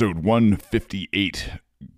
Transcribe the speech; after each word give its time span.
episode 0.00 0.24
158. 0.24 1.50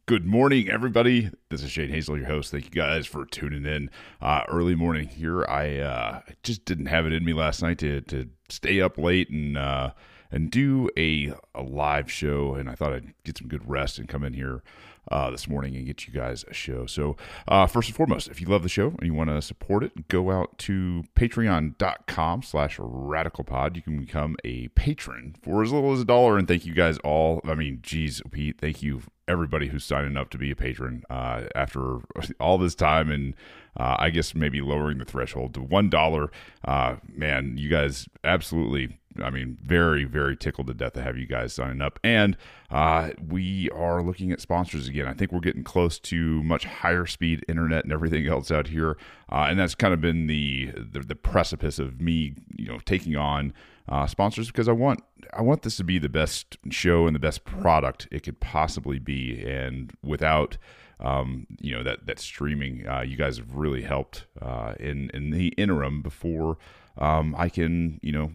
Good 0.07 0.27
morning, 0.27 0.69
everybody. 0.69 1.31
This 1.51 1.63
is 1.63 1.71
Shane 1.71 1.91
Hazel, 1.91 2.19
your 2.19 2.27
host. 2.27 2.51
Thank 2.51 2.65
you 2.65 2.71
guys 2.73 3.07
for 3.07 3.25
tuning 3.25 3.65
in 3.65 3.91
uh, 4.21 4.43
early 4.49 4.75
morning 4.75 5.07
here. 5.07 5.47
I 5.47 5.79
uh, 5.79 6.21
just 6.43 6.65
didn't 6.65 6.87
have 6.87 7.07
it 7.07 7.13
in 7.13 7.25
me 7.25 7.33
last 7.33 7.63
night 7.63 7.79
to, 7.79 8.01
to 8.01 8.29
stay 8.49 8.81
up 8.81 8.99
late 8.99 9.31
and 9.31 9.57
uh, 9.57 9.93
and 10.33 10.51
do 10.51 10.91
a, 10.99 11.33
a 11.55 11.63
live 11.63 12.11
show, 12.11 12.57
and 12.57 12.69
I 12.69 12.75
thought 12.75 12.93
I'd 12.93 13.15
get 13.23 13.39
some 13.39 13.47
good 13.47 13.71
rest 13.71 14.01
and 14.01 14.09
come 14.09 14.25
in 14.25 14.33
here 14.33 14.65
uh, 15.11 15.31
this 15.31 15.49
morning 15.49 15.77
and 15.77 15.87
get 15.87 16.07
you 16.07 16.13
guys 16.13 16.45
a 16.49 16.55
show. 16.55 16.87
So, 16.87 17.17
uh, 17.49 17.67
first 17.67 17.89
and 17.89 17.97
foremost, 17.97 18.29
if 18.29 18.41
you 18.41 18.47
love 18.47 18.63
the 18.63 18.69
show 18.69 18.89
and 18.99 19.03
you 19.03 19.15
want 19.15 19.31
to 19.31 19.43
support 19.43 19.83
it, 19.85 20.09
go 20.09 20.31
out 20.31 20.59
to 20.59 21.05
patreon.com 21.17 22.43
slash 22.43 22.79
radicalpod. 22.79 23.77
You 23.77 23.83
can 23.83 23.99
become 23.99 24.37
a 24.45 24.69
patron 24.69 25.37
for 25.43 25.63
as 25.63 25.73
little 25.73 25.93
as 25.93 26.01
a 26.01 26.05
dollar. 26.05 26.39
And 26.39 26.47
thank 26.47 26.65
you 26.65 26.75
guys 26.75 26.99
all. 26.99 27.41
I 27.45 27.55
mean, 27.55 27.81
geez, 27.83 28.23
Pete, 28.31 28.61
thank 28.61 28.83
you 28.83 29.03
everybody 29.29 29.69
who's 29.69 29.85
signing 29.85 30.17
up 30.17 30.31
to 30.31 30.39
be 30.39 30.51
a 30.51 30.57
patron 30.57 31.05
uh, 31.09 31.45
after 31.55 31.99
all 32.41 32.59
this 32.59 32.75
time 32.75 33.11
and 33.11 33.35
uh, 33.79 33.97
I 33.99 34.11
guess 34.11 34.35
maybe 34.35 34.61
lowering 34.61 34.99
the 34.99 35.05
threshold 35.05 35.55
to 35.55 35.63
one 35.63 35.89
dollar. 35.89 36.31
Uh, 36.65 36.97
man, 37.09 37.57
you 37.57 37.71
guys 37.71 38.09
absolutely 38.23 38.99
I 39.23 39.31
mean, 39.31 39.59
very, 39.63 40.05
very 40.05 40.37
tickled 40.37 40.69
to 40.69 40.75
death 40.75 40.93
to 40.95 41.03
have 41.03 41.17
you 41.17 41.27
guys 41.27 41.53
signing 41.53 41.83
up. 41.83 41.99
And 42.05 42.37
uh, 42.71 43.11
we 43.27 43.71
are 43.71 44.03
looking 44.03 44.33
at 44.33 44.41
sponsors 44.41 44.89
again. 44.89 45.07
I 45.07 45.15
think 45.15 45.33
we're 45.33 45.41
getting 45.41 45.65
close 45.65 45.99
to 46.01 46.43
much 46.43 46.65
higher 46.65 47.07
speed 47.07 47.45
internet 47.49 47.85
and 47.85 47.93
everything 47.93 48.27
else 48.27 48.51
out 48.51 48.69
here. 48.69 48.97
Uh, 49.31 49.47
and 49.49 49.59
that's 49.59 49.75
kind 49.75 49.93
of 49.93 50.01
been 50.01 50.27
the, 50.27 50.71
the, 50.75 51.01
the 51.01 51.17
precipice 51.17 51.79
of 51.79 52.01
me, 52.01 52.35
you 52.57 52.69
know, 52.69 52.79
taking 52.85 53.17
on 53.17 53.53
uh, 53.89 54.07
sponsors 54.07 54.47
because 54.47 54.69
I 54.69 54.73
want 54.73 55.03
I 55.33 55.43
want 55.43 55.63
this 55.63 55.77
to 55.77 55.85
be 55.85 55.99
the 55.99 56.09
best 56.09 56.57
show 56.71 57.07
and 57.07 57.15
the 57.15 57.21
best 57.21 57.45
product 57.45 58.09
it 58.11 58.23
could 58.23 58.41
possibly 58.41 58.99
be. 58.99 59.43
And 59.45 59.93
without 60.03 60.57
um, 61.01 61.47
you 61.61 61.75
know 61.75 61.83
that 61.83 62.07
that 62.07 62.19
streaming, 62.19 62.87
uh, 62.87 63.01
you 63.01 63.17
guys 63.17 63.39
have 63.39 63.55
really 63.55 63.83
helped 63.83 64.27
uh, 64.41 64.75
in 64.79 65.11
in 65.13 65.31
the 65.31 65.49
interim 65.59 66.03
before 66.03 66.59
um, 66.99 67.35
I 67.37 67.49
can 67.49 67.99
you 68.03 68.13
know 68.13 68.33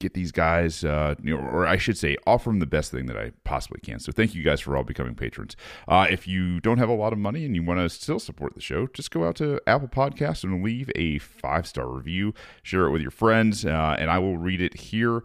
get 0.00 0.14
these 0.14 0.32
guys, 0.32 0.82
uh, 0.82 1.14
or 1.30 1.66
I 1.66 1.76
should 1.76 1.96
say, 1.96 2.16
offer 2.26 2.50
them 2.50 2.58
the 2.58 2.66
best 2.66 2.90
thing 2.90 3.06
that 3.06 3.16
I 3.16 3.32
possibly 3.44 3.80
can. 3.80 4.00
So 4.00 4.10
thank 4.10 4.34
you 4.34 4.42
guys 4.42 4.60
for 4.60 4.76
all 4.76 4.82
becoming 4.82 5.14
patrons. 5.14 5.56
Uh, 5.86 6.06
if 6.10 6.26
you 6.26 6.60
don't 6.60 6.78
have 6.78 6.88
a 6.88 6.94
lot 6.94 7.12
of 7.12 7.18
money 7.18 7.44
and 7.44 7.54
you 7.54 7.62
want 7.62 7.78
to 7.80 7.88
still 7.88 8.18
support 8.18 8.54
the 8.54 8.60
show, 8.60 8.88
just 8.88 9.10
go 9.10 9.24
out 9.24 9.36
to 9.36 9.60
Apple 9.66 9.88
Podcasts 9.88 10.42
and 10.42 10.64
leave 10.64 10.90
a 10.96 11.18
five 11.18 11.66
star 11.66 11.86
review. 11.86 12.34
Share 12.62 12.86
it 12.86 12.90
with 12.90 13.02
your 13.02 13.10
friends, 13.10 13.64
uh, 13.64 13.96
and 13.98 14.10
I 14.10 14.18
will 14.18 14.38
read 14.38 14.60
it 14.60 14.74
here 14.74 15.22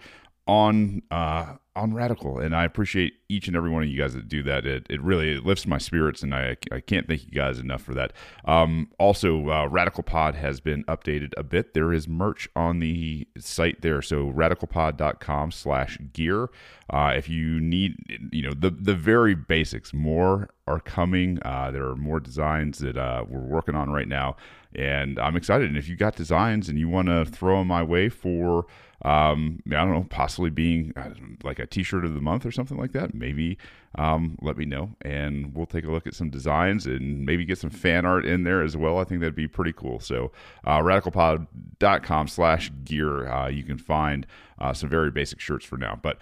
on 0.47 1.01
uh, 1.09 1.55
on 1.75 1.93
Radical, 1.93 2.39
and 2.39 2.55
I 2.55 2.63
appreciate 2.63 3.15
each 3.27 3.47
and 3.47 3.57
every 3.57 3.69
one 3.69 3.83
of 3.83 3.89
you 3.89 3.97
guys 3.97 4.13
that 4.13 4.29
do 4.29 4.41
that. 4.43 4.65
It, 4.65 4.87
it 4.89 5.01
really 5.01 5.31
it 5.31 5.45
lifts 5.45 5.67
my 5.67 5.77
spirits, 5.77 6.23
and 6.23 6.33
I, 6.33 6.55
I 6.71 6.79
can't 6.79 7.07
thank 7.07 7.25
you 7.25 7.31
guys 7.31 7.59
enough 7.59 7.81
for 7.81 7.93
that. 7.95 8.13
Um, 8.45 8.89
also, 8.97 9.49
uh, 9.49 9.67
Radical 9.67 10.03
Pod 10.03 10.35
has 10.35 10.59
been 10.59 10.83
updated 10.85 11.33
a 11.35 11.43
bit. 11.43 11.73
There 11.73 11.91
is 11.91 12.07
merch 12.07 12.47
on 12.55 12.79
the 12.79 13.27
site 13.37 13.81
there, 13.81 14.01
so 14.01 14.31
radicalpod.com 14.31 15.51
slash 15.51 15.97
gear. 16.13 16.49
Uh, 16.89 17.13
if 17.15 17.27
you 17.27 17.59
need, 17.59 17.95
you 18.31 18.43
know, 18.43 18.53
the 18.53 18.69
the 18.69 18.95
very 18.95 19.35
basics, 19.35 19.93
more 19.93 20.49
are 20.67 20.79
coming. 20.79 21.39
Uh, 21.43 21.71
there 21.71 21.85
are 21.87 21.95
more 21.95 22.19
designs 22.19 22.79
that 22.79 22.97
uh, 22.97 23.25
we're 23.27 23.39
working 23.39 23.75
on 23.75 23.89
right 23.89 24.07
now, 24.07 24.37
and 24.75 25.19
I'm 25.19 25.35
excited. 25.35 25.67
And 25.67 25.77
if 25.77 25.89
you 25.89 25.95
got 25.95 26.15
designs 26.15 26.69
and 26.69 26.79
you 26.79 26.87
want 26.87 27.07
to 27.07 27.25
throw 27.25 27.59
them 27.59 27.67
my 27.67 27.83
way 27.83 28.07
for 28.09 28.65
um, 29.03 29.59
I 29.67 29.75
don't 29.75 29.91
know, 29.91 30.07
possibly 30.09 30.49
being 30.49 30.93
uh, 30.95 31.09
like 31.43 31.59
a 31.59 31.67
T-shirt 31.67 32.05
of 32.05 32.13
the 32.13 32.21
month 32.21 32.45
or 32.45 32.51
something 32.51 32.77
like 32.77 32.93
that. 32.93 33.13
Maybe 33.13 33.57
um, 33.95 34.37
let 34.41 34.57
me 34.57 34.65
know, 34.65 34.95
and 35.01 35.53
we'll 35.53 35.65
take 35.65 35.83
a 35.85 35.91
look 35.91 36.07
at 36.07 36.13
some 36.13 36.29
designs 36.29 36.85
and 36.85 37.25
maybe 37.25 37.45
get 37.45 37.57
some 37.57 37.69
fan 37.69 38.05
art 38.05 38.25
in 38.25 38.43
there 38.43 38.61
as 38.61 38.77
well. 38.77 38.99
I 38.99 39.03
think 39.03 39.21
that'd 39.21 39.35
be 39.35 39.47
pretty 39.47 39.73
cool. 39.73 39.99
So, 39.99 40.31
uh, 40.63 40.79
radicalpod.com/gear, 40.79 43.27
uh, 43.27 43.47
you 43.47 43.63
can 43.63 43.77
find 43.77 44.25
uh, 44.59 44.73
some 44.73 44.89
very 44.89 45.11
basic 45.11 45.39
shirts 45.39 45.65
for 45.65 45.77
now. 45.77 45.97
But 46.01 46.21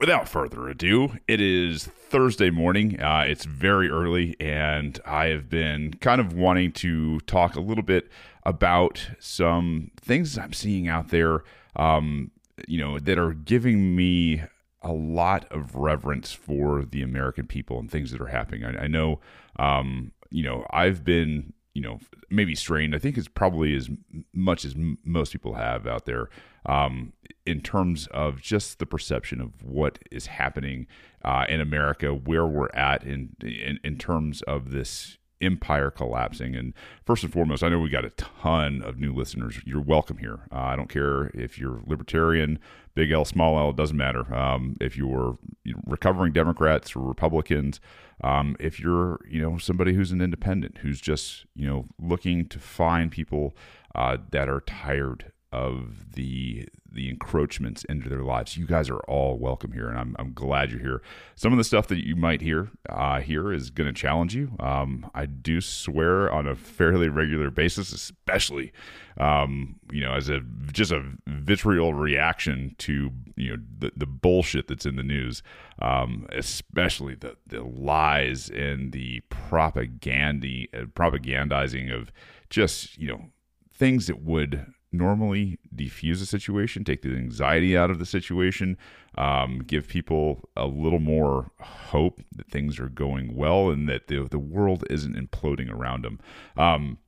without 0.00 0.28
further 0.28 0.68
ado, 0.68 1.14
it 1.26 1.40
is 1.40 1.84
Thursday 1.84 2.50
morning. 2.50 3.00
Uh, 3.00 3.24
it's 3.26 3.44
very 3.44 3.90
early, 3.90 4.36
and 4.40 4.98
I 5.04 5.26
have 5.26 5.48
been 5.48 5.94
kind 5.94 6.20
of 6.20 6.32
wanting 6.32 6.72
to 6.72 7.20
talk 7.20 7.56
a 7.56 7.60
little 7.60 7.84
bit 7.84 8.08
about 8.44 9.10
some 9.18 9.90
things 10.00 10.38
I'm 10.38 10.52
seeing 10.52 10.88
out 10.88 11.08
there, 11.08 11.42
um, 11.78 12.30
you 12.66 12.78
know, 12.78 12.98
that 12.98 13.18
are 13.18 13.32
giving 13.32 13.94
me 13.94 14.42
a 14.82 14.92
lot 14.92 15.50
of 15.50 15.74
reverence 15.74 16.32
for 16.32 16.84
the 16.84 17.02
American 17.02 17.46
people 17.46 17.78
and 17.78 17.90
things 17.90 18.10
that 18.10 18.20
are 18.20 18.26
happening. 18.26 18.64
I, 18.64 18.84
I 18.84 18.86
know, 18.86 19.20
um, 19.58 20.12
you 20.30 20.42
know, 20.42 20.66
I've 20.70 21.04
been, 21.04 21.52
you 21.74 21.82
know, 21.82 21.98
maybe 22.30 22.54
strained. 22.54 22.94
I 22.94 22.98
think 22.98 23.16
it's 23.16 23.28
probably 23.28 23.76
as 23.76 23.88
much 24.32 24.64
as 24.64 24.74
m- 24.74 24.98
most 25.04 25.32
people 25.32 25.54
have 25.54 25.86
out 25.86 26.06
there 26.06 26.28
um, 26.66 27.12
in 27.46 27.60
terms 27.60 28.06
of 28.08 28.40
just 28.40 28.78
the 28.78 28.86
perception 28.86 29.40
of 29.40 29.62
what 29.62 29.98
is 30.10 30.26
happening 30.26 30.86
uh, 31.24 31.44
in 31.48 31.60
America, 31.60 32.12
where 32.12 32.46
we're 32.46 32.70
at 32.74 33.04
in, 33.04 33.34
in 33.42 33.78
in 33.82 33.96
terms 33.96 34.42
of 34.42 34.70
this 34.70 35.17
empire 35.40 35.90
collapsing. 35.90 36.54
And 36.54 36.74
first 37.04 37.22
and 37.24 37.32
foremost, 37.32 37.62
I 37.62 37.68
know 37.68 37.78
we 37.78 37.90
got 37.90 38.04
a 38.04 38.10
ton 38.10 38.82
of 38.82 38.98
new 38.98 39.12
listeners. 39.12 39.60
You're 39.64 39.82
welcome 39.82 40.18
here. 40.18 40.40
Uh, 40.52 40.60
I 40.60 40.76
don't 40.76 40.88
care 40.88 41.26
if 41.28 41.58
you're 41.58 41.80
libertarian, 41.86 42.58
big 42.94 43.10
L, 43.12 43.24
small 43.24 43.58
L, 43.58 43.70
it 43.70 43.76
doesn't 43.76 43.96
matter. 43.96 44.34
Um, 44.34 44.76
if 44.80 44.96
you're 44.96 45.38
recovering 45.86 46.32
Democrats 46.32 46.94
or 46.96 47.00
Republicans, 47.00 47.80
um, 48.24 48.56
if 48.58 48.80
you're 48.80 49.20
you 49.28 49.40
know 49.40 49.58
somebody 49.58 49.94
who's 49.94 50.10
an 50.10 50.20
independent 50.20 50.78
who's 50.78 51.00
just 51.00 51.46
you 51.54 51.66
know 51.66 51.84
looking 52.00 52.48
to 52.48 52.58
find 52.58 53.12
people 53.12 53.56
uh, 53.94 54.16
that 54.32 54.48
are 54.48 54.60
tired 54.60 55.32
of 55.52 56.14
the 56.14 56.68
the 56.90 57.08
encroachments 57.08 57.84
into 57.84 58.08
their 58.08 58.22
lives. 58.22 58.56
You 58.56 58.66
guys 58.66 58.88
are 58.90 59.00
all 59.00 59.38
welcome 59.38 59.72
here, 59.72 59.88
and 59.88 59.98
I'm, 59.98 60.16
I'm 60.18 60.32
glad 60.32 60.70
you're 60.70 60.80
here. 60.80 61.02
Some 61.36 61.52
of 61.52 61.58
the 61.58 61.64
stuff 61.64 61.86
that 61.88 62.04
you 62.04 62.16
might 62.16 62.40
hear 62.40 62.70
uh, 62.88 63.20
here 63.20 63.52
is 63.52 63.70
going 63.70 63.86
to 63.86 63.92
challenge 63.92 64.34
you. 64.34 64.56
Um, 64.58 65.10
I 65.14 65.26
do 65.26 65.60
swear 65.60 66.32
on 66.32 66.46
a 66.46 66.56
fairly 66.56 67.08
regular 67.08 67.50
basis, 67.50 67.92
especially 67.92 68.72
um, 69.18 69.76
you 69.90 70.02
know 70.02 70.14
as 70.14 70.28
a 70.28 70.40
just 70.72 70.92
a 70.92 71.02
vitriol 71.26 71.94
reaction 71.94 72.74
to 72.78 73.10
you 73.36 73.56
know 73.56 73.62
the, 73.78 73.92
the 73.96 74.06
bullshit 74.06 74.68
that's 74.68 74.86
in 74.86 74.96
the 74.96 75.02
news, 75.02 75.42
um, 75.80 76.26
especially 76.32 77.14
the 77.14 77.36
the 77.46 77.62
lies 77.62 78.50
and 78.50 78.92
the 78.92 79.20
propaganda 79.28 80.66
uh, 80.74 80.84
propagandizing 80.86 81.94
of 81.94 82.12
just 82.50 82.98
you 82.98 83.08
know 83.08 83.30
things 83.72 84.08
that 84.08 84.20
would 84.22 84.66
normally 84.92 85.58
defuse 85.74 86.22
a 86.22 86.26
situation, 86.26 86.84
take 86.84 87.02
the 87.02 87.14
anxiety 87.14 87.76
out 87.76 87.90
of 87.90 87.98
the 87.98 88.06
situation, 88.06 88.76
um, 89.16 89.58
give 89.58 89.88
people 89.88 90.48
a 90.56 90.66
little 90.66 91.00
more 91.00 91.50
hope 91.60 92.22
that 92.34 92.50
things 92.50 92.78
are 92.78 92.88
going 92.88 93.34
well 93.34 93.70
and 93.70 93.88
that 93.88 94.06
the, 94.08 94.26
the 94.30 94.38
world 94.38 94.84
isn't 94.88 95.16
imploding 95.16 95.70
around 95.70 96.04
them. 96.04 96.18
Um, 96.56 96.98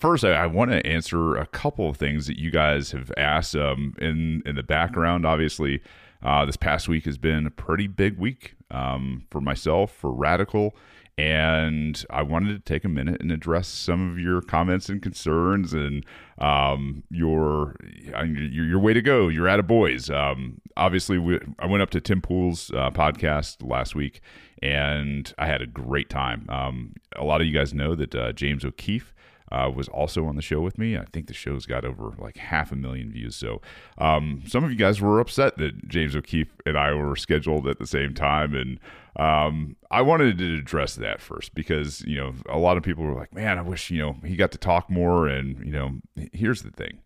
first, 0.00 0.24
I, 0.24 0.32
I 0.32 0.46
want 0.46 0.70
to 0.70 0.86
answer 0.86 1.36
a 1.36 1.46
couple 1.46 1.88
of 1.88 1.96
things 1.96 2.26
that 2.26 2.38
you 2.38 2.50
guys 2.50 2.92
have 2.92 3.12
asked 3.16 3.54
um, 3.54 3.94
in 3.98 4.42
in 4.46 4.56
the 4.56 4.62
background. 4.62 5.26
Obviously, 5.26 5.82
uh, 6.22 6.44
this 6.44 6.56
past 6.56 6.88
week 6.88 7.04
has 7.04 7.18
been 7.18 7.46
a 7.46 7.50
pretty 7.50 7.86
big 7.86 8.18
week 8.18 8.54
um, 8.70 9.26
for 9.30 9.40
myself, 9.40 9.92
for 9.92 10.10
Radical, 10.10 10.74
and 11.16 12.04
I 12.10 12.22
wanted 12.22 12.54
to 12.54 12.58
take 12.60 12.84
a 12.84 12.88
minute 12.88 13.20
and 13.20 13.30
address 13.30 13.68
some 13.68 14.10
of 14.10 14.18
your 14.18 14.42
comments 14.42 14.88
and 14.88 15.00
concerns 15.00 15.72
and 15.72 16.04
um, 16.38 17.04
your, 17.10 17.76
your, 18.24 18.64
your 18.64 18.78
way 18.80 18.94
to 18.94 19.02
go. 19.02 19.28
You're 19.28 19.48
out 19.48 19.60
of 19.60 19.66
boys. 19.66 20.10
Um, 20.10 20.60
obviously, 20.76 21.18
we, 21.18 21.38
I 21.58 21.66
went 21.66 21.82
up 21.82 21.90
to 21.90 22.00
Tim 22.00 22.20
Pool's 22.20 22.70
uh, 22.72 22.90
podcast 22.90 23.68
last 23.68 23.94
week, 23.94 24.20
and 24.60 25.32
I 25.38 25.46
had 25.46 25.62
a 25.62 25.66
great 25.66 26.10
time. 26.10 26.46
Um, 26.48 26.94
a 27.14 27.24
lot 27.24 27.40
of 27.40 27.46
you 27.46 27.52
guys 27.52 27.72
know 27.72 27.94
that 27.94 28.14
uh, 28.14 28.32
James 28.32 28.64
O'Keefe 28.64 29.14
uh, 29.52 29.70
was 29.70 29.88
also 29.88 30.26
on 30.26 30.34
the 30.34 30.42
show 30.42 30.60
with 30.60 30.78
me. 30.78 30.96
I 30.96 31.04
think 31.12 31.28
the 31.28 31.34
show's 31.34 31.64
got 31.64 31.84
over 31.84 32.14
like 32.18 32.38
half 32.38 32.72
a 32.72 32.76
million 32.76 33.12
views. 33.12 33.36
So 33.36 33.60
um, 33.98 34.42
some 34.48 34.64
of 34.64 34.70
you 34.70 34.76
guys 34.76 35.00
were 35.00 35.20
upset 35.20 35.58
that 35.58 35.86
James 35.86 36.16
O'Keefe 36.16 36.52
and 36.66 36.76
I 36.76 36.92
were 36.92 37.14
scheduled 37.14 37.68
at 37.68 37.78
the 37.78 37.86
same 37.86 38.14
time, 38.14 38.54
and 38.54 38.80
um, 39.16 39.76
I 39.90 40.02
wanted 40.02 40.38
to 40.38 40.58
address 40.58 40.96
that 40.96 41.20
first 41.20 41.54
because 41.54 42.02
you 42.02 42.16
know 42.16 42.34
a 42.48 42.58
lot 42.58 42.76
of 42.76 42.82
people 42.82 43.04
were 43.04 43.14
like, 43.14 43.32
"Man, 43.32 43.58
I 43.58 43.62
wish 43.62 43.90
you 43.90 43.98
know 43.98 44.16
he 44.24 44.36
got 44.36 44.52
to 44.52 44.58
talk 44.58 44.90
more." 44.90 45.28
And 45.28 45.64
you 45.64 45.72
know, 45.72 45.92
here's 46.32 46.62
the 46.62 46.70
thing: 46.70 46.98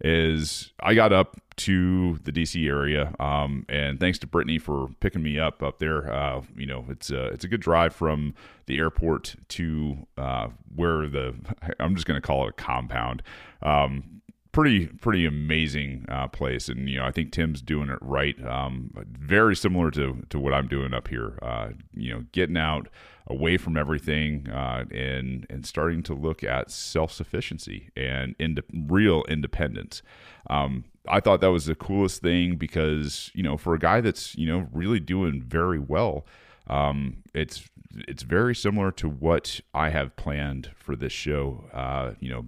is 0.00 0.72
I 0.80 0.94
got 0.94 1.12
up 1.12 1.36
to 1.56 2.18
the 2.22 2.32
DC 2.32 2.68
area, 2.68 3.14
um, 3.18 3.64
and 3.68 3.98
thanks 3.98 4.18
to 4.18 4.26
Brittany 4.26 4.58
for 4.58 4.88
picking 5.00 5.22
me 5.22 5.38
up 5.38 5.62
up 5.62 5.78
there. 5.78 6.12
Uh, 6.12 6.42
you 6.56 6.66
know, 6.66 6.84
it's 6.90 7.10
a 7.10 7.26
it's 7.26 7.44
a 7.44 7.48
good 7.48 7.60
drive 7.60 7.94
from 7.94 8.34
the 8.66 8.78
airport 8.78 9.36
to 9.48 10.06
uh, 10.18 10.48
where 10.74 11.08
the 11.08 11.34
I'm 11.80 11.94
just 11.94 12.06
going 12.06 12.20
to 12.20 12.26
call 12.26 12.46
it 12.46 12.50
a 12.50 12.52
compound. 12.52 13.22
Um, 13.62 14.20
pretty 14.56 14.86
pretty 14.86 15.26
amazing 15.26 16.06
uh, 16.08 16.26
place, 16.28 16.70
and 16.70 16.88
you 16.88 16.96
know 16.96 17.04
I 17.04 17.10
think 17.10 17.30
Tim's 17.30 17.60
doing 17.60 17.90
it 17.90 17.98
right. 18.00 18.34
Um, 18.44 18.90
very 19.06 19.54
similar 19.54 19.90
to 19.90 20.24
to 20.30 20.38
what 20.38 20.54
I'm 20.54 20.66
doing 20.66 20.94
up 20.94 21.08
here. 21.08 21.38
Uh, 21.42 21.68
you 21.94 22.12
know, 22.14 22.24
getting 22.32 22.56
out 22.56 22.88
away 23.26 23.58
from 23.58 23.76
everything 23.76 24.48
uh, 24.48 24.86
and 24.90 25.46
and 25.50 25.66
starting 25.66 26.02
to 26.04 26.14
look 26.14 26.42
at 26.42 26.70
self 26.70 27.12
sufficiency 27.12 27.90
and 27.96 28.34
ind- 28.38 28.62
real 28.72 29.24
independence. 29.28 30.00
Um, 30.48 30.84
I 31.06 31.20
thought 31.20 31.42
that 31.42 31.52
was 31.52 31.66
the 31.66 31.74
coolest 31.74 32.22
thing 32.22 32.56
because 32.56 33.30
you 33.34 33.42
know 33.42 33.58
for 33.58 33.74
a 33.74 33.78
guy 33.78 34.00
that's 34.00 34.34
you 34.36 34.46
know 34.46 34.68
really 34.72 35.00
doing 35.00 35.42
very 35.42 35.78
well, 35.78 36.24
um, 36.68 37.24
it's 37.34 37.68
it's 38.08 38.22
very 38.22 38.54
similar 38.54 38.90
to 38.92 39.08
what 39.08 39.60
I 39.74 39.90
have 39.90 40.16
planned 40.16 40.70
for 40.76 40.96
this 40.96 41.12
show. 41.12 41.68
Uh, 41.74 42.12
you 42.20 42.30
know, 42.30 42.46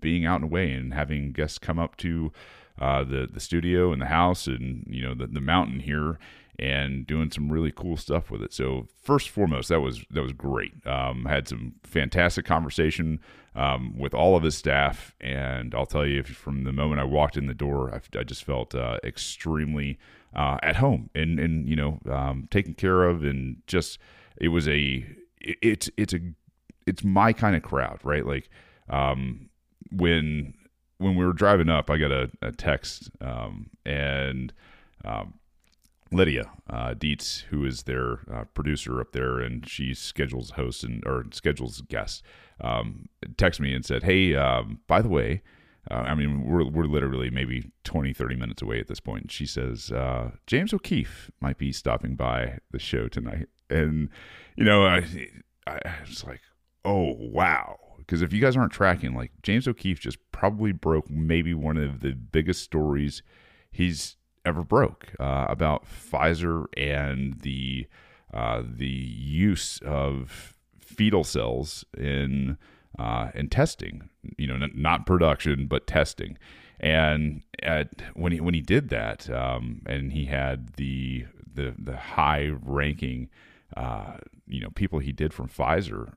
being 0.00 0.24
out 0.24 0.36
and 0.36 0.44
away 0.44 0.72
and 0.72 0.94
having 0.94 1.32
guests 1.32 1.58
come 1.58 1.78
up 1.78 1.96
to 1.96 2.32
uh, 2.80 3.04
the 3.04 3.28
the 3.30 3.40
studio 3.40 3.92
and 3.92 4.00
the 4.00 4.06
house 4.06 4.46
and 4.46 4.86
you 4.88 5.02
know 5.02 5.14
the 5.14 5.26
the 5.26 5.40
mountain 5.40 5.80
here 5.80 6.18
and 6.58 7.06
doing 7.06 7.30
some 7.30 7.52
really 7.52 7.70
cool 7.70 7.96
stuff 7.96 8.30
with 8.30 8.42
it. 8.42 8.52
So 8.52 8.88
first 9.02 9.28
foremost, 9.28 9.68
that 9.68 9.80
was 9.80 10.04
that 10.10 10.22
was 10.22 10.32
great. 10.32 10.74
Um, 10.86 11.24
had 11.26 11.46
some 11.46 11.74
fantastic 11.84 12.44
conversation 12.44 13.20
um, 13.54 13.96
with 13.96 14.12
all 14.12 14.36
of 14.36 14.42
his 14.42 14.56
staff, 14.56 15.14
and 15.20 15.74
I'll 15.74 15.86
tell 15.86 16.06
you, 16.06 16.22
from 16.24 16.64
the 16.64 16.72
moment 16.72 17.00
I 17.00 17.04
walked 17.04 17.36
in 17.36 17.46
the 17.46 17.54
door, 17.54 17.94
I, 17.94 18.18
I 18.18 18.24
just 18.24 18.44
felt 18.44 18.74
uh, 18.74 18.98
extremely 19.04 19.98
uh, 20.34 20.58
at 20.62 20.76
home 20.76 21.10
and 21.14 21.38
and 21.38 21.68
you 21.68 21.76
know 21.76 22.00
um, 22.10 22.48
taken 22.50 22.74
care 22.74 23.04
of, 23.04 23.22
and 23.22 23.62
just 23.66 23.98
it 24.36 24.48
was 24.48 24.66
a 24.66 25.06
it, 25.40 25.58
it's 25.62 25.90
it's 25.96 26.12
a 26.12 26.20
it's 26.86 27.04
my 27.04 27.32
kind 27.32 27.54
of 27.54 27.62
crowd, 27.62 28.00
right? 28.02 28.26
Like 28.26 28.50
um, 28.90 29.47
when 29.90 30.54
when 30.98 31.14
we 31.16 31.24
were 31.24 31.32
driving 31.32 31.68
up, 31.68 31.90
I 31.90 31.96
got 31.96 32.10
a, 32.10 32.30
a 32.42 32.50
text 32.52 33.10
um, 33.20 33.70
and 33.86 34.52
um, 35.04 35.34
Lydia 36.10 36.50
uh, 36.68 36.94
Dietz, 36.94 37.44
who 37.50 37.64
is 37.64 37.84
their 37.84 38.20
uh, 38.32 38.44
producer 38.54 39.00
up 39.00 39.12
there, 39.12 39.38
and 39.38 39.68
she 39.68 39.94
schedules 39.94 40.50
hosts 40.50 40.82
and 40.82 41.04
or 41.06 41.24
schedules 41.32 41.82
guests, 41.82 42.22
um, 42.60 43.08
texted 43.36 43.60
me 43.60 43.74
and 43.74 43.84
said, 43.84 44.02
"Hey, 44.02 44.34
um, 44.34 44.80
by 44.86 45.02
the 45.02 45.08
way." 45.08 45.42
Uh, 45.90 45.94
I 45.94 46.14
mean, 46.14 46.44
we're, 46.44 46.64
we're 46.64 46.84
literally 46.84 47.30
maybe 47.30 47.70
20, 47.84 48.12
30 48.12 48.36
minutes 48.36 48.60
away 48.60 48.78
at 48.78 48.88
this 48.88 49.00
point. 49.00 49.30
She 49.30 49.46
says, 49.46 49.90
uh, 49.90 50.32
James 50.46 50.74
O'Keefe 50.74 51.30
might 51.40 51.56
be 51.56 51.72
stopping 51.72 52.14
by 52.14 52.58
the 52.70 52.78
show 52.78 53.08
tonight. 53.08 53.46
And, 53.70 54.10
you 54.54 54.64
know, 54.64 54.84
I, 54.84 55.06
I 55.66 55.94
was 56.06 56.24
like, 56.24 56.40
oh, 56.84 57.14
wow. 57.18 57.87
Because 58.08 58.22
if 58.22 58.32
you 58.32 58.40
guys 58.40 58.56
aren't 58.56 58.72
tracking, 58.72 59.14
like 59.14 59.32
James 59.42 59.68
O'Keefe 59.68 60.00
just 60.00 60.16
probably 60.32 60.72
broke 60.72 61.10
maybe 61.10 61.52
one 61.52 61.76
of 61.76 62.00
the 62.00 62.12
biggest 62.12 62.62
stories 62.62 63.22
he's 63.70 64.16
ever 64.46 64.64
broke 64.64 65.12
uh, 65.20 65.44
about 65.46 65.84
Pfizer 65.84 66.64
and 66.74 67.38
the 67.42 67.86
uh, 68.32 68.62
the 68.64 68.86
use 68.86 69.78
of 69.84 70.54
fetal 70.80 71.22
cells 71.22 71.84
in 71.98 72.56
uh, 72.98 73.28
in 73.34 73.50
testing. 73.50 74.08
You 74.38 74.46
know, 74.46 74.66
not 74.74 75.04
production, 75.04 75.66
but 75.66 75.86
testing. 75.86 76.38
And 76.80 77.42
at, 77.62 77.92
when 78.14 78.32
he 78.32 78.40
when 78.40 78.54
he 78.54 78.62
did 78.62 78.88
that, 78.88 79.28
um, 79.28 79.82
and 79.84 80.14
he 80.14 80.24
had 80.24 80.76
the 80.76 81.26
the 81.52 81.74
the 81.78 81.96
high 81.98 82.52
ranking, 82.62 83.28
uh, 83.76 84.16
you 84.46 84.62
know, 84.62 84.70
people 84.70 84.98
he 84.98 85.12
did 85.12 85.34
from 85.34 85.46
Pfizer 85.46 86.14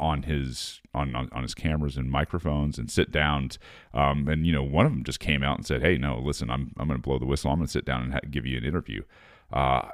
on 0.00 0.24
his 0.24 0.80
on, 0.94 1.14
on, 1.14 1.28
on 1.32 1.42
his 1.42 1.54
cameras 1.54 1.96
and 1.96 2.10
microphones 2.10 2.78
and 2.78 2.90
sit 2.90 3.10
downs. 3.10 3.58
Um, 3.94 4.28
and 4.28 4.46
you 4.46 4.52
know, 4.52 4.62
one 4.62 4.86
of 4.86 4.92
them 4.92 5.04
just 5.04 5.20
came 5.20 5.42
out 5.42 5.56
and 5.56 5.66
said, 5.66 5.82
"Hey, 5.82 5.96
no, 5.98 6.18
listen, 6.18 6.50
I'm 6.50 6.72
I'm 6.78 6.88
going 6.88 6.98
to 6.98 7.02
blow 7.02 7.18
the 7.18 7.26
whistle. 7.26 7.50
I'm 7.50 7.58
going 7.58 7.66
to 7.66 7.72
sit 7.72 7.84
down 7.84 8.02
and 8.02 8.12
ha- 8.14 8.20
give 8.30 8.46
you 8.46 8.58
an 8.58 8.64
interview." 8.64 9.02
Uh, 9.52 9.88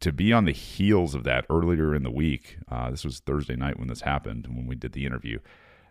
to 0.00 0.12
be 0.12 0.32
on 0.32 0.46
the 0.46 0.52
heels 0.52 1.14
of 1.14 1.24
that 1.24 1.44
earlier 1.50 1.94
in 1.94 2.02
the 2.02 2.10
week, 2.10 2.56
uh, 2.70 2.90
this 2.90 3.04
was 3.04 3.20
Thursday 3.20 3.54
night 3.54 3.78
when 3.78 3.88
this 3.88 4.00
happened 4.00 4.46
when 4.46 4.66
we 4.66 4.74
did 4.74 4.92
the 4.92 5.06
interview. 5.06 5.38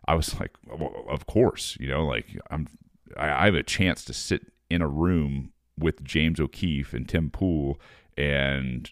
I 0.06 0.16
was 0.16 0.38
like, 0.40 0.52
well, 0.68 1.06
of 1.08 1.26
course, 1.26 1.78
you 1.80 1.88
know, 1.88 2.06
like 2.06 2.38
I'm, 2.50 2.68
I, 3.16 3.44
I 3.44 3.46
have 3.46 3.56
a 3.56 3.64
chance 3.64 4.04
to 4.06 4.14
sit 4.14 4.48
in 4.70 4.82
a 4.82 4.88
room 4.88 5.52
with 5.78 6.04
James 6.04 6.40
O'Keefe 6.40 6.94
and 6.94 7.08
Tim 7.08 7.30
Pool 7.30 7.80
and 8.18 8.92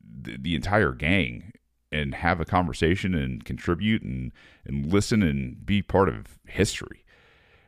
the, 0.00 0.38
the 0.38 0.54
entire 0.54 0.92
gang 0.92 1.52
and 1.94 2.14
have 2.14 2.40
a 2.40 2.44
conversation 2.44 3.14
and 3.14 3.44
contribute 3.44 4.02
and 4.02 4.32
and 4.64 4.92
listen 4.92 5.22
and 5.22 5.64
be 5.64 5.82
part 5.82 6.08
of 6.08 6.38
history. 6.46 7.04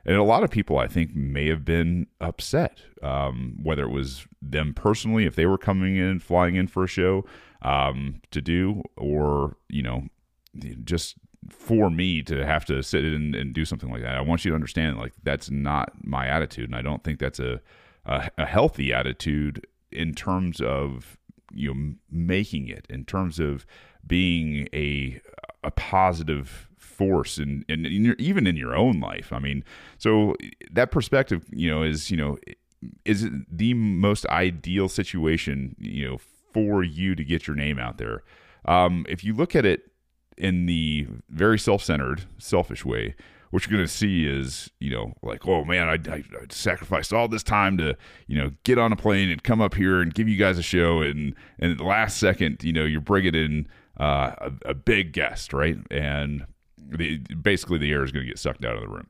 And 0.04 0.16
a 0.16 0.22
lot 0.22 0.44
of 0.44 0.50
people, 0.50 0.78
I 0.78 0.86
think, 0.86 1.16
may 1.16 1.48
have 1.48 1.64
been 1.64 2.06
upset, 2.20 2.80
um, 3.02 3.58
whether 3.60 3.82
it 3.84 3.90
was 3.90 4.26
them 4.40 4.72
personally, 4.72 5.26
if 5.26 5.34
they 5.34 5.46
were 5.46 5.58
coming 5.58 5.96
in, 5.96 6.20
flying 6.20 6.54
in 6.54 6.68
for 6.68 6.84
a 6.84 6.88
show 6.88 7.24
um, 7.62 8.20
to 8.30 8.40
do, 8.40 8.82
or 8.96 9.56
you 9.68 9.82
know, 9.82 10.04
just 10.84 11.16
for 11.50 11.90
me 11.90 12.22
to 12.22 12.44
have 12.44 12.64
to 12.66 12.82
sit 12.82 13.04
in 13.04 13.34
and 13.34 13.52
do 13.52 13.64
something 13.64 13.90
like 13.90 14.02
that. 14.02 14.16
I 14.16 14.20
want 14.20 14.44
you 14.44 14.50
to 14.50 14.54
understand, 14.54 14.98
like 14.98 15.12
that's 15.22 15.50
not 15.50 15.92
my 16.02 16.26
attitude, 16.26 16.68
and 16.68 16.76
I 16.76 16.82
don't 16.82 17.02
think 17.02 17.18
that's 17.18 17.40
a 17.40 17.60
a, 18.06 18.30
a 18.38 18.46
healthy 18.46 18.92
attitude 18.92 19.66
in 19.92 20.14
terms 20.14 20.60
of 20.60 21.18
you 21.52 21.72
know 21.72 21.94
making 22.10 22.68
it 22.68 22.86
in 22.88 23.04
terms 23.04 23.38
of 23.38 23.66
being 24.06 24.68
a 24.72 25.20
a 25.64 25.70
positive 25.70 26.68
force 26.78 27.38
and 27.38 27.64
your, 27.68 28.14
even 28.18 28.46
in 28.46 28.56
your 28.56 28.74
own 28.74 29.00
life. 29.00 29.32
I 29.32 29.38
mean, 29.38 29.64
so 29.98 30.34
that 30.72 30.90
perspective, 30.90 31.44
you 31.50 31.70
know, 31.70 31.82
is 31.82 32.10
you 32.10 32.16
know 32.16 32.38
is 33.04 33.28
the 33.50 33.74
most 33.74 34.26
ideal 34.26 34.88
situation, 34.88 35.74
you 35.78 36.08
know, 36.08 36.18
for 36.52 36.82
you 36.82 37.14
to 37.14 37.24
get 37.24 37.46
your 37.46 37.56
name 37.56 37.78
out 37.78 37.98
there. 37.98 38.22
Um, 38.64 39.04
if 39.08 39.24
you 39.24 39.34
look 39.34 39.54
at 39.54 39.64
it 39.64 39.90
in 40.36 40.66
the 40.66 41.06
very 41.30 41.58
self-centered, 41.58 42.24
selfish 42.38 42.84
way, 42.84 43.14
what 43.50 43.64
you're 43.64 43.76
going 43.76 43.86
to 43.86 43.92
see 43.92 44.26
is, 44.26 44.70
you 44.80 44.90
know, 44.90 45.14
like, 45.22 45.46
oh 45.46 45.64
man, 45.64 45.88
I, 45.88 46.12
I, 46.12 46.16
I, 46.16 46.46
sacrificed 46.50 47.12
all 47.12 47.28
this 47.28 47.42
time 47.42 47.78
to, 47.78 47.96
you 48.26 48.36
know, 48.36 48.50
get 48.64 48.76
on 48.76 48.92
a 48.92 48.96
plane 48.96 49.30
and 49.30 49.42
come 49.42 49.60
up 49.60 49.74
here 49.74 50.00
and 50.00 50.12
give 50.12 50.28
you 50.28 50.36
guys 50.36 50.58
a 50.58 50.62
show, 50.62 51.00
and 51.00 51.34
and 51.58 51.72
at 51.72 51.78
the 51.78 51.84
last 51.84 52.18
second, 52.18 52.62
you 52.62 52.72
know, 52.72 52.84
you're 52.84 53.00
bringing 53.00 53.34
in 53.34 53.68
uh, 53.98 54.32
a, 54.38 54.70
a, 54.70 54.74
big 54.74 55.12
guest, 55.12 55.52
right? 55.52 55.78
And 55.90 56.46
the, 56.78 57.18
basically, 57.18 57.78
the 57.78 57.92
air 57.92 58.04
is 58.04 58.12
going 58.12 58.24
to 58.24 58.28
get 58.28 58.38
sucked 58.38 58.64
out 58.64 58.74
of 58.74 58.82
the 58.82 58.88
room. 58.88 59.08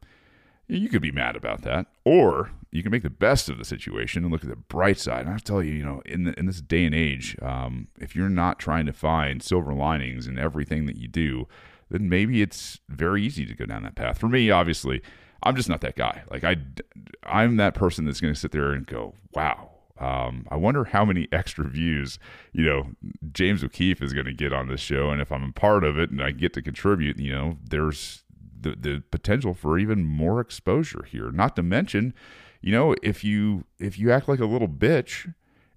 You 0.68 0.88
could 0.88 1.02
be 1.02 1.12
mad 1.12 1.36
about 1.36 1.62
that, 1.62 1.86
or 2.04 2.50
you 2.72 2.82
can 2.82 2.90
make 2.90 3.02
the 3.02 3.10
best 3.10 3.48
of 3.48 3.58
the 3.58 3.64
situation 3.64 4.24
and 4.24 4.32
look 4.32 4.42
at 4.42 4.50
the 4.50 4.56
bright 4.56 4.98
side. 4.98 5.26
And 5.26 5.34
I 5.34 5.38
tell 5.38 5.62
you, 5.62 5.72
you 5.72 5.84
know, 5.84 6.02
in 6.04 6.24
the, 6.24 6.38
in 6.38 6.46
this 6.46 6.60
day 6.60 6.84
and 6.84 6.94
age, 6.94 7.36
um, 7.40 7.88
if 8.00 8.16
you're 8.16 8.28
not 8.28 8.58
trying 8.58 8.86
to 8.86 8.92
find 8.92 9.42
silver 9.42 9.72
linings 9.72 10.26
in 10.26 10.38
everything 10.38 10.86
that 10.86 10.96
you 10.96 11.08
do, 11.08 11.46
then 11.88 12.08
maybe 12.08 12.42
it's 12.42 12.80
very 12.88 13.22
easy 13.22 13.46
to 13.46 13.54
go 13.54 13.64
down 13.64 13.84
that 13.84 13.94
path. 13.94 14.18
For 14.18 14.28
me, 14.28 14.50
obviously, 14.50 15.02
I'm 15.42 15.54
just 15.54 15.68
not 15.68 15.80
that 15.82 15.96
guy. 15.96 16.24
Like 16.30 16.42
I, 16.42 16.56
I'm 17.22 17.56
that 17.56 17.74
person 17.74 18.04
that's 18.04 18.20
going 18.20 18.34
to 18.34 18.38
sit 18.38 18.50
there 18.50 18.72
and 18.72 18.86
go, 18.86 19.14
"Wow, 19.32 19.70
um, 19.98 20.46
I 20.50 20.56
wonder 20.56 20.84
how 20.84 21.04
many 21.04 21.28
extra 21.32 21.64
views, 21.68 22.18
you 22.52 22.64
know, 22.64 22.90
James 23.32 23.64
O'Keefe 23.64 24.02
is 24.02 24.12
going 24.12 24.26
to 24.26 24.32
get 24.32 24.52
on 24.52 24.68
this 24.68 24.80
show. 24.80 25.10
And 25.10 25.20
if 25.20 25.32
I'm 25.32 25.44
a 25.44 25.52
part 25.52 25.84
of 25.84 25.98
it 25.98 26.10
and 26.10 26.22
I 26.22 26.30
get 26.30 26.52
to 26.54 26.62
contribute, 26.62 27.18
you 27.18 27.32
know, 27.32 27.58
there's 27.62 28.24
the, 28.58 28.76
the 28.76 29.02
potential 29.10 29.54
for 29.54 29.78
even 29.78 30.04
more 30.04 30.40
exposure 30.40 31.04
here. 31.08 31.30
Not 31.30 31.56
to 31.56 31.62
mention, 31.62 32.14
you 32.60 32.72
know, 32.72 32.94
if 33.02 33.24
you 33.24 33.64
if 33.78 33.98
you 33.98 34.10
act 34.12 34.28
like 34.28 34.40
a 34.40 34.46
little 34.46 34.68
bitch 34.68 35.32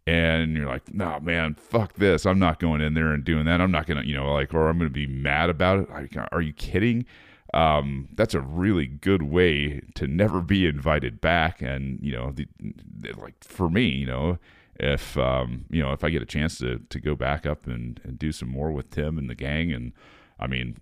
and 0.07 0.55
you're 0.55 0.67
like, 0.67 0.93
no, 0.93 1.19
man, 1.19 1.55
fuck 1.55 1.93
this. 1.93 2.25
I'm 2.25 2.39
not 2.39 2.59
going 2.59 2.81
in 2.81 2.95
there 2.95 3.11
and 3.11 3.23
doing 3.23 3.45
that. 3.45 3.61
I'm 3.61 3.71
not 3.71 3.85
to, 3.87 4.07
you 4.07 4.15
know, 4.15 4.33
like, 4.33 4.53
or 4.53 4.67
I'm 4.67 4.79
to 4.79 4.89
be 4.89 5.05
mad 5.05 5.49
about 5.49 5.79
it. 5.79 5.89
Like, 5.89 6.17
are 6.31 6.41
you 6.41 6.53
kidding? 6.53 7.05
Um, 7.53 8.09
that's 8.13 8.33
a 8.33 8.41
really 8.41 8.87
good 8.87 9.23
way 9.23 9.81
to 9.95 10.07
never 10.07 10.41
be 10.41 10.65
invited 10.65 11.19
back. 11.21 11.61
And 11.61 11.99
you 12.01 12.13
know, 12.13 12.31
the, 12.31 12.47
like 13.17 13.43
for 13.43 13.69
me, 13.69 13.87
you 13.87 14.05
know, 14.05 14.37
if 14.75 15.17
um, 15.17 15.65
you 15.69 15.81
know 15.81 15.91
if 15.91 16.03
I 16.03 16.09
get 16.09 16.21
a 16.21 16.27
chance 16.27 16.57
to 16.59 16.79
to 16.79 16.99
go 16.99 17.15
back 17.15 17.45
up 17.45 17.67
and, 17.67 17.99
and 18.03 18.19
do 18.19 18.31
some 18.31 18.49
more 18.49 18.71
with 18.71 18.89
Tim 18.91 19.17
and 19.17 19.29
the 19.29 19.35
gang, 19.35 19.71
and 19.71 19.93
I 20.39 20.47
mean, 20.47 20.77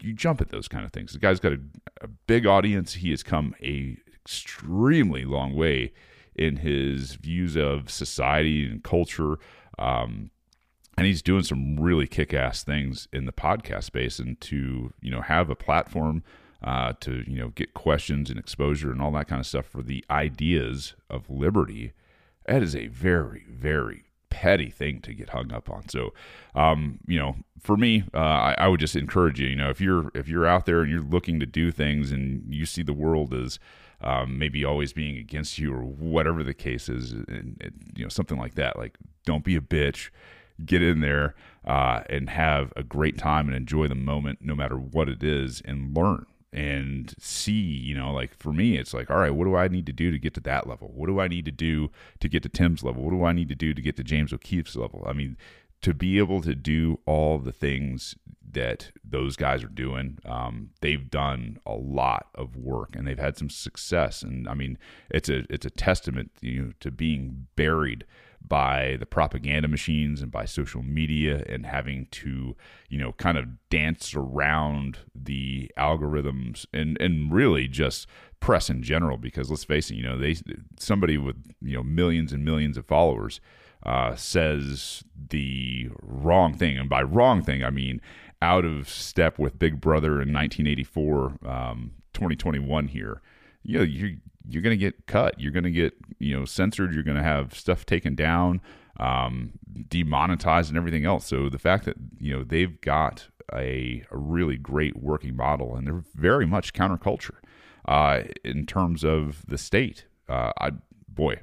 you 0.00 0.12
jump 0.12 0.40
at 0.40 0.50
those 0.50 0.68
kind 0.68 0.84
of 0.84 0.92
things. 0.92 1.12
The 1.12 1.18
guy's 1.18 1.40
got 1.40 1.52
a, 1.52 1.60
a 2.02 2.08
big 2.08 2.46
audience. 2.46 2.94
He 2.94 3.10
has 3.10 3.22
come 3.22 3.54
a 3.62 3.96
extremely 4.24 5.24
long 5.24 5.54
way 5.54 5.92
in 6.34 6.56
his 6.56 7.14
views 7.14 7.56
of 7.56 7.90
society 7.90 8.66
and 8.66 8.82
culture. 8.82 9.38
Um, 9.78 10.30
and 10.96 11.06
he's 11.06 11.22
doing 11.22 11.42
some 11.42 11.78
really 11.78 12.06
kick-ass 12.06 12.62
things 12.62 13.08
in 13.12 13.26
the 13.26 13.32
podcast 13.32 13.84
space 13.84 14.18
and 14.18 14.40
to 14.40 14.92
you 15.00 15.10
know 15.10 15.20
have 15.20 15.50
a 15.50 15.56
platform 15.56 16.22
uh, 16.62 16.92
to 17.00 17.24
you 17.30 17.38
know 17.38 17.48
get 17.48 17.74
questions 17.74 18.30
and 18.30 18.38
exposure 18.38 18.90
and 18.90 19.00
all 19.02 19.12
that 19.12 19.28
kind 19.28 19.40
of 19.40 19.46
stuff 19.46 19.66
for 19.66 19.82
the 19.82 20.04
ideas 20.10 20.94
of 21.10 21.28
liberty 21.28 21.92
that 22.46 22.62
is 22.62 22.74
a 22.76 22.86
very 22.88 23.44
very 23.48 24.04
petty 24.34 24.68
thing 24.68 25.00
to 25.00 25.14
get 25.14 25.28
hung 25.30 25.52
up 25.52 25.70
on. 25.70 25.88
So, 25.88 26.12
um, 26.56 26.98
you 27.06 27.16
know, 27.16 27.36
for 27.60 27.76
me, 27.76 28.02
uh, 28.12 28.18
I, 28.18 28.54
I, 28.58 28.68
would 28.68 28.80
just 28.80 28.96
encourage 28.96 29.40
you. 29.40 29.46
You 29.46 29.54
know, 29.54 29.70
if 29.70 29.80
you're 29.80 30.10
if 30.12 30.26
you're 30.28 30.44
out 30.44 30.66
there 30.66 30.80
and 30.80 30.90
you're 30.90 31.02
looking 31.02 31.38
to 31.38 31.46
do 31.46 31.70
things 31.70 32.10
and 32.10 32.42
you 32.52 32.66
see 32.66 32.82
the 32.82 32.92
world 32.92 33.32
as 33.32 33.60
um, 34.00 34.36
maybe 34.36 34.64
always 34.64 34.92
being 34.92 35.16
against 35.16 35.56
you 35.56 35.72
or 35.72 35.82
whatever 35.82 36.42
the 36.42 36.52
case 36.52 36.88
is, 36.88 37.12
and, 37.12 37.56
and, 37.60 37.92
you 37.96 38.02
know 38.02 38.08
something 38.08 38.36
like 38.36 38.56
that. 38.56 38.76
Like, 38.76 38.98
don't 39.24 39.44
be 39.44 39.54
a 39.54 39.60
bitch. 39.60 40.10
Get 40.64 40.82
in 40.82 41.00
there 41.00 41.34
uh, 41.64 42.02
and 42.08 42.30
have 42.30 42.72
a 42.76 42.82
great 42.82 43.18
time 43.18 43.48
and 43.48 43.56
enjoy 43.56 43.88
the 43.88 43.94
moment, 43.94 44.38
no 44.40 44.54
matter 44.54 44.76
what 44.76 45.08
it 45.08 45.22
is, 45.22 45.62
and 45.64 45.96
learn 45.96 46.26
and 46.52 47.14
see. 47.18 47.52
You 47.52 47.96
know, 47.96 48.12
like 48.12 48.36
for 48.38 48.52
me, 48.52 48.76
it's 48.76 48.94
like, 48.94 49.10
all 49.10 49.18
right, 49.18 49.34
what 49.34 49.44
do 49.44 49.56
I 49.56 49.68
need 49.68 49.86
to 49.86 49.92
do 49.92 50.10
to 50.10 50.18
get 50.18 50.34
to 50.34 50.40
that 50.40 50.66
level? 50.66 50.90
What 50.94 51.06
do 51.06 51.20
I 51.20 51.28
need 51.28 51.44
to 51.46 51.52
do 51.52 51.90
to 52.20 52.28
get 52.28 52.42
to 52.44 52.48
Tim's 52.48 52.84
level? 52.84 53.02
What 53.02 53.10
do 53.10 53.24
I 53.24 53.32
need 53.32 53.48
to 53.48 53.54
do 53.54 53.74
to 53.74 53.82
get 53.82 53.96
to 53.96 54.04
James 54.04 54.32
O'Keefe's 54.32 54.76
level? 54.76 55.04
I 55.06 55.12
mean, 55.12 55.36
to 55.82 55.92
be 55.92 56.18
able 56.18 56.40
to 56.40 56.54
do 56.54 57.00
all 57.04 57.38
the 57.38 57.52
things 57.52 58.14
that 58.52 58.92
those 59.04 59.36
guys 59.36 59.62
are 59.62 59.68
doing, 59.68 60.18
um, 60.24 60.70
they've 60.80 61.10
done 61.10 61.58
a 61.66 61.74
lot 61.74 62.28
of 62.34 62.56
work 62.56 62.96
and 62.96 63.06
they've 63.06 63.18
had 63.18 63.36
some 63.36 63.50
success. 63.50 64.22
And 64.22 64.48
I 64.48 64.54
mean, 64.54 64.78
it's 65.10 65.28
a 65.28 65.44
it's 65.50 65.66
a 65.66 65.70
testament 65.70 66.30
you 66.40 66.62
know, 66.62 66.72
to 66.80 66.90
being 66.90 67.48
buried 67.56 68.06
by 68.46 68.96
the 69.00 69.06
propaganda 69.06 69.68
machines 69.68 70.20
and 70.20 70.30
by 70.30 70.44
social 70.44 70.82
media 70.82 71.44
and 71.48 71.64
having 71.64 72.06
to 72.10 72.54
you 72.88 72.98
know 72.98 73.12
kind 73.12 73.38
of 73.38 73.46
dance 73.70 74.14
around 74.14 74.98
the 75.14 75.70
algorithms 75.78 76.66
and 76.72 77.00
and 77.00 77.32
really 77.32 77.66
just 77.66 78.06
press 78.40 78.68
in 78.68 78.82
general 78.82 79.16
because 79.16 79.50
let's 79.50 79.64
face 79.64 79.90
it 79.90 79.94
you 79.94 80.02
know 80.02 80.18
they 80.18 80.36
somebody 80.78 81.16
with 81.16 81.36
you 81.62 81.74
know 81.74 81.82
millions 81.82 82.32
and 82.32 82.44
millions 82.44 82.76
of 82.76 82.84
followers 82.84 83.40
uh, 83.84 84.14
says 84.16 85.04
the 85.28 85.90
wrong 86.02 86.54
thing. 86.54 86.78
And 86.78 86.88
by 86.88 87.02
wrong 87.02 87.42
thing, 87.42 87.62
I 87.62 87.70
mean 87.70 88.00
out 88.42 88.64
of 88.64 88.88
step 88.88 89.38
with 89.38 89.58
Big 89.58 89.80
Brother 89.80 90.20
in 90.20 90.32
1984, 90.32 91.38
um, 91.46 91.92
2021 92.12 92.88
here. 92.88 93.22
You 93.62 93.78
know, 93.78 93.84
you're, 93.84 94.10
you're 94.48 94.62
going 94.62 94.78
to 94.78 94.82
get 94.82 95.06
cut. 95.06 95.40
You're 95.40 95.52
going 95.52 95.64
to 95.64 95.70
get, 95.70 95.94
you 96.18 96.38
know, 96.38 96.44
censored. 96.44 96.94
You're 96.94 97.02
going 97.02 97.16
to 97.16 97.22
have 97.22 97.54
stuff 97.54 97.86
taken 97.86 98.14
down, 98.14 98.60
um, 98.98 99.52
demonetized, 99.88 100.68
and 100.68 100.76
everything 100.76 101.04
else. 101.04 101.26
So 101.26 101.48
the 101.48 101.58
fact 101.58 101.84
that, 101.84 101.96
you 102.18 102.36
know, 102.36 102.44
they've 102.44 102.80
got 102.80 103.28
a, 103.54 104.04
a 104.10 104.16
really 104.16 104.56
great 104.56 104.96
working 104.96 105.36
model 105.36 105.76
and 105.76 105.86
they're 105.86 106.04
very 106.14 106.46
much 106.46 106.72
counterculture 106.72 107.36
uh, 107.86 108.22
in 108.44 108.66
terms 108.66 109.04
of 109.04 109.44
the 109.46 109.58
state. 109.58 110.06
Uh, 110.28 110.52
I, 110.58 110.72
boy, 111.08 111.40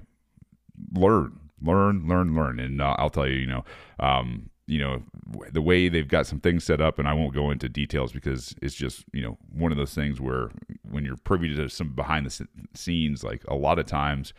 learn 0.94 1.42
learn, 1.62 2.08
learn, 2.08 2.36
learn. 2.36 2.60
And 2.60 2.82
uh, 2.82 2.96
I'll 2.98 3.10
tell 3.10 3.28
you, 3.28 3.36
you 3.36 3.48
know, 3.48 3.64
um, 4.00 4.50
you 4.68 4.80
know, 4.80 5.04
the 5.52 5.62
way 5.62 5.90
they've 5.90 6.08
got 6.08 6.28
some 6.28 6.40
things 6.40 6.64
set 6.64 6.82
up, 6.82 7.00
and 7.00 7.08
I 7.08 7.14
won't 7.14 7.34
go 7.34 7.52
into 7.52 7.68
details 7.68 8.12
because 8.12 8.56
it's 8.62 8.76
just, 8.76 9.04
you 9.12 9.22
know, 9.22 9.38
one 9.52 9.72
of 9.72 9.78
those 9.78 9.94
things 9.94 10.22
where 10.22 10.50
when 10.90 11.04
you're 11.04 11.18
privy 11.18 11.56
to 11.56 11.70
some 11.70 11.94
behind 11.94 12.26
the 12.26 12.48
scenes, 12.74 13.24
like 13.24 13.44
a 13.48 13.56
lot 13.56 13.80
of 13.80 13.86
times, 13.86 14.34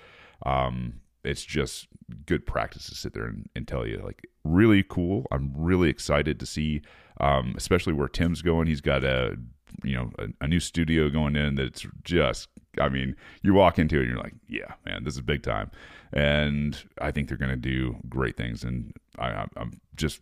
um, 0.47 1.01
it's 1.25 1.45
just 1.45 1.89
good 2.27 2.47
practice 2.47 2.89
to 2.89 2.95
sit 2.95 3.15
there 3.15 3.27
and, 3.27 3.49
and, 3.55 3.69
tell 3.69 3.87
you, 3.87 4.01
like, 4.03 4.23
really 4.45 4.83
cool. 4.83 5.27
I'm 5.31 5.53
really 5.57 5.89
excited 5.89 6.41
to 6.41 6.47
see, 6.47 6.83
um, 7.21 7.55
especially 7.57 7.93
where 7.93 8.09
Tim's 8.09 8.43
going. 8.43 8.67
He's 8.67 8.81
got 8.81 9.05
a, 9.05 9.37
you 9.85 9.95
know, 9.95 10.11
a, 10.19 10.29
a 10.45 10.49
new 10.49 10.61
studio 10.61 11.09
going 11.09 11.37
in 11.37 11.55
that's 11.55 11.87
just 12.05 12.49
I 12.81 12.89
mean, 12.89 13.17
you 13.43 13.55
walk 13.55 13.79
into 13.79 13.97
it 13.97 14.03
and 14.03 14.11
you're 14.11 14.23
like, 14.23 14.35
yeah, 14.49 14.75
man, 14.87 15.05
this 15.05 15.15
is 15.15 15.21
big 15.21 15.43
time. 15.43 15.71
And 16.13 16.77
I 17.01 17.11
think 17.11 17.29
they're 17.29 17.37
going 17.37 17.51
to 17.51 17.57
do 17.57 17.97
great 18.09 18.37
things. 18.37 18.65
And 18.65 18.95
I, 19.19 19.47
am 19.57 19.81
just 19.95 20.21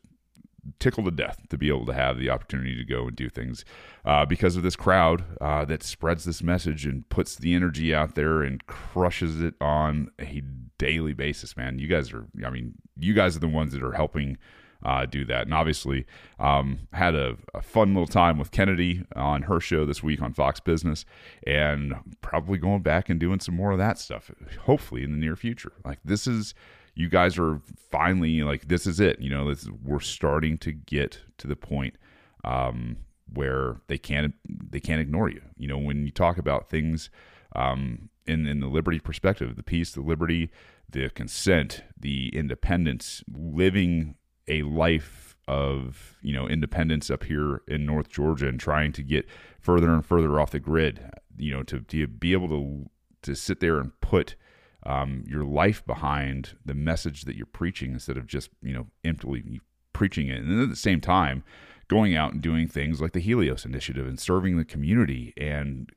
tickled 0.78 1.06
to 1.06 1.10
death 1.10 1.40
to 1.48 1.58
be 1.58 1.68
able 1.68 1.86
to 1.86 1.92
have 1.92 2.18
the 2.18 2.30
opportunity 2.30 2.76
to 2.76 2.84
go 2.84 3.06
and 3.06 3.16
do 3.16 3.28
things 3.28 3.64
uh, 4.04 4.24
because 4.24 4.56
of 4.56 4.62
this 4.62 4.76
crowd 4.76 5.24
uh, 5.40 5.64
that 5.64 5.82
spreads 5.82 6.24
this 6.24 6.42
message 6.42 6.86
and 6.86 7.08
puts 7.08 7.36
the 7.36 7.54
energy 7.54 7.94
out 7.94 8.14
there 8.14 8.42
and 8.42 8.66
crushes 8.66 9.40
it 9.40 9.54
on 9.60 10.10
a 10.20 10.42
daily 10.78 11.12
basis, 11.12 11.56
man. 11.56 11.78
You 11.78 11.88
guys 11.88 12.12
are, 12.12 12.26
I 12.44 12.50
mean, 12.50 12.74
you 12.98 13.14
guys 13.14 13.36
are 13.36 13.40
the 13.40 13.48
ones 13.48 13.72
that 13.72 13.82
are 13.82 13.92
helping 13.92 14.38
uh, 14.84 15.06
do 15.06 15.24
that. 15.26 15.42
And 15.42 15.54
obviously, 15.54 16.06
um, 16.38 16.80
had 16.92 17.14
a, 17.14 17.36
a, 17.54 17.62
fun 17.62 17.94
little 17.94 18.06
time 18.06 18.38
with 18.38 18.50
Kennedy 18.50 19.04
on 19.14 19.42
her 19.42 19.60
show 19.60 19.84
this 19.84 20.02
week 20.02 20.22
on 20.22 20.32
Fox 20.32 20.60
Business, 20.60 21.04
and 21.46 21.94
probably 22.20 22.58
going 22.58 22.82
back 22.82 23.08
and 23.08 23.20
doing 23.20 23.40
some 23.40 23.54
more 23.54 23.72
of 23.72 23.78
that 23.78 23.98
stuff. 23.98 24.30
Hopefully, 24.62 25.02
in 25.02 25.12
the 25.12 25.18
near 25.18 25.36
future. 25.36 25.72
Like 25.84 25.98
this 26.04 26.26
is, 26.26 26.54
you 26.94 27.08
guys 27.08 27.38
are 27.38 27.60
finally 27.90 28.42
like 28.42 28.68
this 28.68 28.86
is 28.86 29.00
it. 29.00 29.20
You 29.20 29.30
know, 29.30 29.48
this, 29.48 29.68
we're 29.84 30.00
starting 30.00 30.56
to 30.58 30.72
get 30.72 31.18
to 31.38 31.46
the 31.46 31.56
point. 31.56 31.96
Um, 32.42 32.96
where 33.32 33.76
they 33.86 33.98
can't 33.98 34.34
they 34.48 34.80
can't 34.80 35.00
ignore 35.00 35.28
you. 35.28 35.42
You 35.56 35.68
know, 35.68 35.78
when 35.78 36.04
you 36.04 36.10
talk 36.10 36.38
about 36.38 36.68
things 36.68 37.10
um, 37.54 38.08
in 38.26 38.46
in 38.46 38.60
the 38.60 38.66
liberty 38.66 38.98
perspective, 38.98 39.56
the 39.56 39.62
peace, 39.62 39.92
the 39.92 40.00
liberty, 40.00 40.50
the 40.88 41.10
consent, 41.10 41.84
the 41.98 42.34
independence, 42.34 43.22
living 43.32 44.16
a 44.48 44.62
life 44.62 45.36
of 45.48 46.16
you 46.22 46.32
know 46.32 46.46
independence 46.48 47.10
up 47.10 47.24
here 47.24 47.62
in 47.66 47.84
North 47.84 48.08
Georgia 48.08 48.48
and 48.48 48.60
trying 48.60 48.92
to 48.92 49.02
get 49.02 49.26
further 49.60 49.92
and 49.92 50.04
further 50.04 50.38
off 50.40 50.50
the 50.50 50.60
grid. 50.60 51.10
You 51.36 51.52
know, 51.52 51.62
to, 51.64 51.80
to 51.80 52.06
be 52.06 52.32
able 52.32 52.48
to 52.48 52.90
to 53.22 53.34
sit 53.34 53.60
there 53.60 53.78
and 53.78 53.98
put 54.00 54.36
um, 54.84 55.24
your 55.26 55.44
life 55.44 55.84
behind 55.86 56.56
the 56.64 56.74
message 56.74 57.22
that 57.22 57.36
you're 57.36 57.46
preaching 57.46 57.92
instead 57.92 58.16
of 58.16 58.26
just 58.26 58.50
you 58.62 58.72
know 58.72 58.86
emptily 59.04 59.60
preaching 59.92 60.28
it, 60.28 60.40
and 60.40 60.50
then 60.50 60.62
at 60.62 60.70
the 60.70 60.76
same 60.76 61.00
time 61.00 61.42
going 61.88 62.14
out 62.14 62.32
and 62.32 62.40
doing 62.40 62.68
things 62.68 63.00
like 63.00 63.12
the 63.12 63.20
Helios 63.20 63.64
Initiative 63.64 64.06
and 64.06 64.18
serving 64.18 64.56
the 64.56 64.64
community. 64.64 65.34
And 65.36 65.90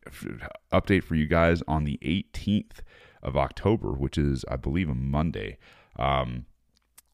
update 0.71 1.03
for 1.03 1.13
you 1.13 1.27
guys 1.27 1.62
on 1.67 1.83
the 1.83 2.00
18th 2.01 2.79
of 3.21 3.38
October, 3.38 3.91
which 3.91 4.17
is 4.17 4.43
I 4.50 4.55
believe 4.55 4.89
a 4.89 4.95
Monday. 4.95 5.59
Um, 5.97 6.47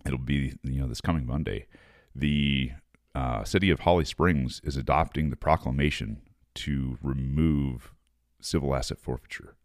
it'll 0.06 0.18
be 0.18 0.56
you 0.64 0.82
know 0.82 0.88
this 0.88 1.02
coming 1.02 1.26
Monday. 1.26 1.68
The 2.16 2.72
uh, 3.16 3.44
city 3.44 3.70
of 3.70 3.82
Holly 3.82 4.06
Springs 4.06 4.62
is 4.64 4.78
adopting 4.78 5.30
the 5.30 5.36
proclamation 5.36 6.22
to 6.56 6.98
remove 7.02 7.94
civil 8.42 8.76
asset 8.76 9.00
forfeiture. 9.00 9.56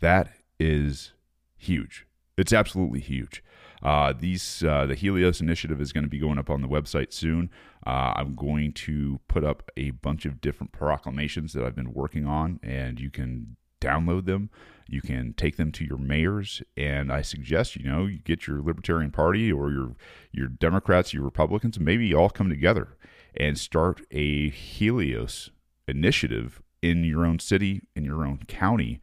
That 0.00 0.28
is 0.58 1.12
huge. 1.56 2.06
It's 2.36 2.52
absolutely 2.52 3.00
huge. 3.00 3.42
Uh, 3.82 4.12
these 4.18 4.62
uh, 4.64 4.86
the 4.86 4.94
Helios 4.94 5.40
initiative 5.40 5.80
is 5.80 5.92
going 5.92 6.04
to 6.04 6.10
be 6.10 6.18
going 6.18 6.38
up 6.38 6.50
on 6.50 6.60
the 6.60 6.68
website 6.68 7.12
soon. 7.12 7.50
Uh, 7.86 8.14
I'm 8.16 8.34
going 8.34 8.72
to 8.72 9.20
put 9.28 9.44
up 9.44 9.70
a 9.76 9.90
bunch 9.90 10.24
of 10.24 10.40
different 10.40 10.72
proclamations 10.72 11.52
that 11.52 11.64
I've 11.64 11.76
been 11.76 11.92
working 11.92 12.26
on, 12.26 12.58
and 12.62 12.98
you 12.98 13.10
can 13.10 13.56
download 13.80 14.26
them. 14.26 14.50
You 14.88 15.02
can 15.02 15.34
take 15.34 15.56
them 15.56 15.72
to 15.72 15.84
your 15.84 15.98
mayors, 15.98 16.62
and 16.76 17.12
I 17.12 17.22
suggest 17.22 17.76
you 17.76 17.88
know 17.88 18.06
you 18.06 18.18
get 18.18 18.46
your 18.46 18.62
Libertarian 18.62 19.10
Party 19.10 19.52
or 19.52 19.70
your 19.70 19.96
your 20.32 20.48
Democrats, 20.48 21.12
your 21.12 21.24
Republicans, 21.24 21.80
maybe 21.80 22.14
all 22.14 22.30
come 22.30 22.48
together 22.48 22.96
and 23.36 23.58
start 23.58 24.00
a 24.10 24.48
Helios 24.50 25.50
initiative 25.88 26.62
in 26.82 27.04
your 27.04 27.26
own 27.26 27.40
city, 27.40 27.82
in 27.96 28.04
your 28.04 28.24
own 28.24 28.40
county, 28.46 29.00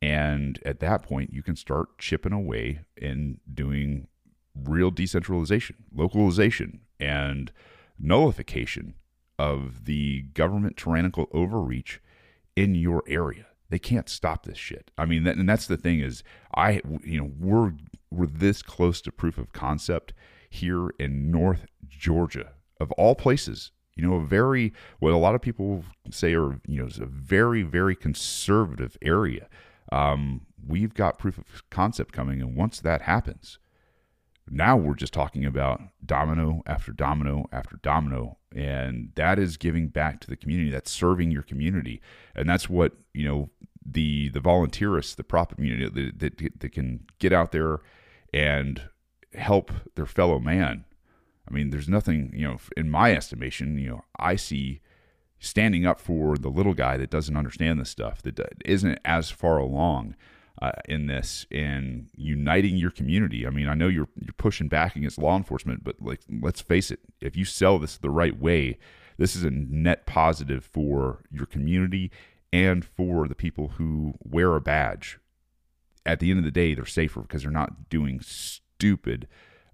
and 0.00 0.58
at 0.64 0.80
that 0.80 1.02
point 1.02 1.32
you 1.32 1.42
can 1.42 1.56
start 1.56 1.98
chipping 1.98 2.32
away 2.32 2.80
and 3.00 3.38
doing 3.52 4.08
real 4.54 4.90
decentralization, 4.90 5.76
localization, 5.94 6.80
and 6.98 7.52
nullification 7.98 8.94
of 9.38 9.84
the 9.84 10.22
government 10.32 10.76
tyrannical 10.76 11.28
overreach 11.32 12.00
in 12.56 12.74
your 12.74 13.02
area 13.06 13.47
they 13.70 13.78
can't 13.78 14.08
stop 14.08 14.44
this 14.44 14.58
shit. 14.58 14.90
I 14.96 15.04
mean, 15.04 15.24
that, 15.24 15.36
and 15.36 15.48
that's 15.48 15.66
the 15.66 15.76
thing 15.76 16.00
is, 16.00 16.22
I 16.54 16.80
you 17.04 17.20
know 17.20 17.30
we're 17.38 17.72
we're 18.10 18.26
this 18.26 18.62
close 18.62 19.00
to 19.02 19.12
proof 19.12 19.38
of 19.38 19.52
concept 19.52 20.12
here 20.48 20.90
in 20.98 21.30
North 21.30 21.66
Georgia 21.86 22.52
of 22.80 22.90
all 22.92 23.14
places. 23.14 23.72
You 23.94 24.06
know, 24.06 24.14
a 24.14 24.24
very 24.24 24.72
what 25.00 25.12
a 25.12 25.16
lot 25.16 25.34
of 25.34 25.42
people 25.42 25.84
say 26.10 26.34
are 26.34 26.60
you 26.66 26.80
know 26.80 26.86
is 26.86 26.98
a 26.98 27.06
very 27.06 27.62
very 27.62 27.96
conservative 27.96 28.96
area. 29.02 29.48
Um, 29.90 30.46
we've 30.66 30.94
got 30.94 31.18
proof 31.18 31.38
of 31.38 31.62
concept 31.70 32.12
coming, 32.12 32.40
and 32.40 32.56
once 32.56 32.80
that 32.80 33.02
happens, 33.02 33.58
now 34.50 34.76
we're 34.76 34.94
just 34.94 35.12
talking 35.12 35.44
about 35.44 35.80
domino 36.04 36.62
after 36.66 36.92
domino 36.92 37.48
after 37.52 37.76
domino, 37.82 38.38
and 38.54 39.10
that 39.14 39.38
is 39.38 39.56
giving 39.56 39.88
back 39.88 40.20
to 40.20 40.28
the 40.28 40.36
community. 40.36 40.70
That's 40.70 40.90
serving 40.90 41.30
your 41.30 41.42
community, 41.42 42.00
and 42.34 42.48
that's 42.48 42.68
what 42.68 42.92
you 43.14 43.26
know 43.26 43.50
the 43.84 44.28
the 44.30 44.40
volunteerists, 44.40 45.16
the 45.16 45.24
prop 45.24 45.54
community 45.54 46.12
that, 46.18 46.38
that, 46.38 46.60
that 46.60 46.72
can 46.72 47.06
get 47.18 47.32
out 47.32 47.52
there 47.52 47.80
and 48.32 48.82
help 49.34 49.72
their 49.94 50.06
fellow 50.06 50.38
man. 50.38 50.84
I 51.48 51.52
mean, 51.52 51.70
there's 51.70 51.88
nothing 51.88 52.32
you 52.34 52.46
know 52.46 52.58
in 52.76 52.90
my 52.90 53.12
estimation. 53.12 53.78
You 53.78 53.90
know, 53.90 54.04
I 54.18 54.36
see 54.36 54.80
standing 55.40 55.86
up 55.86 56.00
for 56.00 56.36
the 56.36 56.50
little 56.50 56.74
guy 56.74 56.96
that 56.96 57.10
doesn't 57.10 57.36
understand 57.36 57.80
this 57.80 57.90
stuff, 57.90 58.22
that 58.22 58.40
isn't 58.64 58.98
as 59.04 59.30
far 59.30 59.58
along 59.58 60.16
uh, 60.60 60.72
in 60.88 61.06
this 61.06 61.46
and 61.50 62.08
uniting 62.16 62.76
your 62.76 62.90
community. 62.90 63.46
I 63.46 63.50
mean, 63.50 63.68
I 63.68 63.74
know 63.74 63.88
you're 63.88 64.08
you're 64.20 64.32
pushing 64.36 64.68
back 64.68 64.96
against 64.96 65.18
law 65.18 65.36
enforcement, 65.36 65.84
but 65.84 65.96
like 66.00 66.20
let's 66.28 66.60
face 66.60 66.90
it, 66.90 67.00
if 67.20 67.36
you 67.36 67.44
sell 67.44 67.78
this 67.78 67.96
the 67.96 68.10
right 68.10 68.38
way, 68.38 68.78
this 69.18 69.36
is 69.36 69.44
a 69.44 69.50
net 69.50 70.06
positive 70.06 70.64
for 70.64 71.22
your 71.30 71.46
community 71.46 72.10
and 72.52 72.84
for 72.84 73.28
the 73.28 73.34
people 73.34 73.68
who 73.76 74.14
wear 74.22 74.54
a 74.56 74.60
badge. 74.60 75.18
At 76.04 76.20
the 76.20 76.30
end 76.30 76.38
of 76.38 76.44
the 76.44 76.50
day, 76.50 76.74
they're 76.74 76.86
safer 76.86 77.20
because 77.20 77.42
they're 77.42 77.50
not 77.50 77.90
doing 77.90 78.20
stupid, 78.20 79.28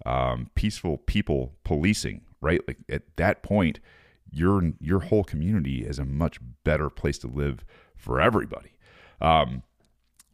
um, 0.04 0.50
peaceful 0.54 0.98
people 0.98 1.54
policing. 1.64 2.22
Right, 2.40 2.60
like 2.68 2.78
at 2.90 3.16
that 3.16 3.42
point, 3.42 3.80
your 4.30 4.72
your 4.78 5.00
whole 5.00 5.24
community 5.24 5.78
is 5.78 5.98
a 5.98 6.04
much 6.04 6.38
better 6.62 6.90
place 6.90 7.16
to 7.20 7.26
live 7.26 7.64
for 7.96 8.20
everybody. 8.20 8.72
Um, 9.22 9.62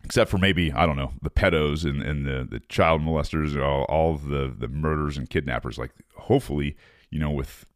except 0.05 0.31
for 0.31 0.39
maybe 0.39 0.73
I 0.73 0.87
don't 0.87 0.97
know 0.97 1.13
the 1.23 1.31
pedos 1.31 1.85
and, 1.85 2.03
and 2.03 2.27
the 2.27 2.47
the 2.49 2.61
child 2.69 3.01
molesters, 3.01 3.61
all, 3.61 3.85
all 3.85 4.17
the 4.17 4.53
the 4.57 4.69
murders 4.69 5.17
and 5.17 5.29
kidnappers. 5.29 5.79
Like 5.79 5.93
hopefully, 6.17 6.77
you 7.11 7.19
know, 7.19 7.31
with 7.31 7.67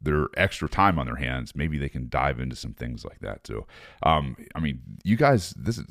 their 0.00 0.28
extra 0.36 0.68
time 0.68 0.98
on 0.98 1.06
their 1.06 1.16
hands, 1.16 1.54
maybe 1.56 1.78
they 1.78 1.88
can 1.88 2.08
dive 2.08 2.38
into 2.38 2.54
some 2.56 2.74
things 2.74 3.04
like 3.04 3.20
that. 3.20 3.46
So, 3.46 3.66
um, 4.02 4.36
I 4.54 4.60
mean, 4.60 4.80
you 5.02 5.16
guys, 5.16 5.54
this 5.56 5.78
is 5.78 5.86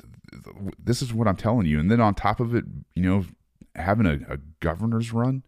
this 0.78 1.02
is 1.02 1.12
what 1.12 1.28
I'm 1.28 1.36
telling 1.36 1.66
you. 1.66 1.78
And 1.78 1.90
then 1.90 2.00
on 2.00 2.14
top 2.14 2.40
of 2.40 2.54
it, 2.54 2.64
you 2.94 3.02
know, 3.02 3.24
having 3.76 4.06
a, 4.06 4.34
a 4.34 4.38
governor's 4.60 5.12
run, 5.12 5.42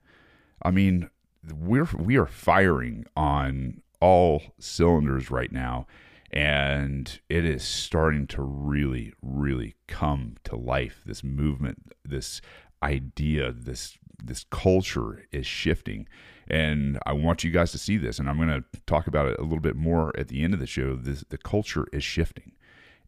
I 0.63 0.71
mean, 0.71 1.11
we're 1.55 1.89
we 1.99 2.17
are 2.17 2.27
firing 2.27 3.07
on 3.17 3.83
all 4.01 4.43
cylinders 4.59 5.31
right 5.31 5.51
now 5.51 5.87
and 6.31 7.21
it 7.29 7.45
is 7.45 7.63
starting 7.63 8.27
to 8.27 8.43
really 8.43 9.13
really 9.23 9.75
come 9.87 10.37
to 10.45 10.57
life. 10.57 11.03
This 11.07 11.23
movement 11.23 11.93
this 12.05 12.41
idea 12.83 13.53
this 13.53 13.99
this 14.23 14.45
culture 14.51 15.25
is 15.33 15.47
shifting. 15.47 16.09
And 16.49 16.99
i 17.05 17.13
want 17.13 17.43
you 17.43 17.51
guys 17.51 17.73
to 17.73 17.79
see 17.79 17.97
this 17.97 18.19
and 18.19 18.29
i'm 18.29 18.37
going 18.37 18.49
to 18.49 18.65
talk 18.87 19.07
about 19.07 19.27
it 19.27 19.39
a 19.39 19.43
little 19.43 19.61
bit 19.61 19.77
more 19.77 20.13
at 20.19 20.29
the 20.29 20.43
end 20.43 20.55
of 20.55 20.61
the 20.61 20.67
show. 20.67 20.97
This, 20.97 21.25
the 21.29 21.39
culture 21.39 21.87
is 21.93 22.05
shifting. 22.05 22.53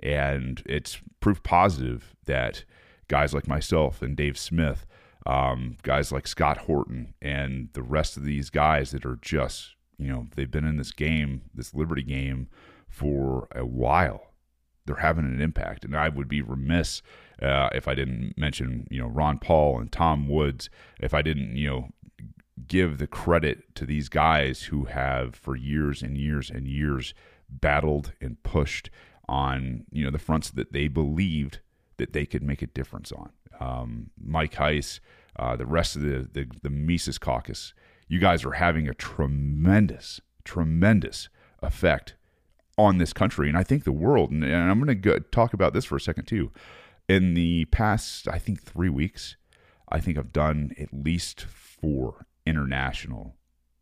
And 0.00 0.62
it's 0.64 1.00
proof 1.20 1.42
positive 1.42 2.14
that 2.26 2.64
guys 3.08 3.34
like 3.34 3.48
myself 3.48 4.02
and 4.02 4.16
dave 4.16 4.38
smith 4.38 4.87
um, 5.26 5.76
guys 5.82 6.12
like 6.12 6.26
scott 6.26 6.58
horton 6.58 7.14
and 7.20 7.68
the 7.72 7.82
rest 7.82 8.16
of 8.16 8.25
these 8.25 8.50
guys 8.50 8.92
that 8.92 9.04
are 9.04 9.18
just 9.20 9.75
you 9.98 10.08
know 10.08 10.26
they've 10.37 10.50
been 10.50 10.64
in 10.64 10.76
this 10.76 10.92
game 10.92 11.42
this 11.54 11.75
liberty 11.75 12.02
game 12.02 12.48
for 12.88 13.49
a 13.54 13.64
while. 13.64 14.33
They're 14.87 14.97
having 14.97 15.26
an 15.26 15.40
impact, 15.40 15.85
and 15.85 15.95
I 15.97 16.09
would 16.09 16.28
be 16.28 16.40
remiss 16.40 17.02
uh, 17.42 17.68
if 17.75 17.87
I 17.87 17.95
didn't 17.95 18.35
mention, 18.37 18.87
you 18.90 19.00
know, 19.00 19.07
Ron 19.07 19.38
Paul 19.38 19.78
and 19.78 19.92
Tom 19.92 20.28
Woods. 20.28 20.71
If 20.99 21.12
I 21.12 21.23
didn't, 21.23 21.57
you 21.57 21.68
know, 21.68 21.88
give 22.66 22.99
the 22.99 23.07
credit 23.07 23.75
to 23.76 23.87
these 23.87 24.09
guys 24.09 24.64
who 24.64 24.87
have 24.87 25.35
for 25.35 25.54
years 25.54 26.02
and 26.02 26.16
years 26.16 26.50
and 26.50 26.66
years 26.66 27.14
battled 27.49 28.12
and 28.21 28.42
pushed 28.42 28.90
on, 29.28 29.85
you 29.92 30.04
know, 30.04 30.11
the 30.11 30.18
fronts 30.18 30.50
that 30.50 30.73
they 30.73 30.88
believed 30.88 31.61
that 31.99 32.12
they 32.12 32.25
could 32.25 32.42
make 32.42 32.62
a 32.62 32.66
difference 32.66 33.12
on. 33.12 33.30
Um, 33.61 34.11
Mike 34.18 34.54
Heise, 34.54 35.00
uh, 35.37 35.57
the 35.57 35.66
rest 35.66 35.96
of 35.96 36.03
the, 36.03 36.29
the 36.33 36.46
the 36.62 36.70
Mises 36.70 37.18
Caucus, 37.18 37.74
you 38.09 38.18
guys 38.18 38.44
are 38.44 38.53
having 38.53 38.88
a 38.88 38.94
tremendous, 38.94 40.20
tremendous 40.44 41.29
effect 41.62 42.14
on 42.79 42.99
this 42.99 43.12
country 43.12 43.49
and 43.49 43.59
I 43.59 43.64
think 43.64 43.85
the 43.85 43.93
world. 43.93 44.31
And, 44.31 44.45
and 44.45 44.71
I'm 44.71 44.83
going 44.83 45.03
to 45.03 45.21
talk 45.33 45.53
about 45.53 45.75
this 45.75 45.85
for 45.85 45.97
a 45.97 46.01
second 46.01 46.27
too. 46.27 46.51
In 47.09 47.35
the 47.35 47.64
past, 47.67 48.29
I 48.29 48.38
think 48.38 48.62
three 48.62 48.88
weeks, 48.88 49.37
I 49.88 49.99
think 50.01 50.17
I've 50.17 50.33
done 50.33 50.73
at 50.79 50.93
least 50.93 51.43
four 51.43 52.27
international 52.47 53.37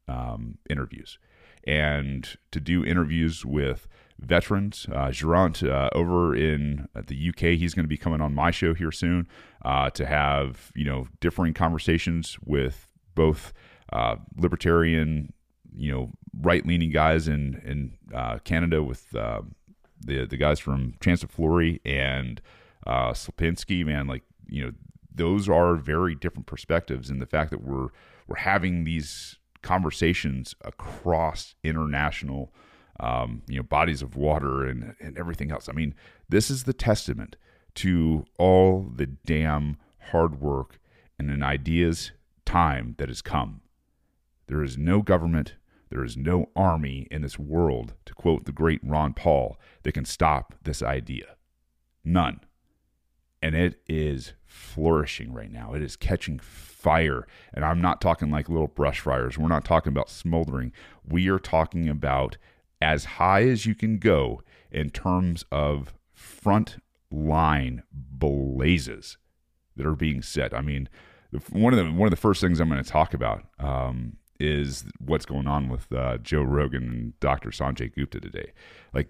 um, 0.08 0.58
interviews. 0.70 1.18
And 1.64 2.28
to 2.52 2.60
do 2.60 2.84
interviews 2.84 3.44
with 3.44 3.88
veterans, 4.18 4.86
uh, 4.92 5.10
Gerant 5.10 5.62
uh, 5.62 5.90
over 5.92 6.34
in 6.34 6.88
the 6.94 7.28
UK, 7.28 7.58
he's 7.58 7.74
going 7.74 7.84
to 7.84 7.88
be 7.88 7.96
coming 7.98 8.20
on 8.20 8.34
my 8.34 8.50
show 8.50 8.72
here 8.72 8.92
soon 8.92 9.28
uh, 9.64 9.90
to 9.90 10.06
have 10.06 10.70
you 10.74 10.84
know 10.84 11.08
differing 11.20 11.54
conversations 11.54 12.38
with 12.44 12.88
both 13.14 13.52
uh, 13.92 14.16
libertarian 14.36 15.32
you 15.76 15.92
know 15.92 16.10
right 16.40 16.66
leaning 16.66 16.90
guys 16.90 17.28
in 17.28 17.60
in 17.64 18.16
uh, 18.16 18.38
Canada 18.38 18.82
with 18.82 19.14
uh, 19.14 19.42
the 20.00 20.26
the 20.26 20.36
guys 20.36 20.58
from 20.58 20.94
Chance 21.00 21.22
of 21.22 21.30
Flory 21.30 21.80
and 21.84 22.40
uh, 22.86 23.12
Slipinski, 23.12 23.84
man, 23.84 24.06
like 24.06 24.22
you 24.48 24.64
know 24.64 24.72
those 25.14 25.48
are 25.48 25.76
very 25.76 26.14
different 26.14 26.46
perspectives, 26.46 27.10
and 27.10 27.20
the 27.20 27.26
fact 27.26 27.50
that 27.50 27.62
we're 27.62 27.88
we're 28.26 28.36
having 28.36 28.84
these 28.84 29.36
conversations 29.62 30.54
across 30.62 31.54
international 31.64 32.52
um, 33.00 33.42
you 33.46 33.56
know 33.56 33.62
bodies 33.62 34.02
of 34.02 34.16
water 34.16 34.64
and 34.64 34.94
and 35.00 35.18
everything 35.18 35.50
else. 35.50 35.68
I 35.68 35.72
mean, 35.72 35.94
this 36.28 36.50
is 36.50 36.64
the 36.64 36.72
testament 36.72 37.36
to 37.76 38.24
all 38.38 38.90
the 38.94 39.06
damn 39.06 39.76
hard 40.10 40.40
work 40.40 40.78
and 41.18 41.30
an 41.30 41.42
ideas 41.42 42.12
time 42.44 42.94
that 42.98 43.08
has 43.08 43.20
come. 43.20 43.60
There 44.46 44.62
is 44.62 44.78
no 44.78 45.02
government 45.02 45.54
there 45.90 46.04
is 46.04 46.16
no 46.16 46.50
army 46.56 47.06
in 47.10 47.22
this 47.22 47.38
world, 47.38 47.94
to 48.04 48.14
quote 48.14 48.44
the 48.44 48.52
great 48.52 48.80
Ron 48.82 49.12
Paul, 49.12 49.58
that 49.82 49.92
can 49.92 50.04
stop 50.04 50.54
this 50.62 50.82
idea. 50.82 51.36
None. 52.04 52.40
And 53.42 53.54
it 53.54 53.80
is 53.86 54.32
flourishing 54.44 55.32
right 55.32 55.50
now. 55.50 55.74
It 55.74 55.82
is 55.82 55.96
catching 55.96 56.38
fire. 56.38 57.26
And 57.52 57.64
I'm 57.64 57.80
not 57.80 58.00
talking 58.00 58.30
like 58.30 58.48
little 58.48 58.66
brush 58.66 59.00
fires. 59.00 59.38
We're 59.38 59.48
not 59.48 59.64
talking 59.64 59.92
about 59.92 60.10
smoldering. 60.10 60.72
We 61.06 61.28
are 61.28 61.38
talking 61.38 61.88
about 61.88 62.36
as 62.80 63.04
high 63.04 63.42
as 63.42 63.66
you 63.66 63.74
can 63.74 63.98
go 63.98 64.42
in 64.70 64.90
terms 64.90 65.44
of 65.52 65.94
front 66.12 66.78
line 67.10 67.82
blazes 67.92 69.18
that 69.76 69.86
are 69.86 69.94
being 69.94 70.22
set. 70.22 70.54
I 70.54 70.60
mean, 70.60 70.88
one 71.50 71.72
of 71.72 71.78
the 71.78 71.92
one 71.92 72.06
of 72.06 72.10
the 72.10 72.16
first 72.16 72.40
things 72.40 72.60
I'm 72.60 72.68
going 72.68 72.82
to 72.82 72.88
talk 72.88 73.14
about 73.14 73.44
um, 73.58 74.16
is 74.38 74.84
what's 74.98 75.26
going 75.26 75.46
on 75.46 75.68
with 75.68 75.92
uh, 75.92 76.18
Joe 76.18 76.42
Rogan 76.42 76.84
and 76.84 77.20
Dr. 77.20 77.50
Sanjay 77.50 77.94
Gupta 77.94 78.20
today. 78.20 78.52
Like 78.92 79.08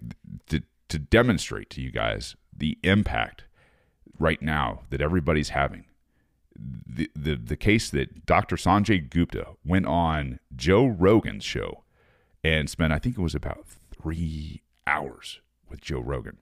to 0.49 0.61
to 0.89 0.99
demonstrate 0.99 1.69
to 1.71 1.81
you 1.81 1.91
guys 1.91 2.35
the 2.55 2.77
impact 2.83 3.43
right 4.19 4.41
now 4.41 4.81
that 4.89 5.01
everybody's 5.01 5.49
having. 5.49 5.85
The, 6.57 7.09
the 7.15 7.35
the 7.35 7.57
case 7.57 7.89
that 7.91 8.25
Dr. 8.25 8.55
Sanjay 8.55 9.07
Gupta 9.09 9.47
went 9.63 9.85
on 9.85 10.39
Joe 10.55 10.87
Rogan's 10.87 11.43
show 11.43 11.83
and 12.43 12.69
spent 12.69 12.93
I 12.93 12.99
think 12.99 13.17
it 13.17 13.21
was 13.21 13.35
about 13.35 13.65
3 14.01 14.61
hours 14.87 15.39
with 15.69 15.81
Joe 15.81 15.99
Rogan 15.99 16.37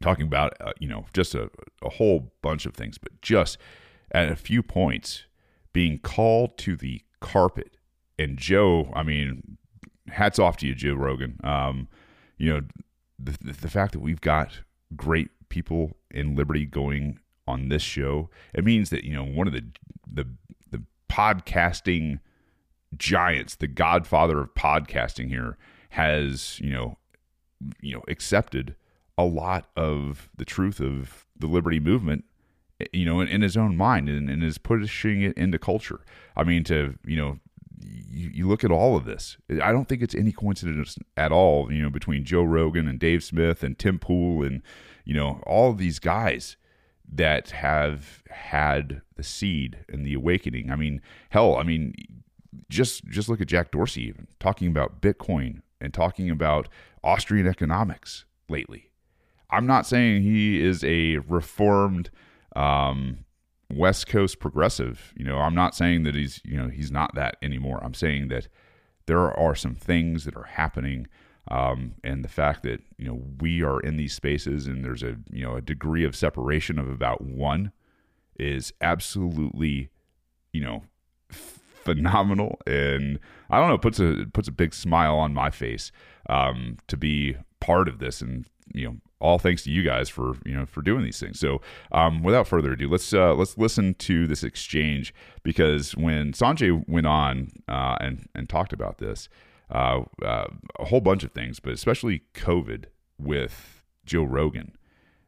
talking 0.00 0.26
about 0.26 0.54
uh, 0.60 0.72
you 0.78 0.88
know 0.88 1.06
just 1.12 1.34
a, 1.34 1.50
a 1.82 1.88
whole 1.88 2.32
bunch 2.42 2.66
of 2.66 2.74
things 2.74 2.98
but 2.98 3.20
just 3.20 3.58
at 4.12 4.30
a 4.30 4.36
few 4.36 4.62
points 4.62 5.24
being 5.72 5.98
called 5.98 6.56
to 6.58 6.76
the 6.76 7.02
carpet 7.20 7.76
and 8.18 8.36
Joe, 8.36 8.90
I 8.94 9.02
mean, 9.02 9.58
hats 10.08 10.38
off 10.38 10.56
to 10.58 10.66
you, 10.66 10.74
Joe 10.74 10.94
Rogan. 10.94 11.38
Um, 11.44 11.88
you 12.36 12.52
know, 12.52 12.62
the, 13.18 13.36
the 13.42 13.68
fact 13.68 13.92
that 13.92 14.00
we've 14.00 14.20
got 14.20 14.60
great 14.96 15.28
people 15.48 15.96
in 16.10 16.36
Liberty 16.36 16.66
going 16.66 17.20
on 17.46 17.68
this 17.68 17.82
show, 17.82 18.28
it 18.54 18.64
means 18.64 18.90
that 18.90 19.04
you 19.04 19.14
know 19.14 19.24
one 19.24 19.46
of 19.46 19.52
the 19.52 19.64
the 20.10 20.26
the 20.70 20.82
podcasting 21.10 22.20
giants, 22.96 23.56
the 23.56 23.66
godfather 23.66 24.40
of 24.40 24.54
podcasting 24.54 25.28
here, 25.28 25.56
has 25.90 26.60
you 26.60 26.70
know 26.70 26.98
you 27.80 27.94
know 27.94 28.02
accepted 28.08 28.76
a 29.16 29.24
lot 29.24 29.68
of 29.76 30.28
the 30.36 30.44
truth 30.44 30.80
of 30.80 31.26
the 31.36 31.46
liberty 31.46 31.80
movement 31.80 32.24
you 32.92 33.04
know 33.04 33.20
in, 33.20 33.26
in 33.28 33.42
his 33.42 33.56
own 33.56 33.76
mind 33.76 34.08
and, 34.08 34.30
and 34.30 34.44
is 34.44 34.58
pushing 34.58 35.22
it 35.22 35.36
into 35.36 35.58
culture 35.58 36.00
i 36.36 36.44
mean 36.44 36.62
to 36.62 36.96
you 37.04 37.16
know 37.16 37.38
you, 37.80 38.30
you 38.32 38.48
look 38.48 38.64
at 38.64 38.70
all 38.70 38.96
of 38.96 39.04
this. 39.04 39.36
I 39.62 39.72
don't 39.72 39.88
think 39.88 40.02
it's 40.02 40.14
any 40.14 40.32
coincidence 40.32 40.98
at 41.16 41.32
all, 41.32 41.72
you 41.72 41.82
know, 41.82 41.90
between 41.90 42.24
Joe 42.24 42.42
Rogan 42.42 42.88
and 42.88 42.98
Dave 42.98 43.22
Smith 43.24 43.62
and 43.62 43.78
Tim 43.78 43.98
Pool 43.98 44.42
and, 44.44 44.62
you 45.04 45.14
know, 45.14 45.40
all 45.46 45.70
of 45.70 45.78
these 45.78 45.98
guys 45.98 46.56
that 47.10 47.50
have 47.50 48.22
had 48.30 49.02
the 49.16 49.22
seed 49.22 49.78
and 49.88 50.04
the 50.04 50.14
awakening. 50.14 50.70
I 50.70 50.76
mean, 50.76 51.00
hell, 51.30 51.56
I 51.56 51.62
mean, 51.62 51.94
just 52.68 53.04
just 53.06 53.28
look 53.28 53.40
at 53.40 53.48
Jack 53.48 53.70
Dorsey 53.70 54.02
even 54.08 54.26
talking 54.40 54.68
about 54.68 55.00
Bitcoin 55.00 55.62
and 55.80 55.94
talking 55.94 56.30
about 56.30 56.68
Austrian 57.02 57.46
economics 57.46 58.24
lately. 58.48 58.90
I'm 59.50 59.66
not 59.66 59.86
saying 59.86 60.22
he 60.22 60.62
is 60.62 60.84
a 60.84 61.18
reformed 61.18 62.10
um, 62.54 63.24
West 63.70 64.06
Coast 64.06 64.38
progressive. 64.40 65.12
You 65.16 65.24
know, 65.24 65.38
I'm 65.38 65.54
not 65.54 65.74
saying 65.74 66.04
that 66.04 66.14
he's, 66.14 66.40
you 66.44 66.56
know, 66.56 66.68
he's 66.68 66.90
not 66.90 67.14
that 67.14 67.36
anymore. 67.42 67.80
I'm 67.82 67.94
saying 67.94 68.28
that 68.28 68.48
there 69.06 69.30
are 69.38 69.54
some 69.54 69.74
things 69.74 70.24
that 70.24 70.36
are 70.36 70.44
happening 70.44 71.06
Um, 71.50 71.94
and 72.04 72.22
the 72.22 72.28
fact 72.28 72.62
that 72.64 72.82
you 72.98 73.06
know 73.06 73.22
we 73.40 73.62
are 73.62 73.80
in 73.80 73.96
these 73.96 74.12
spaces 74.12 74.66
and 74.66 74.84
there's 74.84 75.02
a 75.02 75.16
you 75.32 75.42
know 75.44 75.56
a 75.56 75.62
degree 75.62 76.04
of 76.04 76.14
separation 76.14 76.78
of 76.78 76.88
about 76.90 77.22
one 77.22 77.72
is 78.38 78.72
absolutely 78.82 79.88
you 80.52 80.60
know 80.60 80.82
phenomenal 81.30 82.58
and 82.66 83.18
I 83.48 83.58
don't 83.58 83.70
know 83.70 83.78
puts 83.78 83.98
a 83.98 84.26
puts 84.34 84.48
a 84.48 84.52
big 84.52 84.74
smile 84.74 85.16
on 85.16 85.32
my 85.32 85.50
face 85.50 85.90
um, 86.28 86.76
to 86.88 86.96
be 86.98 87.36
part 87.60 87.88
of 87.88 87.98
this 87.98 88.20
and 88.20 88.44
you 88.74 88.84
know 88.86 88.96
all 89.20 89.38
thanks 89.38 89.62
to 89.64 89.70
you 89.70 89.82
guys 89.82 90.08
for 90.08 90.36
you 90.44 90.54
know 90.54 90.66
for 90.66 90.82
doing 90.82 91.04
these 91.04 91.18
things. 91.20 91.40
So 91.40 91.60
um, 91.92 92.22
without 92.22 92.46
further 92.46 92.72
ado, 92.72 92.88
let's 92.88 93.12
uh, 93.12 93.34
let's 93.34 93.58
listen 93.58 93.94
to 93.94 94.26
this 94.26 94.44
exchange 94.44 95.14
because 95.42 95.96
when 95.96 96.32
Sanjay 96.32 96.86
went 96.88 97.06
on 97.06 97.50
uh, 97.68 97.96
and 98.00 98.28
and 98.34 98.48
talked 98.48 98.72
about 98.72 98.98
this, 98.98 99.28
uh, 99.70 100.02
uh 100.24 100.48
a 100.78 100.84
whole 100.86 101.00
bunch 101.00 101.24
of 101.24 101.32
things, 101.32 101.60
but 101.60 101.72
especially 101.72 102.22
COVID 102.34 102.86
with 103.18 103.82
Joe 104.04 104.24
Rogan. 104.24 104.72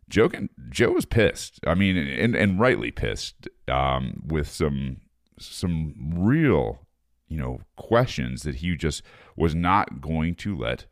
Joe, 0.08 0.28
Joe 0.70 0.90
was 0.90 1.04
pissed. 1.04 1.60
I 1.64 1.74
mean, 1.74 1.96
and, 1.96 2.34
and 2.34 2.58
rightly 2.58 2.90
pissed 2.90 3.48
um, 3.68 4.22
with 4.26 4.48
some 4.48 5.02
some 5.38 5.94
real, 6.16 6.80
you 7.28 7.38
know, 7.38 7.60
questions 7.76 8.42
that 8.42 8.56
he 8.56 8.76
just 8.76 9.02
was 9.36 9.54
not 9.54 10.00
going 10.00 10.34
to 10.34 10.56
let 10.56 10.86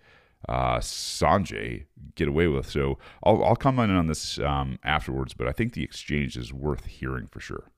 uh, 0.46 0.78
Sanjay 0.78 1.84
get 2.14 2.28
away 2.28 2.46
with. 2.48 2.68
So 2.68 2.98
I'll, 3.22 3.42
I'll 3.44 3.56
comment 3.56 3.90
on 3.92 4.06
this 4.06 4.38
um, 4.38 4.78
afterwards, 4.84 5.34
but 5.34 5.46
I 5.46 5.52
think 5.52 5.72
the 5.72 5.82
exchange 5.82 6.36
is 6.36 6.52
worth 6.52 6.86
hearing 6.86 7.28
for 7.28 7.40
sure. 7.40 7.70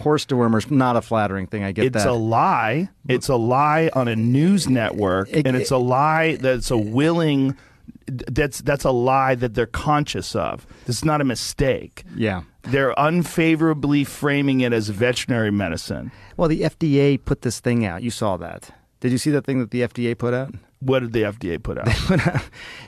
Horse 0.00 0.24
dewormer's 0.24 0.70
not 0.70 0.96
a 0.96 1.02
flattering 1.02 1.46
thing. 1.46 1.62
I 1.62 1.72
get 1.72 1.84
it's 1.84 1.92
that. 1.92 2.00
It's 2.00 2.06
a 2.06 2.12
lie. 2.12 2.88
It's 3.06 3.28
a 3.28 3.36
lie 3.36 3.90
on 3.92 4.08
a 4.08 4.16
news 4.16 4.66
network, 4.66 5.28
it, 5.30 5.46
and 5.46 5.54
it's 5.54 5.70
a 5.70 5.76
lie 5.76 6.36
that's 6.36 6.70
a 6.70 6.78
willing. 6.78 7.56
That's 8.06 8.62
that's 8.62 8.84
a 8.84 8.92
lie 8.92 9.34
that 9.34 9.52
they're 9.52 9.66
conscious 9.66 10.34
of. 10.34 10.66
This 10.86 10.96
is 10.96 11.04
not 11.04 11.20
a 11.20 11.24
mistake. 11.24 12.04
Yeah, 12.16 12.44
they're 12.62 12.94
unfavorably 12.98 14.04
framing 14.04 14.62
it 14.62 14.72
as 14.72 14.88
veterinary 14.88 15.50
medicine. 15.50 16.12
Well, 16.38 16.48
the 16.48 16.62
FDA 16.62 17.22
put 17.22 17.42
this 17.42 17.60
thing 17.60 17.84
out. 17.84 18.02
You 18.02 18.10
saw 18.10 18.38
that. 18.38 18.70
Did 19.00 19.12
you 19.12 19.18
see 19.18 19.30
that 19.32 19.44
thing 19.44 19.58
that 19.58 19.70
the 19.70 19.82
FDA 19.82 20.16
put 20.16 20.32
out? 20.32 20.54
What 20.80 21.00
did 21.00 21.12
the 21.12 21.22
FDA 21.22 21.62
put 21.62 21.78
out? 21.78 22.42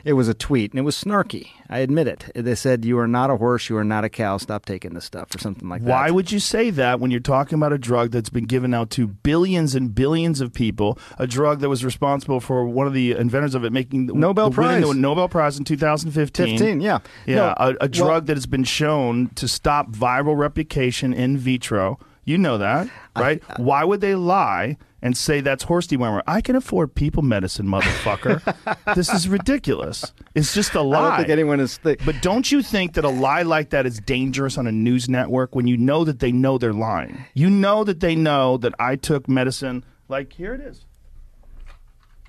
it 0.04 0.14
was 0.14 0.28
a 0.28 0.34
tweet, 0.34 0.72
and 0.72 0.78
it 0.78 0.82
was 0.82 0.96
snarky. 0.96 1.50
I 1.68 1.78
admit 1.78 2.08
it. 2.08 2.30
They 2.34 2.54
said, 2.54 2.84
"You 2.84 2.98
are 2.98 3.06
not 3.06 3.30
a 3.30 3.36
horse. 3.36 3.68
You 3.68 3.76
are 3.76 3.84
not 3.84 4.04
a 4.04 4.08
cow. 4.08 4.38
Stop 4.38 4.64
taking 4.64 4.94
this 4.94 5.04
stuff," 5.04 5.34
or 5.34 5.38
something 5.38 5.68
like 5.68 5.82
that. 5.82 5.90
Why 5.90 6.10
would 6.10 6.32
you 6.32 6.38
say 6.38 6.70
that 6.70 7.00
when 7.00 7.10
you're 7.10 7.20
talking 7.20 7.56
about 7.56 7.72
a 7.72 7.78
drug 7.78 8.10
that's 8.10 8.30
been 8.30 8.46
given 8.46 8.72
out 8.74 8.90
to 8.90 9.06
billions 9.06 9.74
and 9.74 9.94
billions 9.94 10.40
of 10.40 10.52
people? 10.52 10.98
A 11.18 11.26
drug 11.26 11.60
that 11.60 11.68
was 11.68 11.84
responsible 11.84 12.40
for 12.40 12.64
one 12.64 12.86
of 12.86 12.94
the 12.94 13.12
inventors 13.12 13.54
of 13.54 13.64
it 13.64 13.72
making 13.72 14.06
the 14.06 14.14
Nobel 14.14 14.50
Prize, 14.50 14.86
the 14.86 14.94
Nobel 14.94 15.28
Prize 15.28 15.58
in 15.58 15.64
2015. 15.64 16.58
15, 16.58 16.80
yeah, 16.80 16.98
yeah, 17.26 17.34
no, 17.36 17.54
a, 17.56 17.74
a, 17.82 17.88
drug 17.88 18.08
well, 18.08 18.20
that 18.22 18.36
has 18.36 18.46
been 18.46 18.64
shown 18.64 19.28
to 19.34 19.46
stop 19.46 19.90
viral 19.90 20.36
replication 20.36 21.12
in 21.12 21.36
vitro. 21.36 21.98
You 22.24 22.38
know 22.38 22.58
that, 22.58 22.88
right? 23.16 23.42
I, 23.48 23.54
I, 23.54 23.62
Why 23.62 23.84
would 23.84 24.00
they 24.00 24.14
lie? 24.14 24.76
and 25.02 25.16
say 25.16 25.40
that's 25.40 25.64
horse 25.64 25.88
dewormer. 25.88 26.22
I 26.26 26.40
can 26.40 26.54
afford 26.54 26.94
people 26.94 27.22
medicine, 27.22 27.66
motherfucker. 27.66 28.40
this 28.94 29.12
is 29.12 29.28
ridiculous. 29.28 30.12
It's 30.34 30.54
just 30.54 30.74
a 30.74 30.80
lie. 30.80 30.98
I 30.98 31.08
don't 31.08 31.16
think 31.18 31.28
anyone 31.30 31.60
is. 31.60 31.78
Th- 31.78 31.98
but 32.04 32.22
don't 32.22 32.50
you 32.50 32.62
think 32.62 32.94
that 32.94 33.04
a 33.04 33.08
lie 33.08 33.42
like 33.42 33.70
that 33.70 33.84
is 33.84 33.98
dangerous 33.98 34.56
on 34.56 34.68
a 34.68 34.72
news 34.72 35.08
network 35.08 35.54
when 35.56 35.66
you 35.66 35.76
know 35.76 36.04
that 36.04 36.20
they 36.20 36.30
know 36.30 36.56
they're 36.56 36.72
lying? 36.72 37.24
You 37.34 37.50
know 37.50 37.82
that 37.82 37.98
they 37.98 38.14
know 38.14 38.56
that 38.58 38.74
I 38.78 38.94
took 38.94 39.28
medicine. 39.28 39.84
Like 40.08 40.32
here 40.32 40.54
it 40.54 40.60
is. 40.60 40.86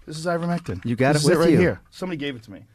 This 0.05 0.17
is 0.17 0.25
ivermectin. 0.25 0.83
You 0.83 0.95
got 0.95 1.13
this 1.13 1.23
it 1.25 1.29
with 1.29 1.37
it 1.37 1.41
right 1.41 1.51
you. 1.51 1.59
here. 1.59 1.81
Somebody 1.91 2.17
gave 2.17 2.35
it 2.35 2.43
to 2.43 2.51
me. 2.51 2.65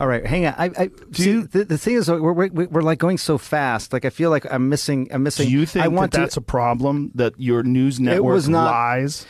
All 0.00 0.06
right, 0.06 0.24
hang 0.24 0.46
on. 0.46 0.54
I, 0.56 0.70
I 0.78 0.90
see. 1.12 1.30
You, 1.30 1.46
the, 1.46 1.64
the, 1.64 1.76
thing 1.76 1.96
is, 1.96 2.10
we're, 2.10 2.32
we're, 2.32 2.48
we're 2.48 2.80
like 2.80 2.98
going 2.98 3.18
so 3.18 3.36
fast. 3.36 3.92
Like 3.92 4.06
I 4.06 4.10
feel 4.10 4.30
like 4.30 4.50
I'm 4.50 4.70
missing. 4.70 5.08
I'm 5.10 5.22
missing. 5.22 5.46
Do 5.46 5.52
you 5.52 5.66
think 5.66 5.84
I 5.84 5.88
want 5.88 6.12
that 6.12 6.20
that's 6.20 6.34
to, 6.34 6.40
a 6.40 6.42
problem 6.42 7.10
that 7.16 7.38
your 7.38 7.62
news 7.62 8.00
network 8.00 8.48
not, 8.48 8.64
lies? 8.64 9.26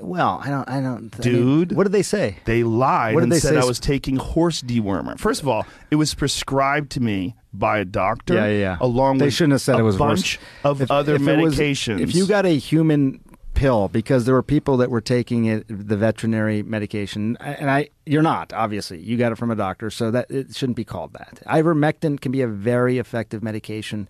Well, 0.00 0.40
I 0.42 0.50
don't. 0.50 0.68
I 0.68 0.80
don't. 0.80 1.08
Dude, 1.20 1.68
I 1.68 1.70
mean, 1.70 1.76
what 1.76 1.84
did 1.84 1.92
they 1.92 2.02
say? 2.02 2.38
They 2.46 2.64
lied 2.64 3.14
what 3.14 3.20
did 3.20 3.24
and 3.24 3.32
they 3.32 3.38
said 3.38 3.54
say? 3.54 3.60
I 3.60 3.64
was 3.64 3.78
taking 3.78 4.16
horse 4.16 4.60
dewormer. 4.60 5.18
First 5.20 5.40
of 5.40 5.48
all, 5.48 5.64
it 5.90 5.96
was 5.96 6.14
prescribed 6.14 6.90
to 6.92 7.00
me 7.00 7.36
by 7.52 7.78
a 7.78 7.84
doctor. 7.84 8.34
Yeah, 8.34 8.46
yeah. 8.46 8.58
yeah. 8.58 8.76
Along 8.80 9.18
they 9.18 9.26
with 9.26 9.34
shouldn't 9.34 9.52
have 9.52 9.60
said 9.60 9.78
it 9.78 9.82
was 9.82 9.96
bunch 9.96 10.40
of 10.64 10.82
if, 10.82 10.90
other 10.90 11.14
if 11.14 11.22
medications. 11.22 12.00
Was, 12.00 12.10
if 12.10 12.14
you 12.16 12.26
got 12.26 12.44
a 12.44 12.56
human 12.58 13.20
pill 13.60 13.88
because 13.88 14.24
there 14.24 14.34
were 14.34 14.42
people 14.42 14.78
that 14.78 14.90
were 14.90 15.02
taking 15.02 15.44
it 15.44 15.66
the 15.68 15.96
veterinary 15.96 16.62
medication. 16.62 17.36
And 17.40 17.70
I 17.70 17.90
you're 18.06 18.22
not 18.22 18.52
obviously. 18.54 18.98
You 19.00 19.18
got 19.18 19.32
it 19.32 19.36
from 19.36 19.50
a 19.50 19.56
doctor 19.56 19.90
so 19.90 20.10
that 20.10 20.30
it 20.30 20.56
shouldn't 20.56 20.76
be 20.76 20.84
called 20.84 21.12
that. 21.12 21.42
Ivermectin 21.46 22.20
can 22.20 22.32
be 22.32 22.40
a 22.40 22.48
very 22.48 22.96
effective 22.96 23.42
medication 23.42 24.08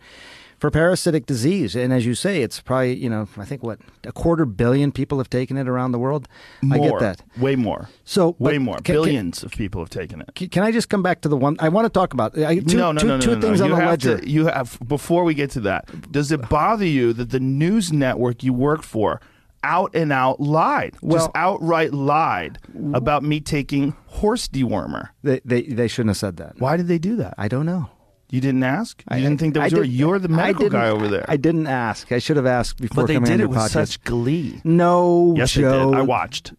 for 0.60 0.70
parasitic 0.70 1.26
disease. 1.26 1.74
And 1.74 1.92
as 1.92 2.06
you 2.06 2.14
say 2.14 2.42
it's 2.42 2.60
probably 2.60 2.94
you 2.94 3.10
know 3.10 3.26
I 3.36 3.44
think 3.44 3.64
what 3.64 3.80
a 4.04 4.12
quarter 4.12 4.44
billion 4.44 4.92
people 4.92 5.18
have 5.18 5.28
taken 5.28 5.56
it 5.56 5.66
around 5.66 5.90
the 5.90 5.98
world? 5.98 6.28
More, 6.62 6.86
I 6.86 6.88
get 6.88 7.00
that. 7.00 7.22
Way 7.36 7.56
more. 7.56 7.88
So 8.04 8.36
way 8.38 8.58
more. 8.58 8.76
can, 8.76 8.94
billions 8.94 9.40
can, 9.40 9.46
of 9.46 9.52
people 9.52 9.80
have 9.80 9.90
taken 9.90 10.20
it. 10.20 10.32
can, 10.36 10.48
can, 10.48 10.62
I 10.62 10.70
just 10.70 10.88
come 10.88 11.02
back 11.02 11.22
to 11.22 11.28
the 11.28 11.36
one 11.36 11.56
I 11.58 11.70
want 11.70 11.86
to 11.86 11.90
talk 11.90 12.12
about 12.12 12.38
I, 12.38 12.60
two, 12.60 12.76
no, 12.76 12.92
no, 12.92 13.00
two, 13.00 13.06
no, 13.08 13.16
no, 13.16 13.20
two 13.20 13.34
no, 13.34 13.40
things 13.40 13.58
no. 13.58 13.64
on 13.64 13.70
you 13.72 13.76
the 13.76 13.84
ledger. 13.84 14.18
to, 14.18 14.30
you 14.30 14.46
have 14.46 14.78
before 14.86 15.24
we 15.24 15.34
get 15.34 15.50
to 15.52 15.60
that 15.62 16.12
does 16.12 16.30
it 16.30 16.48
bother 16.48 16.86
you 16.86 17.12
that 17.14 17.30
the 17.30 17.40
news 17.40 17.92
network 17.92 18.44
you 18.44 18.52
work 18.52 18.84
for 18.84 19.20
out 19.62 19.94
and 19.94 20.12
out 20.12 20.40
lied, 20.40 20.96
well, 21.02 21.18
just 21.18 21.30
outright 21.34 21.92
lied 21.92 22.58
about 22.94 23.22
me 23.22 23.40
taking 23.40 23.94
horse 24.06 24.48
dewormer. 24.48 25.10
They, 25.22 25.40
they 25.44 25.62
they 25.62 25.88
shouldn't 25.88 26.10
have 26.10 26.16
said 26.16 26.36
that. 26.38 26.58
Why 26.58 26.76
did 26.76 26.88
they 26.88 26.98
do 26.98 27.16
that? 27.16 27.34
I 27.38 27.48
don't 27.48 27.66
know. 27.66 27.90
You 28.30 28.40
didn't 28.40 28.62
ask. 28.62 29.02
You 29.10 29.16
I 29.16 29.20
didn't 29.20 29.38
think 29.38 29.54
that 29.54 29.64
was 29.64 29.72
your. 29.72 29.84
You're 29.84 30.18
the 30.20 30.28
medical 30.28 30.70
guy 30.70 30.88
over 30.88 31.08
there. 31.08 31.24
I 31.28 31.36
didn't 31.36 31.66
ask. 31.66 32.12
I 32.12 32.20
should 32.20 32.36
have 32.36 32.46
asked 32.46 32.80
before. 32.80 33.04
But 33.04 33.08
they 33.08 33.18
did 33.18 33.40
it 33.40 33.46
with 33.48 33.58
podcast. 33.58 33.70
such 33.70 34.04
glee. 34.04 34.60
No, 34.62 35.34
yes, 35.36 35.52
Joe. 35.52 35.70
they 35.70 35.96
did. 35.96 35.98
I 35.98 36.02
watched. 36.02 36.54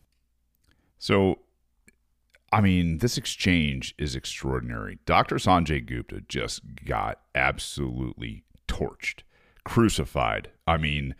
So, 1.00 1.40
I 2.52 2.60
mean, 2.62 2.98
this 2.98 3.18
exchange 3.18 3.96
is 3.98 4.16
extraordinary. 4.16 5.00
Dr. 5.06 5.38
Sanjay 5.38 5.84
Gupta 5.84 6.22
just 6.28 6.62
got 6.86 7.22
absolutely 7.34 8.44
torched, 8.68 9.22
crucified. 9.64 10.50
I 10.68 10.76
mean, 10.76 11.16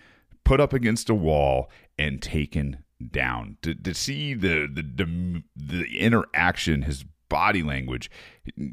put 0.52 0.60
up 0.60 0.74
against 0.74 1.10
a 1.10 1.16
wall 1.16 1.70
and 1.98 2.22
taken 2.22 2.84
down. 3.10 3.56
To, 3.62 3.74
to 3.74 3.94
see 3.94 4.34
the, 4.34 4.68
the 4.70 4.84
the 4.84 5.44
the 5.56 5.98
interaction, 5.98 6.82
his 6.82 7.06
body 7.30 7.64
language. 7.64 8.12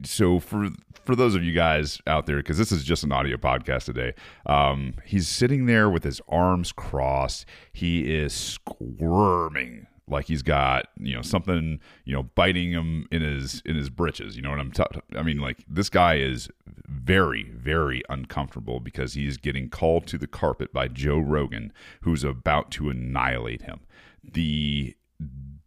So 0.02 0.40
for 0.40 0.70
for 1.04 1.14
those 1.14 1.36
of 1.36 1.44
you 1.44 1.52
guys 1.52 2.00
out 2.08 2.26
there, 2.26 2.38
because 2.38 2.58
this 2.58 2.72
is 2.72 2.82
just 2.82 3.04
an 3.04 3.12
audio 3.12 3.36
podcast 3.36 3.84
today, 3.84 4.14
um, 4.46 4.94
he's 5.04 5.28
sitting 5.28 5.66
there 5.66 5.88
with 5.88 6.02
his 6.02 6.20
arms 6.26 6.72
crossed. 6.72 7.46
He 7.72 8.12
is 8.12 8.32
squirming 8.32 9.86
like 10.10 10.26
he's 10.26 10.42
got 10.42 10.86
you 10.98 11.14
know 11.14 11.22
something 11.22 11.80
you 12.04 12.14
know 12.14 12.22
biting 12.22 12.72
him 12.72 13.06
in 13.10 13.22
his 13.22 13.62
in 13.64 13.76
his 13.76 13.90
britches. 13.90 14.36
You 14.36 14.42
know 14.42 14.50
what 14.50 14.60
i'm 14.60 14.72
t- 14.72 14.84
i 15.16 15.22
mean 15.22 15.38
like 15.38 15.64
this 15.68 15.88
guy 15.88 16.16
is 16.16 16.48
very 16.86 17.50
very 17.50 18.02
uncomfortable 18.08 18.80
because 18.80 19.14
he's 19.14 19.36
getting 19.36 19.68
called 19.68 20.06
to 20.08 20.18
the 20.18 20.26
carpet 20.26 20.72
by 20.72 20.88
joe 20.88 21.18
rogan 21.18 21.72
who's 22.02 22.24
about 22.24 22.70
to 22.72 22.90
annihilate 22.90 23.62
him. 23.62 23.80
The 24.24 24.94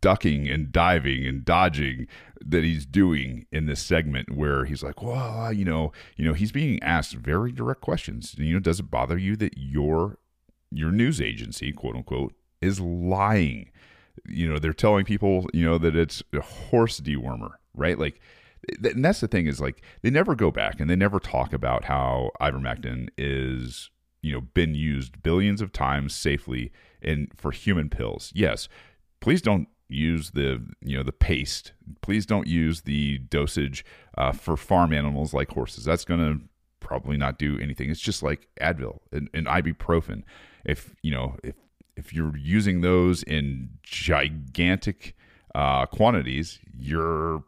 ducking 0.01 0.49
and 0.49 0.71
diving 0.71 1.27
and 1.27 1.45
dodging 1.45 2.07
that 2.43 2.63
he's 2.63 2.87
doing 2.87 3.45
in 3.51 3.67
this 3.67 3.79
segment 3.79 4.35
where 4.35 4.65
he's 4.65 4.81
like 4.81 5.01
well 5.03 5.53
you 5.53 5.63
know 5.63 5.91
you 6.17 6.25
know 6.25 6.33
he's 6.33 6.51
being 6.51 6.81
asked 6.81 7.13
very 7.13 7.51
direct 7.51 7.81
questions. 7.81 8.35
You 8.37 8.53
know 8.53 8.59
does 8.59 8.79
it 8.79 8.89
bother 8.89 9.17
you 9.17 9.35
that 9.37 9.53
your 9.57 10.17
your 10.71 10.91
news 10.91 11.21
agency 11.21 11.71
quote 11.71 11.95
unquote 11.95 12.33
is 12.61 12.79
lying 12.79 13.69
you 14.27 14.51
know 14.51 14.59
they're 14.59 14.73
telling 14.73 15.05
people 15.05 15.47
you 15.53 15.65
know 15.65 15.77
that 15.77 15.95
it's 15.95 16.23
a 16.33 16.41
horse 16.41 16.99
dewormer 16.99 17.51
right? 17.73 17.97
Like 17.97 18.19
and 18.83 19.03
that's 19.03 19.21
the 19.21 19.27
thing 19.27 19.47
is 19.47 19.59
like 19.59 19.81
they 20.01 20.09
never 20.09 20.35
go 20.35 20.51
back 20.51 20.79
and 20.79 20.89
they 20.89 20.95
never 20.95 21.19
talk 21.19 21.51
about 21.51 21.85
how 21.85 22.29
ivermectin 22.39 23.09
is 23.17 23.89
you 24.21 24.31
know 24.31 24.41
been 24.41 24.75
used 24.75 25.23
billions 25.23 25.61
of 25.61 25.71
times 25.71 26.13
safely 26.13 26.71
and 27.01 27.31
for 27.35 27.51
human 27.51 27.89
pills. 27.89 28.31
Yes 28.35 28.67
please 29.21 29.41
don't 29.41 29.67
use 29.87 30.31
the 30.31 30.61
you 30.81 30.97
know 30.97 31.03
the 31.03 31.11
paste. 31.11 31.73
Please 32.01 32.25
don't 32.25 32.47
use 32.47 32.81
the 32.81 33.19
dosage 33.19 33.85
uh, 34.17 34.31
for 34.31 34.57
farm 34.57 34.93
animals 34.93 35.33
like 35.33 35.51
horses. 35.51 35.85
That's 35.85 36.05
going 36.05 36.19
to 36.19 36.43
probably 36.79 37.17
not 37.17 37.39
do 37.39 37.57
anything. 37.59 37.89
It's 37.89 37.99
just 37.99 38.23
like 38.23 38.47
advil 38.59 38.99
and, 39.11 39.29
and 39.33 39.47
ibuprofen. 39.47 40.23
If 40.65 40.95
you 41.01 41.11
know 41.11 41.37
if 41.43 41.55
if 42.01 42.13
you're 42.13 42.35
using 42.37 42.81
those 42.81 43.23
in 43.23 43.69
gigantic 43.83 45.15
uh, 45.55 45.85
quantities, 45.85 46.59
you're 46.77 47.43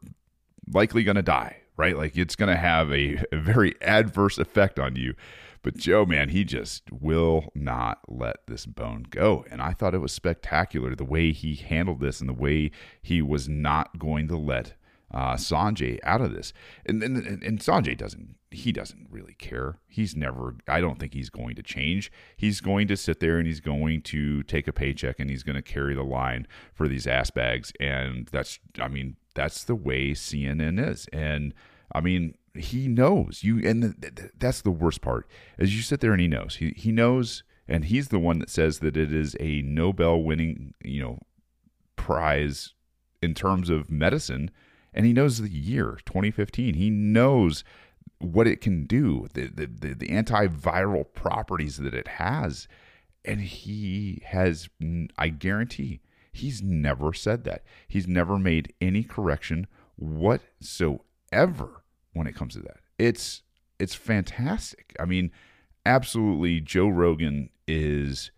likely 0.71 1.03
going 1.03 1.15
to 1.15 1.21
die 1.21 1.57
right? 1.77 1.97
Like 1.97 2.15
it's 2.17 2.35
going 2.35 2.49
to 2.49 2.59
have 2.59 2.91
a, 2.91 3.23
a 3.31 3.37
very 3.37 3.75
adverse 3.81 4.37
effect 4.37 4.79
on 4.79 4.95
you. 4.95 5.15
But 5.61 5.77
Joe, 5.77 6.05
man, 6.05 6.29
he 6.29 6.43
just 6.43 6.83
will 6.91 7.45
not 7.55 7.99
let 8.07 8.45
this 8.47 8.65
bone 8.65 9.05
go. 9.09 9.45
And 9.49 9.61
I 9.61 9.71
thought 9.71 9.95
it 9.95 9.99
was 9.99 10.11
spectacular 10.11 10.93
the 10.93 11.05
way 11.05 11.31
he 11.31 11.55
handled 11.55 12.01
this 12.01 12.19
and 12.19 12.29
the 12.29 12.33
way 12.33 12.71
he 13.01 13.21
was 13.21 13.47
not 13.47 13.97
going 13.97 14.27
to 14.27 14.37
let 14.37 14.73
uh, 15.13 15.35
Sanjay 15.35 15.99
out 16.03 16.21
of 16.21 16.33
this. 16.33 16.53
And, 16.85 17.03
and 17.03 17.17
and 17.43 17.59
Sanjay 17.59 17.97
doesn't 17.97 18.35
he 18.51 18.71
doesn't 18.71 19.07
really 19.09 19.35
care. 19.35 19.79
He's 19.87 20.15
never 20.15 20.55
I 20.67 20.81
don't 20.81 20.99
think 20.99 21.13
he's 21.13 21.29
going 21.29 21.55
to 21.55 21.63
change. 21.63 22.11
He's 22.35 22.61
going 22.61 22.87
to 22.87 22.97
sit 22.97 23.19
there 23.19 23.37
and 23.37 23.47
he's 23.47 23.59
going 23.59 24.01
to 24.03 24.43
take 24.43 24.67
a 24.67 24.73
paycheck 24.73 25.19
and 25.19 25.29
he's 25.29 25.43
going 25.43 25.55
to 25.55 25.61
carry 25.61 25.93
the 25.93 26.03
line 26.03 26.47
for 26.73 26.87
these 26.87 27.07
ass 27.07 27.29
bags 27.29 27.71
and 27.79 28.27
that's 28.31 28.59
I 28.79 28.87
mean 28.87 29.17
that's 29.35 29.63
the 29.63 29.75
way 29.75 30.11
CNN 30.11 30.83
is. 30.85 31.07
And 31.13 31.53
I 31.93 32.01
mean 32.01 32.35
he 32.55 32.87
knows 32.87 33.43
you 33.43 33.67
and 33.67 34.01
th- 34.01 34.15
th- 34.15 34.31
that's 34.37 34.61
the 34.61 34.71
worst 34.71 35.01
part. 35.01 35.27
As 35.59 35.75
you 35.75 35.81
sit 35.81 35.99
there 35.99 36.11
and 36.11 36.21
he 36.21 36.27
knows. 36.27 36.55
He 36.55 36.73
he 36.75 36.91
knows 36.91 37.43
and 37.67 37.85
he's 37.85 38.09
the 38.09 38.19
one 38.19 38.39
that 38.39 38.49
says 38.49 38.79
that 38.79 38.97
it 38.97 39.13
is 39.13 39.37
a 39.39 39.61
Nobel 39.61 40.21
winning, 40.21 40.73
you 40.83 41.01
know, 41.01 41.19
prize 41.95 42.73
in 43.21 43.33
terms 43.33 43.69
of 43.69 43.89
medicine 43.89 44.51
and 44.93 45.05
he 45.05 45.13
knows 45.13 45.39
the 45.39 45.49
year 45.49 45.99
2015. 46.05 46.75
He 46.75 46.89
knows 46.89 47.63
what 48.19 48.47
it 48.47 48.61
can 48.61 48.85
do, 48.85 49.27
the, 49.33 49.47
the, 49.47 49.65
the, 49.65 49.93
the 49.93 50.07
antiviral 50.07 51.05
properties 51.13 51.77
that 51.77 51.93
it 51.93 52.07
has. 52.07 52.67
And 53.25 53.41
he 53.41 54.21
has, 54.25 54.69
I 55.17 55.29
guarantee, 55.29 56.01
he's 56.31 56.61
never 56.61 57.13
said 57.13 57.43
that. 57.45 57.63
He's 57.87 58.07
never 58.07 58.37
made 58.37 58.73
any 58.81 59.03
correction 59.03 59.67
whatsoever 59.95 61.83
when 62.13 62.27
it 62.27 62.35
comes 62.35 62.53
to 62.53 62.59
that. 62.61 62.77
It's 62.97 63.41
it's 63.79 63.95
fantastic. 63.95 64.95
I 64.99 65.05
mean, 65.05 65.31
absolutely 65.85 66.61
Joe 66.61 66.87
Rogan 66.87 67.49
is 67.67 68.31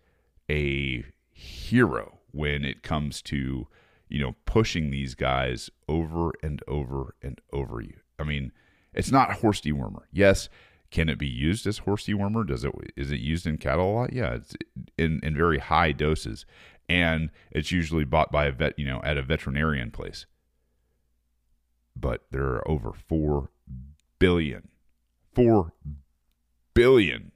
a 0.50 1.04
hero 1.30 2.18
when 2.32 2.64
it 2.64 2.82
comes 2.82 3.22
to 3.22 3.68
you 4.08 4.20
know, 4.20 4.34
pushing 4.44 4.90
these 4.90 5.14
guys 5.14 5.70
over 5.88 6.32
and 6.42 6.62
over 6.68 7.14
and 7.22 7.40
over 7.52 7.80
you. 7.80 7.96
I 8.18 8.24
mean, 8.24 8.52
it's 8.94 9.10
not 9.10 9.34
horse 9.34 9.60
dewormer. 9.60 10.02
Yes, 10.12 10.48
can 10.90 11.08
it 11.08 11.18
be 11.18 11.26
used 11.26 11.66
as 11.66 11.78
horse 11.78 12.06
dewormer? 12.06 12.46
Does 12.46 12.64
it 12.64 12.72
is 12.96 13.10
it 13.10 13.20
used 13.20 13.46
in 13.46 13.58
cattle 13.58 13.90
a 13.90 13.94
lot? 13.94 14.12
Yeah, 14.12 14.34
it's 14.34 14.54
in 14.96 15.20
in 15.22 15.36
very 15.36 15.58
high 15.58 15.92
doses, 15.92 16.46
and 16.88 17.30
it's 17.50 17.72
usually 17.72 18.04
bought 18.04 18.30
by 18.30 18.46
a 18.46 18.52
vet, 18.52 18.78
you 18.78 18.86
know, 18.86 19.00
at 19.04 19.18
a 19.18 19.22
veterinarian 19.22 19.90
place. 19.90 20.26
But 21.94 22.24
there 22.30 22.44
are 22.44 22.68
over 22.68 22.92
four 22.92 23.50
billion, 24.18 24.68
four 25.34 25.72
billion 26.74 27.32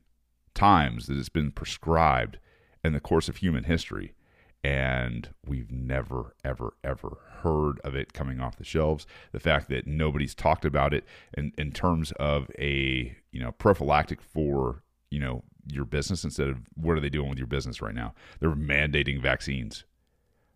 times 0.54 1.06
that 1.06 1.16
it's 1.16 1.28
been 1.28 1.50
prescribed 1.50 2.38
in 2.84 2.92
the 2.92 3.00
course 3.00 3.28
of 3.28 3.38
human 3.38 3.64
history 3.64 4.14
and 4.62 5.30
we've 5.46 5.70
never 5.70 6.34
ever 6.44 6.74
ever 6.84 7.18
heard 7.42 7.80
of 7.80 7.94
it 7.94 8.12
coming 8.12 8.40
off 8.40 8.56
the 8.56 8.64
shelves. 8.64 9.06
The 9.32 9.40
fact 9.40 9.68
that 9.70 9.86
nobody's 9.86 10.34
talked 10.34 10.64
about 10.64 10.92
it 10.92 11.04
in, 11.36 11.52
in 11.56 11.72
terms 11.72 12.12
of 12.12 12.50
a 12.58 13.16
you 13.32 13.40
know 13.40 13.52
prophylactic 13.52 14.20
for 14.20 14.82
you 15.10 15.20
know 15.20 15.44
your 15.66 15.84
business 15.84 16.24
instead 16.24 16.48
of 16.48 16.58
what 16.74 16.96
are 16.96 17.00
they 17.00 17.08
doing 17.08 17.28
with 17.28 17.38
your 17.38 17.46
business 17.46 17.80
right 17.80 17.94
now? 17.94 18.14
They're 18.40 18.50
mandating 18.50 19.20
vaccines. 19.22 19.84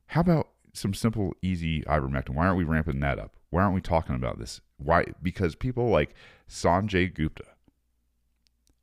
How 0.08 0.20
about 0.20 0.48
some 0.72 0.92
simple 0.92 1.34
easy 1.40 1.82
ivermectin? 1.82 2.30
Why 2.30 2.46
aren't 2.46 2.58
we 2.58 2.64
ramping 2.64 3.00
that 3.00 3.18
up? 3.18 3.36
Why 3.50 3.62
aren't 3.62 3.74
we 3.74 3.80
talking 3.80 4.16
about 4.16 4.38
this? 4.38 4.60
Why? 4.76 5.06
Because 5.22 5.54
people 5.54 5.88
like 5.88 6.14
sanjay 6.48 7.12
gupta 7.12 7.44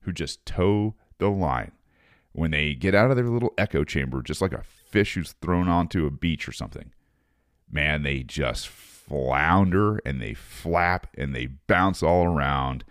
who 0.02 0.12
just 0.12 0.46
toe 0.46 0.96
the 1.20 1.30
line 1.30 1.74
when 2.32 2.52
they 2.52 2.74
get 2.74 2.96
out 2.96 3.12
of 3.12 3.18
their 3.18 3.28
little 3.28 3.54
echo 3.58 3.84
chamber 3.84 4.22
just 4.24 4.42
like 4.42 4.54
a 4.54 4.64
fish 4.92 5.16
who's 5.16 5.34
thrown 5.42 5.68
onto 5.68 6.06
a 6.06 6.12
beach 6.12 6.48
or 6.48 6.52
something. 6.52 6.92
Man, 7.72 8.04
they 8.04 8.24
just 8.24 8.68
flounder 8.68 10.00
and 10.06 10.22
they 10.22 10.34
flap 10.34 11.08
and 11.18 11.36
they 11.36 11.48
bounce 11.68 12.04
all 12.04 12.26
around 12.26 12.84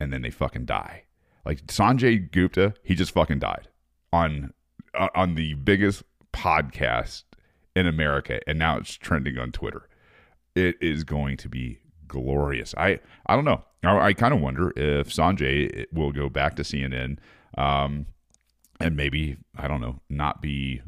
and 0.00 0.12
then 0.12 0.22
they 0.22 0.30
fucking 0.30 0.64
die. 0.64 1.04
Like 1.44 1.66
Sanjay 1.66 2.30
Gupta, 2.30 2.74
he 2.82 2.94
just 2.94 3.12
fucking 3.12 3.38
died 3.38 3.68
on 4.12 4.52
uh, 4.94 5.08
on 5.14 5.34
the 5.34 5.54
biggest 5.54 6.02
podcast 6.32 7.24
in 7.76 7.86
America 7.86 8.40
and 8.46 8.58
now 8.58 8.78
it's 8.78 8.94
trending 8.94 9.38
on 9.38 9.52
Twitter. 9.52 9.88
It 10.54 10.76
is 10.80 11.04
going 11.04 11.36
to 11.38 11.48
be 11.48 11.80
glorious. 12.06 12.74
I 12.76 13.00
I 13.26 13.34
don't 13.34 13.44
know. 13.44 13.64
I, 13.82 14.06
I 14.06 14.12
kind 14.12 14.32
of 14.32 14.40
wonder 14.40 14.72
if 14.76 15.08
Sanjay 15.08 15.86
will 15.92 16.12
go 16.12 16.28
back 16.28 16.56
to 16.56 16.62
CNN 16.62 17.18
um, 17.58 18.06
and 18.80 18.96
maybe 18.96 19.36
I 19.56 19.68
don't 19.68 19.80
know, 19.80 20.00
not 20.08 20.42
be 20.42 20.82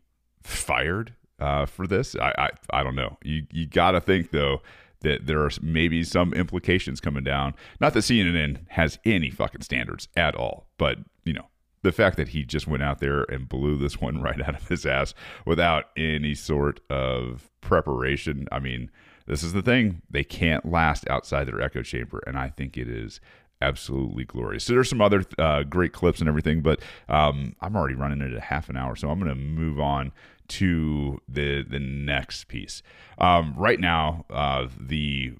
fired 0.47 1.15
uh, 1.39 1.67
for 1.67 1.87
this. 1.87 2.17
I, 2.17 2.33
I 2.39 2.79
I 2.79 2.83
don't 2.83 2.97
know. 2.97 3.19
You 3.23 3.47
you 3.51 3.67
got 3.67 3.93
to 3.93 4.01
think 4.01 4.31
though 4.31 4.63
that 5.01 5.27
there 5.27 5.43
are 5.43 5.51
maybe 5.61 6.03
some 6.03 6.33
implications 6.33 7.01
coming 7.01 7.25
down. 7.25 7.55
Not 7.81 7.93
that 7.95 8.01
CNN 8.01 8.61
has 8.69 8.99
any 9.05 9.31
fucking 9.31 9.63
standards 9.63 10.09
at 10.17 10.35
all, 10.35 10.69
but 10.79 10.99
you 11.25 11.35
know 11.35 11.47
the 11.83 11.93
fact 11.93 12.17
that 12.17 12.29
he 12.29 12.45
just 12.45 12.67
went 12.67 12.83
out 12.83 12.99
there 12.99 13.23
and 13.25 13.49
blew 13.49 13.77
this 13.77 14.01
one 14.01 14.21
right 14.21 14.41
out 14.41 14.57
of 14.57 14.69
his 14.69 14.87
ass 14.87 15.15
without 15.45 15.87
any 15.97 16.35
sort 16.35 16.81
of 16.91 17.51
preparation. 17.61 18.49
I 18.51 18.59
mean, 18.59 18.91
this 19.27 19.43
is 19.43 19.53
the 19.53 19.63
thing. 19.63 20.03
They 20.11 20.25
can't 20.25 20.71
last 20.71 21.09
outside 21.09 21.45
their 21.45 21.61
echo 21.61 21.83
chamber, 21.83 22.23
and 22.27 22.39
I 22.39 22.49
think 22.49 22.77
it 22.77 22.89
is 22.89 23.21
absolutely 23.63 24.25
glorious. 24.25 24.65
So 24.65 24.75
there's 24.75 24.89
some 24.89 25.01
other 25.01 25.25
uh, 25.39 25.63
great 25.63 25.93
clips 25.93 26.21
and 26.21 26.29
everything, 26.29 26.61
but 26.61 26.81
um, 27.09 27.57
I'm 27.61 27.77
already 27.77 27.95
running 27.95 28.21
at 28.23 28.41
half 28.41 28.69
an 28.69 28.77
hour, 28.77 28.97
so 28.97 29.11
I'm 29.11 29.19
going 29.19 29.31
to 29.31 29.35
move 29.35 29.81
on 29.81 30.13
to 30.49 31.21
the 31.29 31.63
the 31.63 31.81
next 31.81 32.45
piece. 32.49 32.83
Um, 33.19 33.55
right 33.57 33.81
now, 33.81 34.25
uh, 34.31 34.69
the 34.79 35.35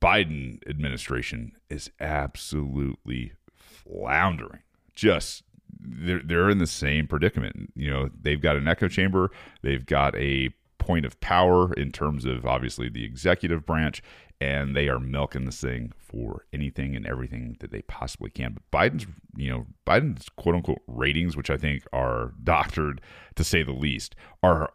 Biden 0.00 0.58
administration 0.68 1.52
is 1.70 1.90
absolutely 2.00 3.32
floundering. 3.54 4.60
Just 4.94 5.44
they're 5.80 6.22
they're 6.24 6.50
in 6.50 6.58
the 6.58 6.66
same 6.66 7.06
predicament. 7.06 7.72
You 7.74 7.90
know, 7.90 8.10
they've 8.20 8.40
got 8.40 8.56
an 8.56 8.68
echo 8.68 8.88
chamber, 8.88 9.30
they've 9.62 9.86
got 9.86 10.16
a 10.16 10.50
point 10.82 11.06
of 11.06 11.20
power 11.20 11.72
in 11.74 11.92
terms 11.92 12.24
of 12.24 12.44
obviously 12.44 12.88
the 12.88 13.04
executive 13.04 13.64
branch, 13.64 14.02
and 14.40 14.74
they 14.74 14.88
are 14.88 14.98
milking 14.98 15.44
this 15.44 15.60
thing 15.60 15.92
for 15.96 16.44
anything 16.52 16.96
and 16.96 17.06
everything 17.06 17.56
that 17.60 17.70
they 17.70 17.82
possibly 17.82 18.30
can. 18.30 18.54
But 18.54 18.92
Biden's, 18.92 19.06
you 19.36 19.50
know, 19.50 19.66
Biden's 19.86 20.28
quote 20.30 20.56
unquote 20.56 20.82
ratings, 20.86 21.36
which 21.36 21.50
I 21.50 21.56
think 21.56 21.84
are 21.92 22.32
doctored 22.44 23.00
to 23.36 23.44
say 23.44 23.62
the 23.62 23.72
least, 23.72 24.14
are 24.42 24.72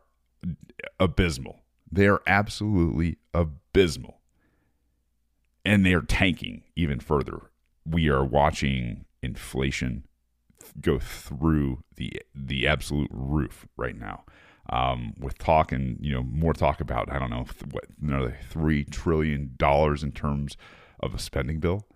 abysmal. 0.99 1.61
They 1.91 2.07
are 2.07 2.21
absolutely 2.25 3.17
abysmal. 3.33 4.19
And 5.65 5.85
they 5.85 5.93
are 5.93 6.01
tanking 6.01 6.63
even 6.77 6.99
further. 7.01 7.51
We 7.85 8.07
are 8.07 8.23
watching 8.23 9.05
inflation 9.21 10.03
go 10.81 10.99
through 10.99 11.83
the 11.95 12.21
the 12.35 12.67
absolute 12.67 13.09
roof 13.11 13.67
right 13.77 13.97
now 13.97 14.23
um, 14.69 15.13
with 15.19 15.37
talk 15.37 15.71
and 15.71 15.97
you 16.01 16.13
know 16.13 16.23
more 16.23 16.53
talk 16.53 16.81
about 16.81 17.11
I 17.11 17.19
don't 17.19 17.29
know 17.29 17.45
what 17.71 17.85
another 18.01 18.37
three 18.49 18.83
trillion 18.83 19.53
dollars 19.57 20.03
in 20.03 20.11
terms 20.11 20.57
of 20.99 21.13
a 21.13 21.19
spending 21.19 21.59
bill. 21.59 21.87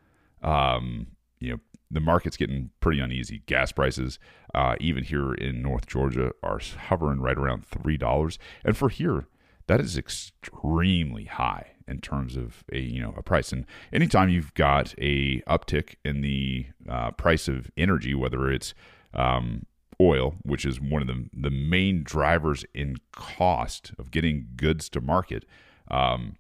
Um, 0.42 1.08
you 1.40 1.52
know 1.52 1.60
the 1.90 2.00
market's 2.00 2.38
getting 2.38 2.70
pretty 2.80 3.02
uneasy. 3.02 3.44
Gas 3.46 3.72
prices, 3.72 4.18
uh, 4.56 4.76
even 4.80 5.04
here 5.04 5.34
in 5.34 5.62
North 5.62 5.88
Georgia, 5.88 6.32
are 6.42 6.60
hovering 6.88 7.20
right 7.20 7.38
around 7.38 7.66
three 7.66 7.98
dollars, 7.98 8.40
and 8.64 8.78
for 8.78 8.90
here, 8.90 9.28
that 9.68 9.82
is 9.82 9.98
extremely 9.98 11.26
high 11.26 11.72
in 11.88 12.00
terms 12.00 12.38
of 12.38 12.64
a 12.72 12.80
you 12.80 13.02
know 13.02 13.14
a 13.18 13.22
price. 13.22 13.52
And 13.52 13.66
anytime 13.92 14.30
you've 14.30 14.54
got 14.54 14.96
a 14.98 15.42
uptick 15.42 15.96
in 16.06 16.22
the 16.22 16.68
uh, 16.90 17.12
price 17.12 17.48
of 17.48 17.70
energy, 17.76 18.16
whether 18.16 18.50
it's 18.50 18.74
um, 19.14 19.66
oil, 20.02 20.36
which 20.44 20.66
is 20.66 20.82
one 20.82 21.02
of 21.02 21.08
the 21.08 21.30
the 21.34 21.52
main 21.52 22.04
drivers 22.04 22.66
in 22.74 22.98
cost 23.12 23.92
of 24.00 24.12
getting 24.12 24.48
goods 24.56 24.90
to 24.90 25.02
market, 25.02 25.46
um, 25.90 26.36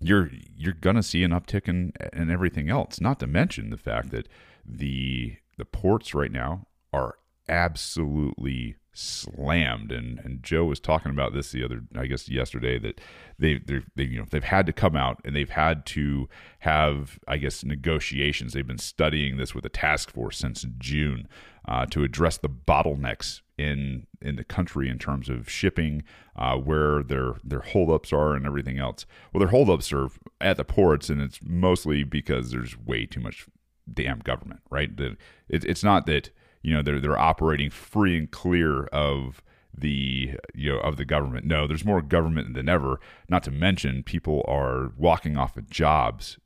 you're 0.00 0.30
you're 0.56 0.72
gonna 0.72 1.02
see 1.02 1.24
an 1.24 1.32
uptick 1.32 1.68
in 1.68 1.92
in 2.12 2.30
everything 2.30 2.70
else. 2.70 3.00
Not 3.00 3.18
to 3.20 3.26
mention 3.26 3.70
the 3.70 3.76
fact 3.76 4.10
that 4.10 4.28
the 4.64 5.36
the 5.58 5.64
ports 5.64 6.14
right 6.14 6.32
now 6.32 6.66
are 6.92 7.16
absolutely 7.48 8.76
slammed 8.92 9.92
and 9.92 10.18
and 10.20 10.42
Joe 10.42 10.64
was 10.64 10.80
talking 10.80 11.12
about 11.12 11.34
this 11.34 11.52
the 11.52 11.62
other 11.62 11.82
I 11.94 12.06
guess 12.06 12.30
yesterday 12.30 12.78
that 12.78 13.00
they 13.38 13.60
they 13.94 14.04
you 14.04 14.18
know 14.18 14.26
they've 14.30 14.42
had 14.42 14.64
to 14.66 14.72
come 14.72 14.96
out 14.96 15.20
and 15.22 15.36
they've 15.36 15.50
had 15.50 15.84
to 15.86 16.28
have 16.60 17.18
I 17.28 17.36
guess 17.36 17.62
negotiations 17.62 18.54
they've 18.54 18.66
been 18.66 18.78
studying 18.78 19.36
this 19.36 19.54
with 19.54 19.66
a 19.66 19.70
task 19.70 20.10
force 20.10 20.38
since 20.38 20.64
June 20.78 21.28
uh, 21.66 21.86
to 21.86 22.04
address 22.04 22.36
the 22.38 22.48
bottlenecks 22.48 23.40
in 23.58 24.06
in 24.20 24.36
the 24.36 24.44
country 24.44 24.88
in 24.88 24.98
terms 24.98 25.28
of 25.28 25.48
shipping, 25.48 26.02
uh, 26.36 26.56
where 26.56 27.02
their 27.02 27.34
their 27.42 27.60
holdups 27.60 28.12
are, 28.12 28.34
and 28.34 28.46
everything 28.46 28.78
else. 28.78 29.06
Well, 29.32 29.40
their 29.40 29.48
holdups 29.48 29.92
are 29.92 30.08
at 30.40 30.56
the 30.56 30.64
ports, 30.64 31.08
and 31.08 31.20
it's 31.20 31.40
mostly 31.42 32.04
because 32.04 32.50
there's 32.50 32.78
way 32.78 33.06
too 33.06 33.20
much 33.20 33.46
damn 33.92 34.18
government, 34.20 34.60
right? 34.70 34.96
That 34.96 35.16
it, 35.48 35.64
it's 35.64 35.84
not 35.84 36.06
that 36.06 36.30
you 36.62 36.74
know 36.74 36.82
they're 36.82 37.00
they're 37.00 37.18
operating 37.18 37.70
free 37.70 38.16
and 38.16 38.30
clear 38.30 38.84
of 38.86 39.42
the 39.76 40.32
you 40.54 40.72
know 40.72 40.78
of 40.78 40.96
the 40.96 41.04
government. 41.04 41.46
No, 41.46 41.66
there's 41.66 41.84
more 41.84 42.02
government 42.02 42.54
than 42.54 42.68
ever. 42.68 43.00
Not 43.28 43.42
to 43.44 43.50
mention 43.50 44.02
people 44.02 44.44
are 44.46 44.92
walking 44.96 45.36
off 45.36 45.56
of 45.56 45.70
jobs, 45.70 46.38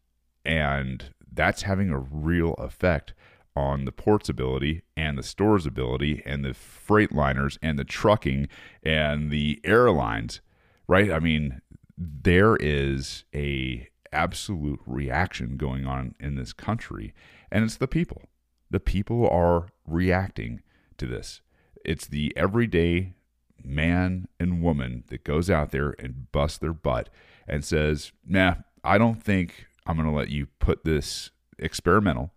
and 0.45 1.13
that's 1.33 1.63
having 1.63 1.91
a 1.91 1.99
real 1.99 2.55
effect 2.55 3.15
on 3.61 3.85
the 3.85 3.93
port's 3.93 4.31
ability 4.31 4.83
and 4.97 5.19
the 5.19 5.23
store's 5.23 5.67
ability 5.67 6.23
and 6.25 6.43
the 6.43 6.55
freight 6.55 7.13
liners 7.13 7.59
and 7.63 7.79
the 7.79 7.85
trucking 7.85 8.49
and 8.83 9.31
the 9.31 9.61
airlines, 9.65 10.41
right? 10.89 11.13
I 11.13 11.19
mean, 11.19 11.61
there 11.97 12.57
is 12.57 13.25
a 13.35 13.87
absolute 14.13 14.81
reaction 14.87 15.57
going 15.57 15.87
on 15.87 16.15
in 16.19 16.35
this 16.35 16.53
country 16.55 17.13
and 17.53 17.63
it's 17.63 17.77
the 17.77 17.87
people. 17.87 18.23
The 18.71 18.81
people 18.81 19.29
are 19.29 19.69
reacting 19.87 20.63
to 20.97 21.07
this. 21.07 21.43
It's 21.85 22.07
the 22.07 22.33
everyday 22.37 23.15
man 23.63 24.27
and 24.39 24.63
woman 24.63 25.05
that 25.09 25.23
goes 25.23 25.51
out 25.51 25.71
there 25.71 25.95
and 25.99 26.33
busts 26.33 26.59
their 26.59 26.73
butt 26.73 27.11
and 27.47 27.65
says, 27.65 28.13
"Nah, 28.27 28.55
I 28.83 28.97
don't 28.97 29.23
think 29.23 29.67
I'm 29.87 29.97
going 29.97 30.09
to 30.09 30.15
let 30.15 30.31
you 30.31 30.47
put 30.59 30.85
this 30.85 31.31
experimental 31.59 32.33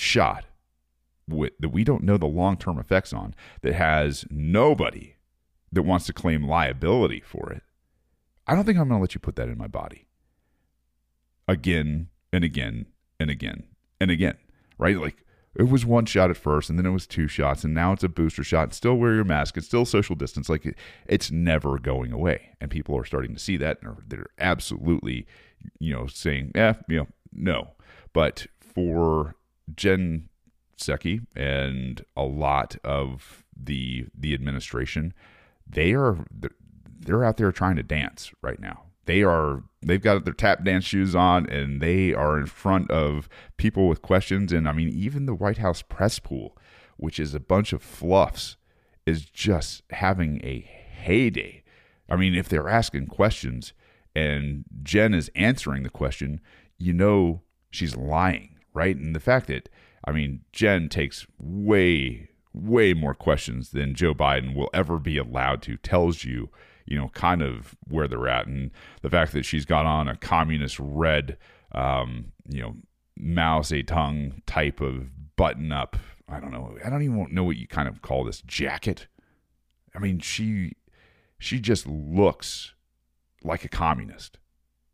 shot 0.00 0.44
with, 1.28 1.52
that 1.60 1.68
we 1.68 1.84
don't 1.84 2.02
know 2.02 2.16
the 2.16 2.26
long 2.26 2.56
term 2.56 2.78
effects 2.78 3.12
on, 3.12 3.34
that 3.62 3.74
has 3.74 4.24
nobody 4.30 5.14
that 5.72 5.82
wants 5.82 6.06
to 6.06 6.12
claim 6.12 6.46
liability 6.46 7.20
for 7.20 7.52
it. 7.52 7.62
I 8.46 8.54
don't 8.54 8.64
think 8.64 8.78
I'm 8.78 8.88
going 8.88 8.98
to 8.98 9.02
let 9.02 9.14
you 9.14 9.20
put 9.20 9.36
that 9.36 9.48
in 9.48 9.58
my 9.58 9.68
body 9.68 10.06
again 11.46 12.08
and 12.32 12.44
again 12.44 12.86
and 13.18 13.30
again 13.30 13.64
and 14.00 14.10
again, 14.10 14.36
right? 14.78 14.96
Like 14.96 15.24
it 15.54 15.64
was 15.64 15.84
one 15.84 16.06
shot 16.06 16.30
at 16.30 16.36
first 16.36 16.70
and 16.70 16.78
then 16.78 16.86
it 16.86 16.90
was 16.90 17.06
two 17.06 17.28
shots 17.28 17.64
and 17.64 17.74
now 17.74 17.92
it's 17.92 18.02
a 18.02 18.08
booster 18.08 18.42
shot. 18.42 18.72
Still 18.74 18.96
wear 18.96 19.14
your 19.14 19.24
mask. 19.24 19.56
It's 19.56 19.66
still 19.66 19.84
social 19.84 20.16
distance. 20.16 20.48
Like 20.48 20.66
it, 20.66 20.76
it's 21.06 21.30
never 21.30 21.78
going 21.78 22.12
away. 22.12 22.56
And 22.60 22.70
people 22.70 22.96
are 22.96 23.04
starting 23.04 23.34
to 23.34 23.40
see 23.40 23.56
that 23.58 23.78
and 23.82 23.96
they're 24.06 24.30
absolutely, 24.38 25.26
you 25.78 25.92
know, 25.92 26.06
saying, 26.06 26.52
yeah, 26.54 26.74
you 26.88 26.98
know, 26.98 27.06
no. 27.32 27.70
But 28.12 28.46
for 28.60 29.36
Jen 29.74 30.28
Psaki 30.80 31.26
and 31.36 32.04
a 32.16 32.24
lot 32.24 32.76
of 32.82 33.44
the 33.56 34.06
the 34.16 34.34
administration, 34.34 35.12
they 35.66 35.92
are 35.92 36.26
they're 36.98 37.24
out 37.24 37.36
there 37.36 37.52
trying 37.52 37.76
to 37.76 37.82
dance 37.82 38.32
right 38.42 38.60
now. 38.60 38.84
They 39.06 39.22
are 39.22 39.64
they've 39.82 40.02
got 40.02 40.24
their 40.24 40.34
tap 40.34 40.64
dance 40.64 40.84
shoes 40.84 41.14
on 41.14 41.48
and 41.48 41.80
they 41.80 42.12
are 42.14 42.38
in 42.38 42.46
front 42.46 42.90
of 42.90 43.28
people 43.56 43.88
with 43.88 44.02
questions 44.02 44.52
and 44.52 44.68
I 44.68 44.72
mean 44.72 44.88
even 44.88 45.26
the 45.26 45.34
White 45.34 45.58
House 45.58 45.82
press 45.82 46.18
pool, 46.18 46.56
which 46.96 47.18
is 47.18 47.34
a 47.34 47.40
bunch 47.40 47.72
of 47.72 47.82
fluffs, 47.82 48.56
is 49.06 49.24
just 49.24 49.82
having 49.90 50.40
a 50.44 50.60
heyday. 50.60 51.62
I 52.08 52.16
mean, 52.16 52.34
if 52.34 52.48
they're 52.48 52.68
asking 52.68 53.06
questions 53.06 53.72
and 54.14 54.64
Jen 54.82 55.14
is 55.14 55.30
answering 55.34 55.82
the 55.82 55.90
question, 55.90 56.40
you 56.78 56.92
know 56.92 57.42
she's 57.70 57.96
lying 57.96 58.49
right? 58.74 58.96
And 58.96 59.14
the 59.14 59.20
fact 59.20 59.46
that, 59.48 59.68
I 60.04 60.12
mean, 60.12 60.40
Jen 60.52 60.88
takes 60.88 61.26
way, 61.38 62.30
way 62.52 62.94
more 62.94 63.14
questions 63.14 63.70
than 63.70 63.94
Joe 63.94 64.14
Biden 64.14 64.54
will 64.54 64.70
ever 64.72 64.98
be 64.98 65.18
allowed 65.18 65.62
to 65.62 65.76
tells 65.76 66.24
you, 66.24 66.50
you 66.86 66.98
know, 66.98 67.08
kind 67.08 67.42
of 67.42 67.76
where 67.88 68.08
they're 68.08 68.28
at. 68.28 68.46
And 68.46 68.70
the 69.02 69.10
fact 69.10 69.32
that 69.32 69.44
she's 69.44 69.64
got 69.64 69.86
on 69.86 70.08
a 70.08 70.16
communist 70.16 70.78
red, 70.80 71.36
um, 71.72 72.32
you 72.48 72.60
know, 72.62 72.76
Mao 73.16 73.60
Zedong 73.60 74.42
type 74.46 74.80
of 74.80 75.36
button 75.36 75.72
up. 75.72 75.96
I 76.28 76.40
don't 76.40 76.52
know. 76.52 76.76
I 76.84 76.90
don't 76.90 77.02
even 77.02 77.28
know 77.32 77.44
what 77.44 77.56
you 77.56 77.66
kind 77.66 77.88
of 77.88 78.02
call 78.02 78.24
this 78.24 78.40
jacket. 78.42 79.06
I 79.94 79.98
mean, 79.98 80.20
she 80.20 80.72
she 81.38 81.58
just 81.58 81.86
looks 81.86 82.74
like 83.42 83.64
a 83.64 83.68
communist. 83.68 84.38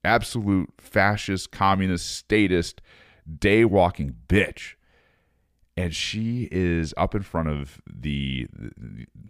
Absolute 0.05 0.73
fascist, 0.79 1.51
communist, 1.51 2.17
statist, 2.17 2.81
day 3.39 3.65
walking 3.65 4.15
bitch. 4.29 4.75
And 5.77 5.95
she 5.95 6.49
is 6.51 6.95
up 6.97 7.15
in 7.15 7.23
front 7.23 7.49
of 7.49 7.83
the, 7.87 8.47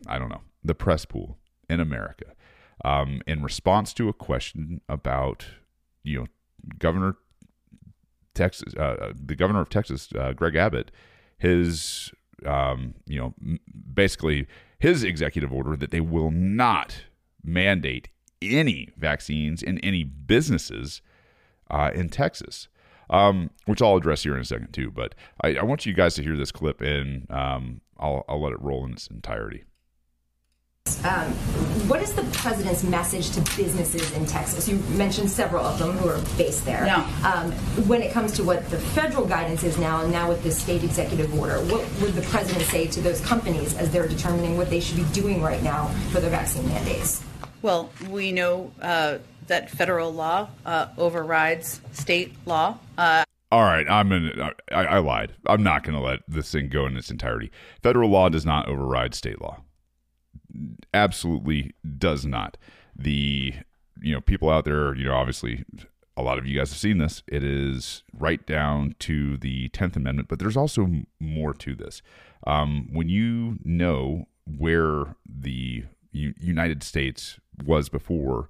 I 0.06 0.18
don't 0.18 0.28
know, 0.28 0.42
the 0.62 0.74
press 0.74 1.04
pool 1.04 1.38
in 1.68 1.80
America 1.80 2.34
um, 2.84 3.20
in 3.26 3.42
response 3.42 3.92
to 3.94 4.08
a 4.08 4.12
question 4.12 4.80
about, 4.88 5.46
you 6.02 6.20
know, 6.20 6.26
Governor 6.78 7.16
Texas, 8.34 8.74
uh, 8.76 8.82
uh 8.82 9.12
the 9.14 9.34
governor 9.34 9.60
of 9.60 9.70
Texas, 9.70 10.10
uh, 10.18 10.32
Greg 10.32 10.56
Abbott, 10.56 10.92
his, 11.38 12.12
um, 12.44 12.94
you 13.06 13.18
know, 13.18 13.34
basically 13.92 14.46
his 14.78 15.02
executive 15.02 15.52
order 15.52 15.76
that 15.76 15.90
they 15.90 16.00
will 16.00 16.30
not 16.30 17.04
mandate 17.42 18.08
any 18.42 18.90
vaccines 18.96 19.62
in 19.62 19.78
any 19.78 20.04
businesses 20.04 21.00
uh, 21.70 21.90
in 21.94 22.08
Texas 22.08 22.68
um, 23.10 23.50
which 23.66 23.82
I'll 23.82 23.96
address 23.96 24.22
here 24.22 24.34
in 24.34 24.40
a 24.40 24.44
second 24.44 24.72
too. 24.72 24.90
But 24.90 25.14
I, 25.42 25.56
I 25.56 25.64
want 25.64 25.86
you 25.86 25.94
guys 25.94 26.14
to 26.16 26.22
hear 26.22 26.36
this 26.36 26.52
clip, 26.52 26.80
and 26.80 27.30
um, 27.30 27.80
I'll, 27.98 28.24
I'll 28.28 28.42
let 28.42 28.52
it 28.52 28.60
roll 28.60 28.84
in 28.86 28.92
its 28.92 29.06
entirety. 29.06 29.64
Um, 31.04 31.32
what 31.88 32.00
is 32.00 32.12
the 32.14 32.22
president's 32.38 32.84
message 32.84 33.30
to 33.30 33.40
businesses 33.56 34.12
in 34.12 34.24
Texas? 34.24 34.68
You 34.68 34.76
mentioned 34.96 35.28
several 35.28 35.64
of 35.64 35.78
them 35.78 35.92
who 35.98 36.08
are 36.08 36.20
based 36.36 36.64
there. 36.64 36.86
Yeah. 36.86 37.04
Um, 37.24 37.52
when 37.86 38.02
it 38.02 38.12
comes 38.12 38.32
to 38.32 38.44
what 38.44 38.68
the 38.70 38.78
federal 38.78 39.26
guidance 39.26 39.64
is 39.64 39.78
now, 39.78 40.02
and 40.02 40.12
now 40.12 40.28
with 40.28 40.42
the 40.42 40.50
state 40.50 40.84
executive 40.84 41.36
order, 41.38 41.56
what 41.64 41.84
would 42.00 42.14
the 42.14 42.22
president 42.22 42.64
say 42.66 42.86
to 42.86 43.00
those 43.00 43.20
companies 43.20 43.76
as 43.76 43.90
they're 43.90 44.08
determining 44.08 44.56
what 44.56 44.70
they 44.70 44.80
should 44.80 44.96
be 44.96 45.04
doing 45.12 45.42
right 45.42 45.62
now 45.62 45.88
for 46.12 46.20
their 46.20 46.30
vaccine 46.30 46.66
mandates? 46.68 47.22
Well, 47.62 47.90
we 48.08 48.30
know 48.30 48.70
uh, 48.80 49.18
that 49.48 49.70
federal 49.70 50.12
law 50.12 50.48
uh, 50.64 50.88
overrides 50.98 51.80
state 51.92 52.34
law. 52.46 52.78
Uh, 52.96 53.24
all 53.52 53.62
right, 53.62 53.88
I'm 53.88 54.10
in. 54.12 54.40
I, 54.72 54.84
I 54.84 54.98
lied. 54.98 55.32
I'm 55.46 55.62
not 55.62 55.84
going 55.84 55.96
to 55.96 56.04
let 56.04 56.20
this 56.26 56.50
thing 56.50 56.68
go 56.68 56.86
in 56.86 56.96
its 56.96 57.10
entirety. 57.10 57.50
Federal 57.82 58.10
law 58.10 58.28
does 58.28 58.44
not 58.44 58.68
override 58.68 59.14
state 59.14 59.40
law. 59.40 59.58
Absolutely 60.92 61.72
does 61.98 62.26
not. 62.26 62.56
The 62.96 63.54
you 64.00 64.14
know 64.14 64.20
people 64.20 64.50
out 64.50 64.64
there, 64.64 64.94
you 64.94 65.04
know, 65.04 65.14
obviously 65.14 65.64
a 66.16 66.22
lot 66.22 66.38
of 66.38 66.46
you 66.46 66.58
guys 66.58 66.70
have 66.70 66.78
seen 66.78 66.98
this. 66.98 67.22
It 67.28 67.44
is 67.44 68.02
right 68.18 68.44
down 68.46 68.94
to 69.00 69.36
the 69.36 69.68
Tenth 69.68 69.96
Amendment, 69.96 70.28
but 70.28 70.38
there's 70.38 70.56
also 70.56 70.90
more 71.20 71.52
to 71.54 71.74
this. 71.74 72.02
Um, 72.46 72.88
when 72.92 73.08
you 73.08 73.58
know 73.64 74.26
where 74.46 75.16
the 75.24 75.84
U- 76.12 76.34
United 76.40 76.82
States 76.82 77.38
was 77.64 77.88
before 77.88 78.48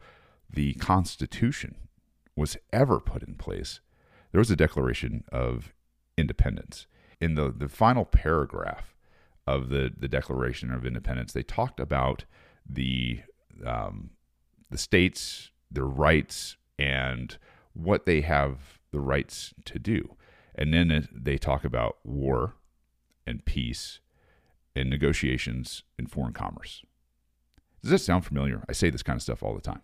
the 0.51 0.75
Constitution 0.75 1.77
was 2.35 2.57
ever 2.73 3.01
put 3.01 3.23
in 3.23 3.35
place, 3.35 3.81
there 4.33 4.41
was 4.41 4.51
a 4.51 4.57
Declaration 4.57 5.25
of 5.33 5.73
Independence. 6.19 6.87
In 7.21 7.35
the, 7.35 7.51
the 7.51 7.69
final 7.69 8.05
paragraph 8.05 8.95
of 9.47 9.69
the, 9.71 9.93
the 9.97 10.09
Declaration 10.09 10.73
of 10.73 10.85
Independence, 10.85 11.33
they 11.33 11.43
talked 11.43 11.81
about 11.81 12.25
the 12.69 13.21
um, 13.65 14.11
the 14.71 14.77
states, 14.77 15.51
their 15.71 15.87
rights, 15.87 16.57
and 16.79 17.39
what 17.73 18.05
they 18.05 18.21
have 18.21 18.79
the 18.91 19.01
rights 19.01 19.55
to 19.65 19.79
do. 19.79 20.17
And 20.55 20.75
then 20.75 21.09
they 21.13 21.39
talk 21.39 21.65
about 21.65 21.99
war 22.05 22.57
and 23.27 23.45
peace 23.45 24.01
and 24.75 24.91
negotiations 24.91 25.85
in 25.99 26.07
foreign 26.07 26.33
commerce. 26.33 26.83
Does 27.83 27.91
this 27.93 28.05
sound 28.05 28.25
familiar? 28.27 28.65
I 28.69 28.73
say 28.73 28.91
this 28.91 29.03
kind 29.03 29.17
of 29.17 29.23
stuff 29.23 29.43
all 29.43 29.55
the 29.55 29.61
time 29.61 29.83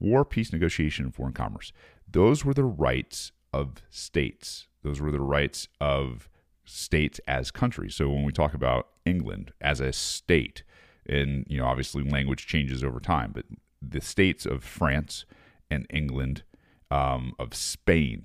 war, 0.00 0.24
peace, 0.24 0.52
negotiation, 0.52 1.06
and 1.06 1.14
foreign 1.14 1.32
commerce. 1.32 1.72
Those 2.10 2.44
were 2.44 2.54
the 2.54 2.64
rights 2.64 3.32
of 3.52 3.82
states. 3.90 4.66
Those 4.82 5.00
were 5.00 5.10
the 5.10 5.20
rights 5.20 5.68
of 5.80 6.28
states 6.64 7.20
as 7.26 7.50
countries. 7.50 7.94
So 7.94 8.08
when 8.08 8.24
we 8.24 8.32
talk 8.32 8.54
about 8.54 8.88
England 9.04 9.52
as 9.60 9.80
a 9.80 9.92
state, 9.92 10.62
and 11.06 11.44
you 11.48 11.58
know, 11.58 11.66
obviously 11.66 12.02
language 12.02 12.46
changes 12.46 12.84
over 12.84 13.00
time, 13.00 13.32
but 13.34 13.44
the 13.80 14.00
states 14.00 14.46
of 14.46 14.62
France 14.62 15.24
and 15.70 15.86
England, 15.90 16.42
um, 16.90 17.32
of 17.38 17.54
Spain, 17.54 18.24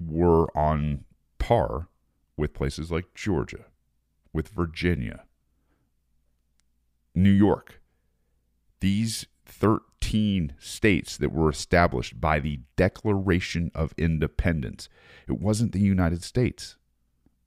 were 0.00 0.46
on 0.56 1.04
par 1.38 1.88
with 2.36 2.54
places 2.54 2.90
like 2.90 3.14
Georgia, 3.14 3.66
with 4.32 4.48
Virginia, 4.48 5.24
New 7.14 7.30
York. 7.30 7.80
These 8.80 9.26
13 9.52 10.54
states 10.58 11.16
that 11.16 11.32
were 11.32 11.50
established 11.50 12.20
by 12.20 12.40
the 12.40 12.60
Declaration 12.76 13.70
of 13.74 13.94
Independence. 13.98 14.88
It 15.28 15.40
wasn't 15.40 15.72
the 15.72 15.80
United 15.80 16.22
States, 16.22 16.76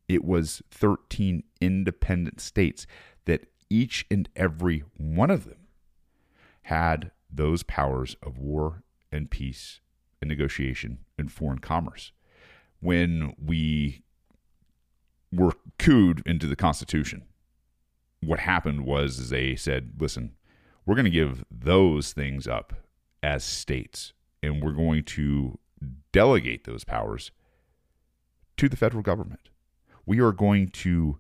it 0.08 0.24
was 0.24 0.62
13 0.70 1.44
independent 1.60 2.40
states 2.40 2.86
that 3.26 3.48
each 3.70 4.06
and 4.12 4.30
every 4.36 4.84
one 4.98 5.32
of 5.32 5.46
them 5.46 5.68
had 6.64 7.12
those 7.32 7.64
powers 7.64 8.16
of 8.22 8.38
war 8.38 8.84
and 9.12 9.32
peace 9.32 9.80
and 10.22 10.30
negotiation 10.30 11.00
and 11.18 11.32
foreign 11.32 11.60
commerce. 11.60 12.12
When 12.82 13.36
we 13.44 14.04
were 15.32 15.54
cooed 15.80 16.22
into 16.26 16.48
the 16.48 16.56
Constitution, 16.56 17.24
what 18.22 18.40
happened 18.40 18.86
was 18.86 19.30
they 19.30 19.56
said, 19.56 19.94
listen, 20.00 20.36
we're 20.86 20.96
going 20.96 21.06
to 21.06 21.12
give 21.12 21.44
those 21.50 22.14
things 22.14 22.48
up 22.48 22.74
as 23.24 23.44
states, 23.44 24.14
and 24.44 24.64
we're 24.64 24.72
going 24.72 25.04
to 25.04 25.58
delegate 26.12 26.66
those 26.66 26.84
powers 26.84 27.32
to 28.58 28.70
the 28.70 28.78
federal 28.78 29.04
government. 29.04 29.50
We 30.06 30.20
are 30.20 30.32
going 30.32 30.70
to 30.70 31.20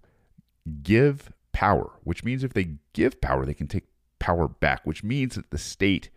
give 0.83 1.31
power, 1.51 1.91
which 2.03 2.23
means 2.23 2.43
if 2.43 2.53
they 2.53 2.75
give 2.93 3.21
power, 3.21 3.45
they 3.45 3.53
can 3.53 3.67
take 3.67 3.85
power 4.19 4.47
back, 4.47 4.85
which 4.85 5.03
means 5.03 5.35
that 5.35 5.49
the 5.49 5.57
state 5.57 6.09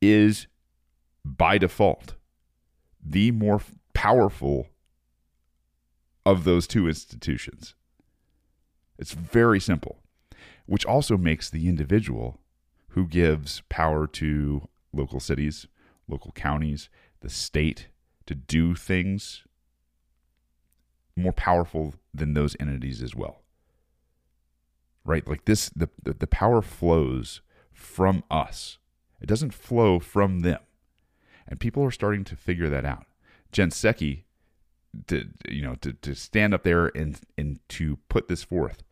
is 0.00 0.46
by 1.24 1.58
default 1.58 2.14
the 3.02 3.30
more 3.30 3.60
powerful 3.94 4.68
of 6.26 6.44
those 6.44 6.66
two 6.66 6.86
institutions. 6.86 7.74
It's 8.98 9.12
very 9.12 9.58
simple, 9.58 10.02
which 10.66 10.84
also 10.84 11.16
makes 11.16 11.48
the 11.48 11.66
individual 11.68 12.40
who 12.90 13.06
gives 13.06 13.62
power 13.68 14.06
to 14.06 14.68
local 14.92 15.20
cities, 15.20 15.66
local 16.08 16.32
counties, 16.32 16.88
the 17.20 17.30
state 17.30 17.88
to 18.26 18.34
do 18.34 18.74
things 18.74 19.44
more 21.16 21.32
powerful 21.32 21.94
than 22.14 22.34
those 22.34 22.56
entities 22.58 23.02
as 23.02 23.14
well. 23.14 23.42
Right? 25.04 25.26
Like 25.26 25.44
this 25.44 25.68
the 25.70 25.88
the, 26.02 26.14
the 26.14 26.26
power 26.26 26.62
flows 26.62 27.40
from 27.72 28.22
us. 28.30 28.78
It 29.20 29.26
doesn't 29.26 29.54
flow 29.54 29.98
from 29.98 30.40
them. 30.40 30.60
And 31.46 31.60
people 31.60 31.82
are 31.84 31.90
starting 31.90 32.24
to 32.24 32.36
figure 32.36 32.68
that 32.68 32.84
out. 32.84 33.06
Jen 33.52 33.70
Psaki 33.70 34.24
to 35.06 35.28
you 35.48 35.62
know 35.62 35.74
to, 35.76 35.92
to 35.92 36.14
stand 36.14 36.52
up 36.54 36.64
there 36.64 36.86
and 36.96 37.20
and 37.38 37.60
to 37.70 37.98
put 38.08 38.28
this 38.28 38.42
forth. 38.42 38.82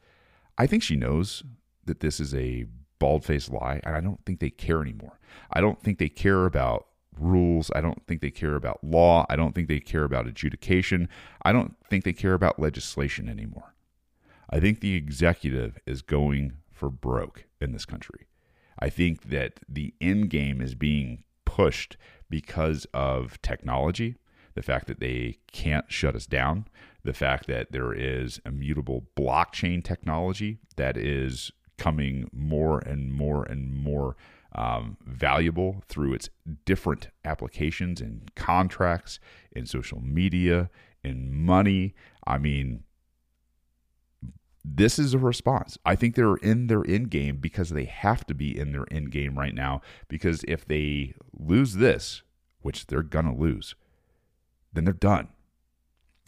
I 0.56 0.66
think 0.66 0.82
she 0.82 0.96
knows 0.96 1.42
that 1.84 2.00
this 2.00 2.20
is 2.20 2.34
a 2.34 2.66
bald 2.98 3.24
faced 3.24 3.52
lie, 3.52 3.80
and 3.84 3.94
I 3.94 4.00
don't 4.00 4.24
think 4.24 4.40
they 4.40 4.50
care 4.50 4.80
anymore. 4.82 5.18
I 5.52 5.60
don't 5.60 5.80
think 5.82 5.98
they 5.98 6.08
care 6.08 6.46
about 6.46 6.86
rules. 7.18 7.70
I 7.74 7.80
don't 7.80 8.06
think 8.06 8.20
they 8.20 8.30
care 8.30 8.54
about 8.54 8.82
law. 8.82 9.26
I 9.28 9.36
don't 9.36 9.54
think 9.54 9.68
they 9.68 9.80
care 9.80 10.04
about 10.04 10.26
adjudication. 10.26 11.08
I 11.42 11.52
don't 11.52 11.76
think 11.88 12.04
they 12.04 12.12
care 12.12 12.34
about 12.34 12.58
legislation 12.58 13.28
anymore. 13.28 13.74
I 14.50 14.60
think 14.60 14.80
the 14.80 14.94
executive 14.94 15.78
is 15.86 16.02
going 16.02 16.54
for 16.72 16.88
broke 16.88 17.44
in 17.60 17.72
this 17.72 17.84
country. 17.84 18.26
I 18.78 18.88
think 18.88 19.24
that 19.30 19.60
the 19.68 19.94
end 20.00 20.30
game 20.30 20.60
is 20.60 20.74
being 20.74 21.24
pushed 21.44 21.96
because 22.30 22.86
of 22.94 23.40
technology, 23.42 24.16
the 24.54 24.62
fact 24.62 24.86
that 24.86 25.00
they 25.00 25.38
can't 25.50 25.90
shut 25.90 26.14
us 26.14 26.26
down, 26.26 26.66
the 27.04 27.12
fact 27.12 27.46
that 27.48 27.72
there 27.72 27.92
is 27.92 28.40
immutable 28.46 29.06
blockchain 29.16 29.82
technology 29.82 30.58
that 30.76 30.96
is 30.96 31.50
coming 31.78 32.28
more 32.32 32.80
and 32.80 33.12
more 33.12 33.44
and 33.44 33.72
more 33.72 34.16
um, 34.54 34.96
valuable 35.06 35.82
through 35.88 36.14
its 36.14 36.28
different 36.64 37.08
applications 37.24 38.00
in 38.00 38.22
contracts 38.34 39.20
in 39.52 39.66
social 39.66 40.00
media 40.00 40.70
in 41.04 41.32
money. 41.32 41.94
I 42.26 42.38
mean, 42.38 42.84
this 44.64 44.98
is 44.98 45.14
a 45.14 45.18
response. 45.18 45.78
I 45.84 45.94
think 45.94 46.14
they're 46.14 46.36
in 46.36 46.66
their 46.66 46.86
end 46.86 47.10
game 47.10 47.36
because 47.36 47.70
they 47.70 47.84
have 47.84 48.26
to 48.26 48.34
be 48.34 48.58
in 48.58 48.72
their 48.72 48.84
end 48.90 49.10
game 49.10 49.38
right 49.38 49.54
now. 49.54 49.80
Because 50.08 50.44
if 50.46 50.66
they 50.66 51.14
lose 51.32 51.74
this, 51.74 52.22
which 52.60 52.86
they're 52.86 53.02
gonna 53.02 53.34
lose, 53.34 53.74
then 54.72 54.84
they're 54.84 54.92
done. 54.92 55.28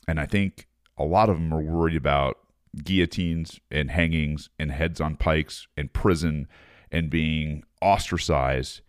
And 0.08 0.18
I 0.18 0.26
think 0.26 0.68
a 0.96 1.04
lot 1.04 1.28
of 1.28 1.36
them 1.36 1.52
are 1.52 1.60
worried 1.60 1.96
about 1.96 2.38
guillotines 2.76 3.60
and 3.70 3.90
hangings 3.90 4.48
and 4.58 4.70
heads 4.70 5.00
on 5.00 5.16
pikes 5.16 5.66
and 5.76 5.92
prison 5.92 6.48
and 6.90 7.10
being 7.10 7.64
ostracized 7.80 8.80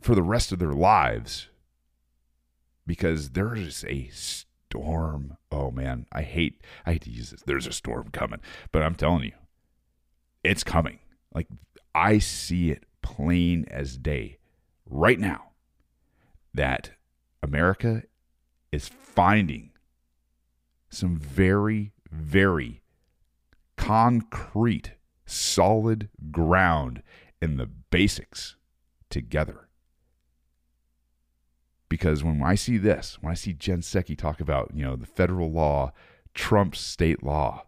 for 0.00 0.14
the 0.14 0.22
rest 0.22 0.52
of 0.52 0.58
their 0.58 0.72
lives 0.72 1.48
because 2.86 3.30
there 3.30 3.54
is 3.54 3.84
a 3.88 4.08
storm. 4.12 5.36
Oh 5.50 5.70
man, 5.70 6.06
I 6.12 6.22
hate 6.22 6.62
I 6.84 6.92
hate 6.92 7.02
to 7.02 7.10
use 7.10 7.30
this. 7.30 7.42
There's 7.42 7.66
a 7.66 7.72
storm 7.72 8.10
coming, 8.12 8.40
but 8.72 8.82
I'm 8.82 8.94
telling 8.94 9.24
you, 9.24 9.32
it's 10.44 10.64
coming. 10.64 10.98
Like 11.34 11.48
I 11.94 12.18
see 12.18 12.70
it 12.70 12.84
plain 13.02 13.66
as 13.70 13.96
day 13.96 14.38
right 14.88 15.18
now 15.18 15.50
that 16.54 16.90
America 17.42 18.02
is 18.72 18.88
finding 18.88 19.70
some 20.88 21.16
very 21.16 21.92
very 22.16 22.82
concrete 23.76 24.92
solid 25.26 26.08
ground 26.30 27.02
in 27.42 27.56
the 27.56 27.66
basics 27.66 28.56
together. 29.10 29.68
Because 31.88 32.24
when 32.24 32.42
I 32.42 32.54
see 32.54 32.78
this, 32.78 33.18
when 33.20 33.30
I 33.30 33.34
see 33.34 33.52
Jen 33.52 33.80
Psaki 33.80 34.18
talk 34.18 34.40
about, 34.40 34.72
you 34.74 34.84
know, 34.84 34.96
the 34.96 35.06
federal 35.06 35.50
law 35.50 35.92
trumps 36.34 36.80
state 36.80 37.22
law, 37.22 37.66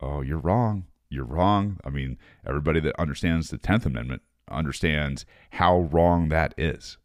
oh, 0.00 0.20
you're 0.20 0.38
wrong. 0.38 0.86
You're 1.08 1.24
wrong. 1.24 1.78
I 1.84 1.90
mean, 1.90 2.18
everybody 2.46 2.80
that 2.80 2.98
understands 2.98 3.50
the 3.50 3.58
10th 3.58 3.86
Amendment 3.86 4.22
understands 4.50 5.26
how 5.50 5.80
wrong 5.80 6.28
that 6.28 6.54
is. 6.56 6.98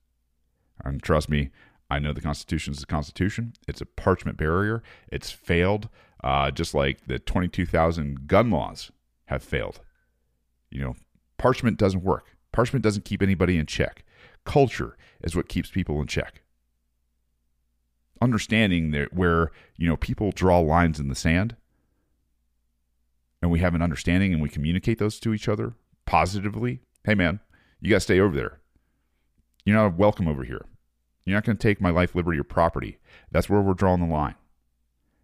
And 0.84 1.02
trust 1.02 1.30
me, 1.30 1.50
I 1.90 2.00
know 2.00 2.14
the 2.14 2.22
Constitution 2.22 2.74
is 2.74 2.80
the 2.80 2.86
Constitution. 2.86 3.54
It's 3.68 3.82
a 3.82 3.86
parchment 3.86 4.38
barrier. 4.38 4.84
It's 5.12 5.32
failed, 5.32 5.90
uh, 6.24 6.52
just 6.52 6.74
like 6.74 7.08
the 7.08 7.20
22,000 7.20 8.28
gun 8.28 8.50
laws 8.50 8.92
have 9.26 9.44
failed. 9.44 9.82
You 10.70 10.82
know, 10.82 10.96
parchment 11.38 11.78
doesn't 11.78 12.04
work. 12.04 12.38
Parchment 12.52 12.84
doesn't 12.84 13.06
keep 13.06 13.22
anybody 13.22 13.58
in 13.58 13.66
check. 13.66 14.04
Culture 14.46 14.98
is 15.22 15.36
what 15.36 15.50
keeps 15.50 15.70
people 15.70 16.02
in 16.02 16.08
check. 16.08 16.42
Understanding 18.22 18.92
that 18.92 19.14
where, 19.14 19.52
you 19.78 19.88
know, 19.88 19.96
people 19.96 20.32
draw 20.32 20.60
lines 20.60 21.00
in 21.00 21.08
the 21.08 21.16
sand 21.16 21.56
and 23.42 23.52
we 23.52 23.60
have 23.60 23.76
an 23.76 23.82
understanding 23.82 24.34
and 24.34 24.42
we 24.42 24.50
communicate 24.50 25.00
those 25.00 25.20
to 25.22 25.34
each 25.34 25.48
other 25.48 25.74
positively. 26.06 26.82
Hey 27.06 27.16
man, 27.16 27.40
you 27.80 27.90
got 27.90 27.98
to 27.98 28.02
stay 28.02 28.20
over 28.20 28.36
there. 28.36 28.60
You're 29.64 29.78
not 29.78 29.98
welcome 29.98 30.28
over 30.28 30.44
here. 30.44 30.66
You're 31.26 31.38
not 31.38 31.46
going 31.46 31.58
to 31.58 31.62
take 31.62 31.80
my 31.80 31.92
life, 31.92 32.16
liberty, 32.16 32.40
or 32.40 32.44
property. 32.44 32.98
That's 33.32 33.50
where 33.50 33.62
we're 33.62 33.74
drawing 33.74 34.02
the 34.02 34.14
line. 34.14 34.36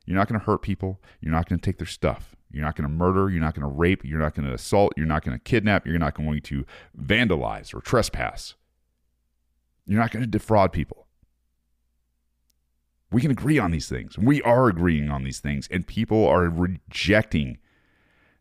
You're 0.06 0.18
not 0.18 0.28
going 0.28 0.40
to 0.40 0.46
hurt 0.46 0.62
people. 0.62 1.02
You're 1.20 1.32
not 1.32 1.50
going 1.50 1.60
to 1.60 1.66
take 1.66 1.78
their 1.78 1.88
stuff. 1.88 2.36
You're 2.52 2.64
not 2.64 2.76
going 2.76 2.88
to 2.90 2.96
murder. 2.96 3.30
You're 3.30 3.42
not 3.42 3.56
going 3.56 3.68
to 3.68 3.76
rape. 3.76 4.06
You're 4.06 4.20
not 4.20 4.36
going 4.36 4.48
to 4.48 4.54
assault. 4.54 4.94
You're 4.96 5.06
not 5.06 5.24
going 5.24 5.38
to 5.38 5.44
kidnap. 5.44 5.86
You're 5.86 6.00
not 6.00 6.16
going 6.16 6.42
to 6.42 6.66
vandalize 6.98 7.74
or 7.74 7.82
trespass. 7.82 8.56
You're 9.86 10.00
not 10.00 10.12
going 10.12 10.24
to 10.24 10.30
defraud 10.30 10.72
people. 10.72 11.08
We 13.12 13.22
can 13.22 13.32
agree 13.32 13.60
on 13.60 13.72
these 13.72 13.88
things. 13.88 14.18
We 14.18 14.42
are 14.42 14.68
agreeing 14.68 15.10
on 15.10 15.24
these 15.24 15.40
things, 15.40 15.68
and 15.72 15.86
people 15.86 16.28
are 16.28 16.50
rejecting 16.50 17.60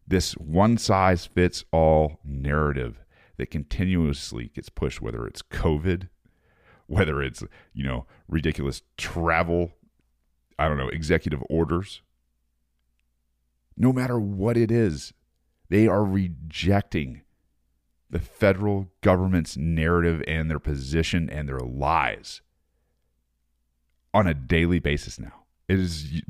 this 0.06 0.32
one 0.32 0.78
size 0.78 1.26
fits 1.26 1.64
all 1.70 2.18
narrative 2.24 3.04
that 3.36 3.50
continuously 3.50 4.50
gets 4.54 4.68
pushed, 4.68 5.00
whether 5.00 5.26
it's 5.26 5.42
COVID, 5.42 6.08
whether 6.86 7.22
it's, 7.22 7.42
you 7.72 7.84
know, 7.84 8.06
ridiculous 8.28 8.82
travel 8.96 9.72
I 10.58 10.68
don't 10.68 10.78
know, 10.78 10.88
executive 10.88 11.42
orders. 11.48 12.02
No 13.76 13.92
matter 13.92 14.18
what 14.18 14.56
it 14.56 14.70
is, 14.70 15.12
they 15.68 15.88
are 15.88 16.04
rejecting 16.04 17.22
the 18.08 18.20
federal 18.20 18.88
government's 19.00 19.56
narrative 19.56 20.22
and 20.28 20.48
their 20.48 20.60
position 20.60 21.28
and 21.28 21.48
their 21.48 21.58
lies 21.58 22.42
on 24.12 24.26
a 24.28 24.34
daily 24.34 24.78
basis 24.78 25.18
now. 25.18 25.44
It 25.68 25.80
is 25.80 26.22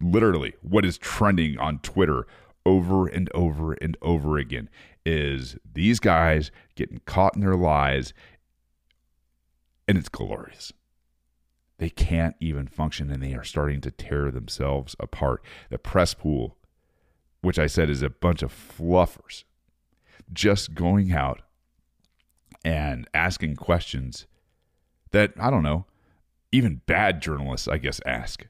literally 0.00 0.54
what 0.60 0.84
is 0.84 0.98
trending 0.98 1.58
on 1.58 1.78
Twitter 1.78 2.26
over 2.66 3.06
and 3.06 3.30
over 3.34 3.72
and 3.74 3.96
over 4.02 4.36
again 4.36 4.68
is 5.04 5.56
these 5.72 5.98
guys 5.98 6.50
getting 6.74 7.00
caught 7.06 7.34
in 7.34 7.40
their 7.40 7.56
lies 7.56 8.12
and 9.88 9.98
it's 9.98 10.08
glorious 10.08 10.72
they 11.78 11.90
can't 11.90 12.36
even 12.40 12.66
function 12.66 13.10
and 13.10 13.22
they 13.22 13.34
are 13.34 13.44
starting 13.44 13.80
to 13.80 13.90
tear 13.90 14.30
themselves 14.30 14.94
apart. 15.00 15.42
The 15.70 15.78
press 15.78 16.14
pool, 16.14 16.56
which 17.40 17.58
I 17.58 17.66
said 17.66 17.90
is 17.90 18.02
a 18.02 18.10
bunch 18.10 18.42
of 18.42 18.52
fluffers, 18.52 19.44
just 20.32 20.74
going 20.74 21.12
out 21.12 21.42
and 22.64 23.08
asking 23.12 23.56
questions 23.56 24.26
that, 25.10 25.32
I 25.38 25.50
don't 25.50 25.62
know, 25.62 25.86
even 26.52 26.82
bad 26.86 27.20
journalists, 27.20 27.66
I 27.66 27.78
guess, 27.78 28.00
ask. 28.06 28.46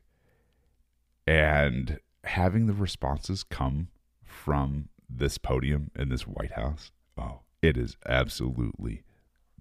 And 1.27 2.01
having 2.25 2.67
the 2.67 2.75
responses 2.75 3.45
come 3.45 3.89
from 4.25 4.89
this 5.09 5.39
podium 5.39 5.91
in 5.97 6.09
this 6.09 6.27
White 6.27 6.53
House, 6.53 6.91
oh, 7.17 7.41
it 7.63 7.77
is 7.77 7.97
absolutely 8.07 9.05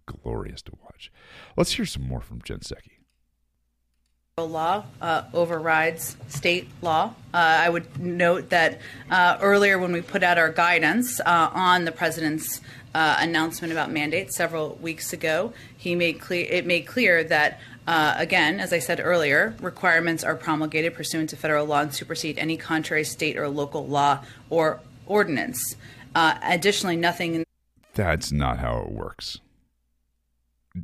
glorious 0.05 0.61
to 0.63 0.71
watch. 0.83 1.11
Let's 1.55 1.73
hear 1.73 1.85
some 1.85 2.03
more 2.03 2.21
from 2.21 2.41
Jen 2.41 2.59
Psaki 2.59 3.00
law 4.37 4.85
uh, 5.01 5.23
overrides 5.33 6.15
state 6.27 6.67
law. 6.81 7.13
Uh, 7.33 7.37
I 7.37 7.69
would 7.69 7.99
note 7.99 8.49
that 8.49 8.79
uh, 9.09 9.37
earlier 9.41 9.77
when 9.77 9.91
we 9.91 10.01
put 10.01 10.23
out 10.23 10.37
our 10.37 10.49
guidance 10.51 11.19
uh, 11.19 11.49
on 11.53 11.85
the 11.85 11.91
president's 11.91 12.61
uh, 12.95 13.17
announcement 13.19 13.71
about 13.71 13.91
mandates 13.91 14.35
several 14.35 14.75
weeks 14.81 15.13
ago, 15.13 15.53
he 15.77 15.95
made 15.95 16.19
clear 16.19 16.47
it 16.49 16.65
made 16.65 16.87
clear 16.87 17.23
that. 17.25 17.59
Uh, 17.87 18.13
again, 18.17 18.59
as 18.59 18.71
I 18.71 18.77
said 18.77 18.99
earlier, 19.03 19.55
requirements 19.59 20.23
are 20.23 20.35
promulgated 20.35 20.93
pursuant 20.93 21.31
to 21.31 21.35
federal 21.35 21.65
law 21.65 21.81
and 21.81 21.93
supersede 21.93 22.37
any 22.37 22.55
contrary 22.55 23.03
state 23.03 23.37
or 23.37 23.49
local 23.49 23.87
law 23.87 24.19
or 24.51 24.79
ordinance. 25.07 25.75
additionally, 26.13 26.95
nothing. 26.95 27.43
That's 27.95 28.31
not 28.31 28.59
how 28.59 28.83
it 28.83 28.91
works. 28.91 29.39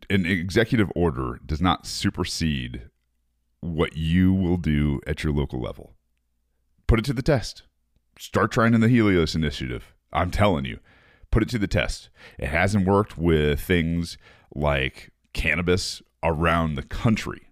An 0.09 0.25
executive 0.25 0.91
order 0.95 1.39
does 1.45 1.61
not 1.61 1.85
supersede 1.85 2.89
what 3.61 3.95
you 3.97 4.33
will 4.33 4.57
do 4.57 5.01
at 5.07 5.23
your 5.23 5.33
local 5.33 5.61
level. 5.61 5.93
Put 6.87 6.99
it 6.99 7.05
to 7.05 7.13
the 7.13 7.21
test. 7.21 7.63
Start 8.17 8.51
trying 8.51 8.73
in 8.73 8.81
the 8.81 8.87
Helios 8.87 9.35
Initiative. 9.35 9.93
I'm 10.13 10.31
telling 10.31 10.65
you, 10.65 10.79
put 11.31 11.43
it 11.43 11.49
to 11.49 11.59
the 11.59 11.67
test. 11.67 12.09
It 12.39 12.47
hasn't 12.47 12.87
worked 12.87 13.17
with 13.17 13.59
things 13.59 14.17
like 14.55 15.11
cannabis 15.33 16.01
around 16.23 16.75
the 16.75 16.83
country. 16.83 17.49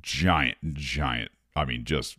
Giant, 0.00 0.58
giant. 0.74 1.30
I 1.56 1.64
mean, 1.64 1.84
just, 1.84 2.18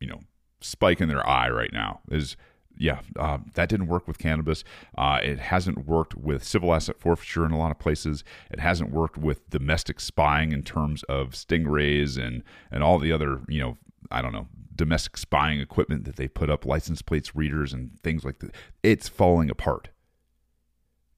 you 0.00 0.06
know, 0.06 0.20
spike 0.60 1.00
in 1.00 1.08
their 1.08 1.26
eye 1.28 1.50
right 1.50 1.72
now 1.72 2.00
is 2.10 2.36
yeah, 2.80 3.00
uh, 3.16 3.38
that 3.54 3.68
didn't 3.68 3.88
work 3.88 4.08
with 4.08 4.16
cannabis. 4.16 4.64
Uh, 4.96 5.20
it 5.22 5.38
hasn't 5.38 5.86
worked 5.86 6.16
with 6.16 6.42
civil 6.42 6.74
asset 6.74 6.98
forfeiture 6.98 7.44
in 7.44 7.52
a 7.52 7.58
lot 7.58 7.70
of 7.70 7.78
places. 7.78 8.24
It 8.50 8.58
hasn't 8.58 8.90
worked 8.90 9.18
with 9.18 9.48
domestic 9.50 10.00
spying 10.00 10.52
in 10.52 10.62
terms 10.62 11.02
of 11.02 11.32
stingrays 11.32 12.16
and 12.16 12.42
and 12.70 12.82
all 12.82 12.98
the 12.98 13.12
other 13.12 13.42
you 13.48 13.60
know 13.60 13.76
I 14.10 14.22
don't 14.22 14.32
know 14.32 14.48
domestic 14.74 15.18
spying 15.18 15.60
equipment 15.60 16.04
that 16.04 16.16
they 16.16 16.26
put 16.26 16.48
up, 16.48 16.64
license 16.64 17.02
plates, 17.02 17.36
readers, 17.36 17.74
and 17.74 18.00
things 18.02 18.24
like 18.24 18.38
that. 18.38 18.54
It's 18.82 19.10
falling 19.10 19.50
apart. 19.50 19.90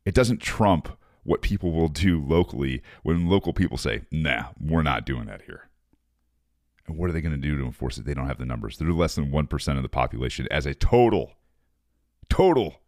It 0.04 0.14
doesn't 0.14 0.40
trump 0.40 0.98
what 1.22 1.42
people 1.42 1.70
will 1.70 1.86
do 1.86 2.20
locally 2.20 2.82
when 3.04 3.28
local 3.28 3.52
people 3.52 3.78
say, 3.78 4.02
"Nah, 4.10 4.46
we're 4.58 4.82
not 4.82 5.06
doing 5.06 5.26
that 5.26 5.42
here." 5.42 5.68
And 6.88 6.96
what 6.96 7.08
are 7.08 7.12
they 7.12 7.20
going 7.20 7.40
to 7.40 7.48
do 7.48 7.56
to 7.56 7.64
enforce 7.64 7.98
it? 7.98 8.04
They 8.04 8.14
don't 8.14 8.26
have 8.26 8.38
the 8.38 8.46
numbers. 8.46 8.78
They're 8.78 8.92
less 8.92 9.14
than 9.14 9.30
1% 9.30 9.76
of 9.76 9.84
the 9.84 9.88
population 9.88 10.48
as 10.50 10.66
a 10.66 10.74
total 10.74 11.34
total 12.32 12.80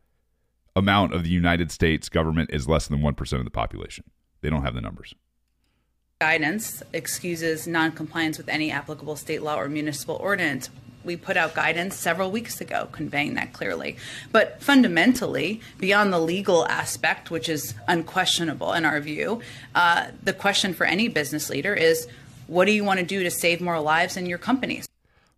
amount 0.74 1.12
of 1.12 1.22
the 1.22 1.28
United 1.28 1.70
States 1.70 2.08
government 2.08 2.48
is 2.50 2.66
less 2.66 2.88
than 2.88 3.00
1% 3.00 3.38
of 3.38 3.44
the 3.44 3.50
population. 3.50 4.04
They 4.40 4.48
don't 4.48 4.62
have 4.62 4.74
the 4.74 4.80
numbers. 4.80 5.14
Guidance 6.18 6.82
excuses 6.94 7.66
noncompliance 7.66 8.38
with 8.38 8.48
any 8.48 8.70
applicable 8.70 9.16
state 9.16 9.42
law 9.42 9.60
or 9.60 9.68
municipal 9.68 10.16
ordinance. 10.16 10.70
We 11.04 11.16
put 11.16 11.36
out 11.36 11.54
guidance 11.54 11.94
several 11.94 12.30
weeks 12.30 12.62
ago 12.62 12.88
conveying 12.90 13.34
that 13.34 13.52
clearly. 13.52 13.98
But 14.32 14.62
fundamentally, 14.62 15.60
beyond 15.78 16.10
the 16.10 16.20
legal 16.20 16.66
aspect, 16.68 17.30
which 17.30 17.50
is 17.50 17.74
unquestionable 17.86 18.72
in 18.72 18.86
our 18.86 18.98
view, 19.00 19.42
uh, 19.74 20.06
the 20.22 20.32
question 20.32 20.72
for 20.72 20.84
any 20.86 21.08
business 21.08 21.50
leader 21.50 21.74
is 21.74 22.08
what 22.46 22.64
do 22.64 22.72
you 22.72 22.82
want 22.82 23.00
to 23.00 23.04
do 23.04 23.22
to 23.22 23.30
save 23.30 23.60
more 23.60 23.78
lives 23.78 24.16
in 24.16 24.24
your 24.24 24.38
companies? 24.38 24.88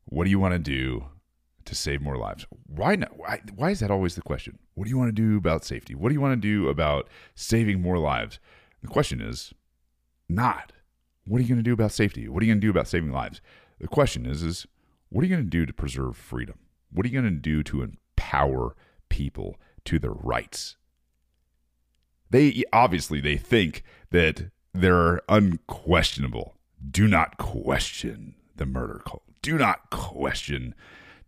What 0.05 0.25
do 0.25 0.31
you 0.31 0.39
want 0.39 0.53
to 0.53 0.61
do 0.61 1.07
to 1.67 1.75
save 1.75 2.01
more 2.01 2.17
lives. 2.17 2.47
Why 2.67 2.97
not? 2.97 3.17
Why, 3.17 3.41
why 3.55 3.71
is 3.71 3.81
that 3.81 3.91
always 3.91 4.15
the 4.15 4.23
question? 4.23 4.59
What 4.75 4.85
do 4.85 4.91
you 4.91 4.99
want 4.99 5.15
to 5.15 5.23
do 5.23 5.37
about 5.37 5.65
safety? 5.65 5.95
What 5.95 6.09
do 6.09 6.15
you 6.15 6.21
want 6.21 6.41
to 6.41 6.49
do 6.49 6.69
about 6.69 7.09
saving 7.35 7.81
more 7.81 7.99
lives? 7.99 8.39
The 8.83 8.89
question 8.89 9.21
is 9.21 9.53
not 10.29 10.73
what 11.27 11.39
are 11.39 11.43
you 11.43 11.49
going 11.49 11.59
to 11.59 11.63
do 11.63 11.73
about 11.73 11.93
safety? 11.93 12.29
What 12.29 12.43
are 12.43 12.47
you 12.47 12.53
going 12.53 12.61
to 12.61 12.67
do 12.67 12.71
about 12.71 12.89
saving 12.89 13.11
lives? 13.11 13.41
The 13.81 13.89
question 13.89 14.27
is 14.27 14.43
is 14.43 14.67
what 15.09 15.23
are 15.23 15.27
you 15.27 15.35
going 15.35 15.45
to 15.45 15.51
do 15.51 15.67
to 15.67 15.73
preserve 15.73 16.17
freedom? 16.17 16.59
What 16.93 17.05
are 17.05 17.09
you 17.09 17.21
going 17.21 17.35
to 17.35 17.41
do 17.41 17.63
to 17.65 17.83
empower 17.83 18.77
people 19.09 19.57
to 19.85 19.99
their 19.99 20.13
rights? 20.13 20.77
They 22.31 22.65
obviously 22.73 23.21
they 23.21 23.37
think 23.37 23.83
that 24.11 24.51
they're 24.73 25.21
unquestionable. 25.29 26.55
Do 26.89 27.09
not 27.09 27.39
question 27.39 28.35
the 28.55 28.67
murder 28.67 29.03
cult. 29.05 29.23
Do 29.43 29.59
not 29.59 29.91
question 29.91 30.75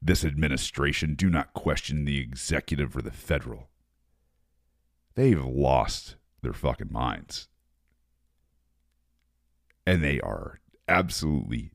this 0.00 0.24
administration 0.24 1.14
do 1.14 1.28
not 1.28 1.54
question 1.54 2.04
the 2.04 2.20
executive 2.20 2.96
or 2.96 3.02
the 3.02 3.10
federal. 3.10 3.68
They've 5.14 5.44
lost 5.44 6.16
their 6.42 6.52
fucking 6.52 6.92
minds. 6.92 7.48
And 9.86 10.04
they 10.04 10.20
are 10.20 10.60
absolutely 10.86 11.72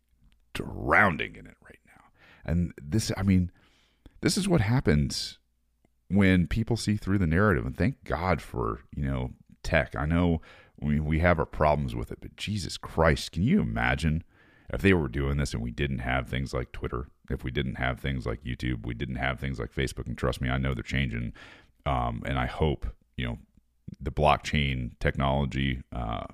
drowning 0.54 1.36
in 1.36 1.48
it 1.48 1.58
right 1.64 1.80
now. 1.86 2.04
And 2.46 2.74
this, 2.82 3.12
I 3.18 3.24
mean, 3.24 3.52
this 4.22 4.38
is 4.38 4.48
what 4.48 4.62
happens 4.62 5.40
when 6.08 6.48
people 6.48 6.78
see 6.78 6.96
through 6.96 7.18
the 7.18 7.28
narrative. 7.28 7.66
And 7.66 7.76
thank 7.76 8.04
God 8.04 8.42
for, 8.42 8.82
you 8.96 9.06
know, 9.06 9.32
tech. 9.64 9.96
I 9.96 10.06
know 10.06 10.42
we, 10.80 11.00
we 11.00 11.20
have 11.20 11.40
our 11.40 11.46
problems 11.46 11.96
with 11.96 12.12
it, 12.12 12.20
but 12.22 12.36
Jesus 12.36 12.78
Christ, 12.78 13.32
can 13.32 13.44
you 13.44 13.62
imagine 13.62 14.24
if 14.72 14.82
they 14.82 14.94
were 14.94 15.08
doing 15.08 15.38
this 15.38 15.54
and 15.54 15.62
we 15.62 15.72
didn't 15.72 16.00
have 16.00 16.28
things 16.28 16.54
like 16.54 16.72
Twitter 16.72 17.10
if 17.30 17.44
we 17.44 17.52
didn't 17.52 17.76
have 17.76 18.00
things 18.00 18.26
like 18.26 18.44
YouTube, 18.44 18.86
we 18.86 18.94
didn't 18.94 19.16
have 19.16 19.40
things 19.40 19.60
like 19.60 19.74
Facebook. 19.74 20.08
And 20.08 20.18
trust 20.18 20.42
me, 20.42 20.50
I 20.50 20.58
know 20.58 20.74
they're 20.74 20.84
changing. 20.84 21.34
Um, 21.86 22.24
and 22.26 22.38
I 22.38 22.46
hope, 22.46 22.86
you 23.18 23.26
know, 23.26 23.38
the 24.00 24.12
blockchain 24.12 24.92
technology 25.00 25.82
uh, 25.92 26.26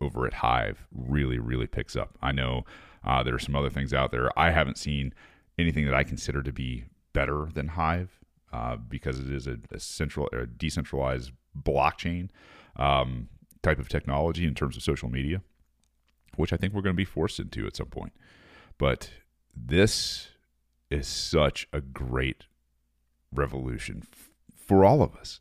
over 0.00 0.26
at 0.26 0.34
Hive 0.34 0.86
really, 0.92 1.38
really 1.38 1.66
picks 1.66 1.96
up. 1.96 2.16
I 2.22 2.32
know 2.32 2.64
uh, 3.04 3.22
there 3.22 3.34
are 3.34 3.40
some 3.40 3.56
other 3.56 3.70
things 3.70 3.92
out 3.92 4.10
there. 4.10 4.36
I 4.38 4.50
haven't 4.50 4.78
seen 4.78 5.14
anything 5.58 5.84
that 5.86 5.94
I 5.94 6.04
consider 6.04 6.42
to 6.42 6.52
be 6.52 6.84
better 7.12 7.48
than 7.52 7.68
Hive 7.68 8.20
uh, 8.52 8.76
because 8.76 9.18
it 9.18 9.30
is 9.30 9.46
a, 9.46 9.58
a 9.72 9.80
central, 9.80 10.28
a 10.32 10.46
decentralized 10.46 11.32
blockchain 11.60 12.30
um, 12.76 13.28
type 13.62 13.78
of 13.78 13.88
technology 13.88 14.46
in 14.46 14.54
terms 14.54 14.76
of 14.76 14.82
social 14.82 15.08
media, 15.08 15.42
which 16.36 16.52
I 16.52 16.56
think 16.56 16.72
we're 16.72 16.82
going 16.82 16.94
to 16.94 16.96
be 16.96 17.04
forced 17.04 17.40
into 17.40 17.66
at 17.66 17.76
some 17.76 17.88
point. 17.88 18.12
But 18.78 19.10
this 19.66 20.28
is 20.90 21.06
such 21.06 21.68
a 21.72 21.80
great 21.80 22.44
revolution 23.32 24.02
f- 24.10 24.30
for 24.56 24.84
all 24.84 25.02
of 25.02 25.14
us. 25.16 25.40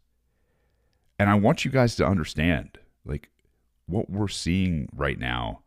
And 1.19 1.29
I 1.29 1.35
want 1.35 1.65
you 1.65 1.71
guys 1.71 1.95
to 1.95 2.05
understand 2.05 2.77
like 3.05 3.29
what 3.85 4.09
we're 4.09 4.27
seeing 4.27 4.89
right 4.93 5.17
now 5.17 5.61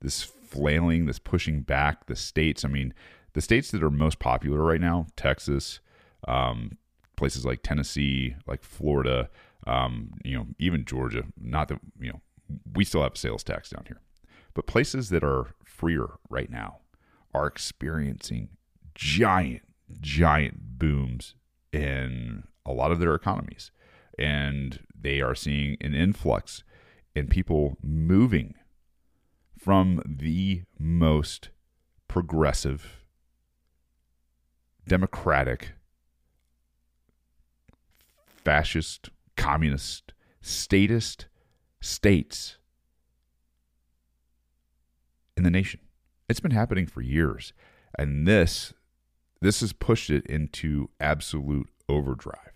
this 0.00 0.22
flailing, 0.22 1.06
this 1.06 1.18
pushing 1.18 1.62
back 1.62 2.06
the 2.06 2.14
states. 2.14 2.64
I 2.64 2.68
mean, 2.68 2.92
the 3.32 3.40
states 3.40 3.70
that 3.70 3.82
are 3.82 3.90
most 3.90 4.18
popular 4.18 4.62
right 4.62 4.80
now, 4.80 5.06
Texas, 5.16 5.80
um, 6.28 6.76
places 7.16 7.44
like 7.44 7.62
Tennessee, 7.62 8.36
like 8.46 8.62
Florida, 8.62 9.30
um, 9.66 10.12
you 10.22 10.36
know, 10.36 10.46
even 10.58 10.84
Georgia, 10.84 11.24
not 11.40 11.68
that, 11.68 11.80
you 11.98 12.10
know, 12.10 12.20
we 12.74 12.84
still 12.84 13.02
have 13.02 13.16
sales 13.16 13.42
tax 13.42 13.70
down 13.70 13.84
here, 13.86 14.00
but 14.52 14.66
places 14.66 15.08
that 15.08 15.24
are 15.24 15.54
freer 15.64 16.18
right 16.28 16.50
now 16.50 16.80
are 17.34 17.46
experiencing 17.46 18.48
giant, 18.94 19.62
giant 20.00 20.78
booms 20.78 21.34
in 21.72 22.44
a 22.64 22.72
lot 22.72 22.92
of 22.92 23.00
their 23.00 23.14
economies. 23.14 23.70
And 24.18 24.80
they 24.98 25.20
are 25.20 25.34
seeing 25.34 25.76
an 25.80 25.94
influx 25.94 26.62
in 27.14 27.26
people 27.26 27.76
moving 27.82 28.54
from 29.58 30.02
the 30.04 30.62
most 30.78 31.50
progressive, 32.06 33.04
democratic, 34.86 35.72
fascist, 38.26 39.10
communist, 39.36 40.12
statist 40.40 41.26
states 41.80 42.58
in 45.36 45.42
the 45.42 45.50
nation. 45.50 45.80
It's 46.28 46.40
been 46.40 46.52
happening 46.52 46.86
for 46.86 47.02
years. 47.02 47.52
And 47.98 48.26
this 48.26 48.72
this 49.40 49.60
has 49.60 49.74
pushed 49.74 50.08
it 50.08 50.24
into 50.26 50.88
absolute 50.98 51.68
overdrive. 51.86 52.52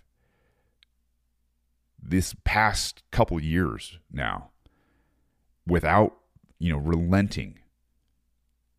This 2.03 2.35
past 2.45 3.03
couple 3.11 3.39
years 3.43 3.99
now, 4.11 4.51
without, 5.67 6.17
you 6.59 6.73
know, 6.73 6.79
relenting, 6.79 7.59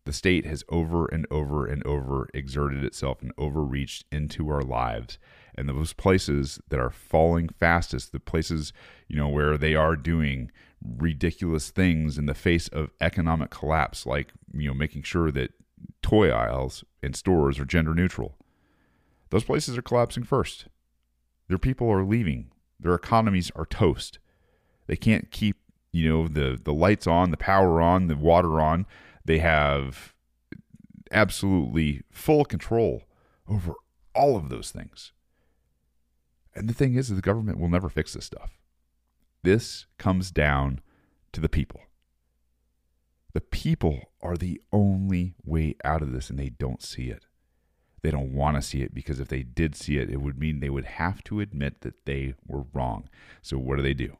the 0.06 0.12
state 0.12 0.44
has 0.44 0.64
over 0.70 1.06
and 1.06 1.24
over 1.30 1.66
and 1.66 1.86
over 1.86 2.28
exerted 2.34 2.82
itself 2.82 3.22
and 3.22 3.32
overreached 3.38 4.06
into 4.10 4.48
our 4.48 4.62
lives. 4.62 5.18
And 5.54 5.68
those 5.68 5.92
places 5.92 6.58
that 6.68 6.80
are 6.80 6.90
falling 6.90 7.48
fastest, 7.48 8.10
the 8.10 8.18
places, 8.18 8.72
you 9.06 9.14
know, 9.14 9.28
where 9.28 9.56
they 9.56 9.76
are 9.76 9.94
doing 9.94 10.50
ridiculous 10.82 11.70
things 11.70 12.18
in 12.18 12.26
the 12.26 12.34
face 12.34 12.68
of 12.68 12.90
economic 13.00 13.50
collapse, 13.50 14.06
like, 14.06 14.32
you 14.52 14.68
know, 14.68 14.74
making 14.74 15.02
sure 15.02 15.30
that 15.30 15.52
toy 16.02 16.30
aisles 16.30 16.84
in 17.02 17.14
stores 17.14 17.58
are 17.58 17.64
gender 17.64 17.94
neutral. 17.94 18.36
Those 19.30 19.44
places 19.44 19.78
are 19.78 19.82
collapsing 19.82 20.24
first. 20.24 20.66
Their 21.48 21.58
people 21.58 21.90
are 21.90 22.04
leaving. 22.04 22.50
Their 22.78 22.94
economies 22.94 23.50
are 23.54 23.66
toast. 23.66 24.18
They 24.86 24.96
can't 24.96 25.30
keep, 25.30 25.56
you 25.92 26.08
know, 26.08 26.28
the 26.28 26.58
the 26.62 26.72
lights 26.72 27.06
on, 27.06 27.30
the 27.30 27.36
power 27.36 27.80
on, 27.80 28.08
the 28.08 28.16
water 28.16 28.60
on. 28.60 28.86
They 29.24 29.38
have 29.38 30.14
absolutely 31.12 32.02
full 32.10 32.44
control 32.44 33.02
over 33.48 33.74
all 34.14 34.36
of 34.36 34.48
those 34.48 34.70
things. 34.70 35.12
And 36.54 36.68
the 36.68 36.74
thing 36.74 36.94
is, 36.94 37.08
the 37.08 37.20
government 37.20 37.58
will 37.58 37.68
never 37.68 37.88
fix 37.88 38.14
this 38.14 38.24
stuff. 38.24 38.59
This 39.42 39.86
comes 39.98 40.30
down 40.30 40.80
to 41.32 41.40
the 41.40 41.48
people. 41.48 41.82
The 43.32 43.40
people 43.40 44.12
are 44.20 44.36
the 44.36 44.60
only 44.72 45.34
way 45.44 45.76
out 45.84 46.02
of 46.02 46.12
this, 46.12 46.30
and 46.30 46.38
they 46.38 46.48
don't 46.48 46.82
see 46.82 47.08
it. 47.08 47.26
They 48.02 48.10
don't 48.10 48.32
want 48.32 48.56
to 48.56 48.62
see 48.62 48.82
it 48.82 48.94
because 48.94 49.20
if 49.20 49.28
they 49.28 49.42
did 49.42 49.76
see 49.76 49.98
it, 49.98 50.10
it 50.10 50.20
would 50.20 50.38
mean 50.38 50.60
they 50.60 50.70
would 50.70 50.86
have 50.86 51.22
to 51.24 51.40
admit 51.40 51.82
that 51.82 52.06
they 52.06 52.34
were 52.46 52.64
wrong. 52.72 53.08
So, 53.42 53.58
what 53.58 53.76
do 53.76 53.82
they 53.82 53.94
do? 53.94 54.16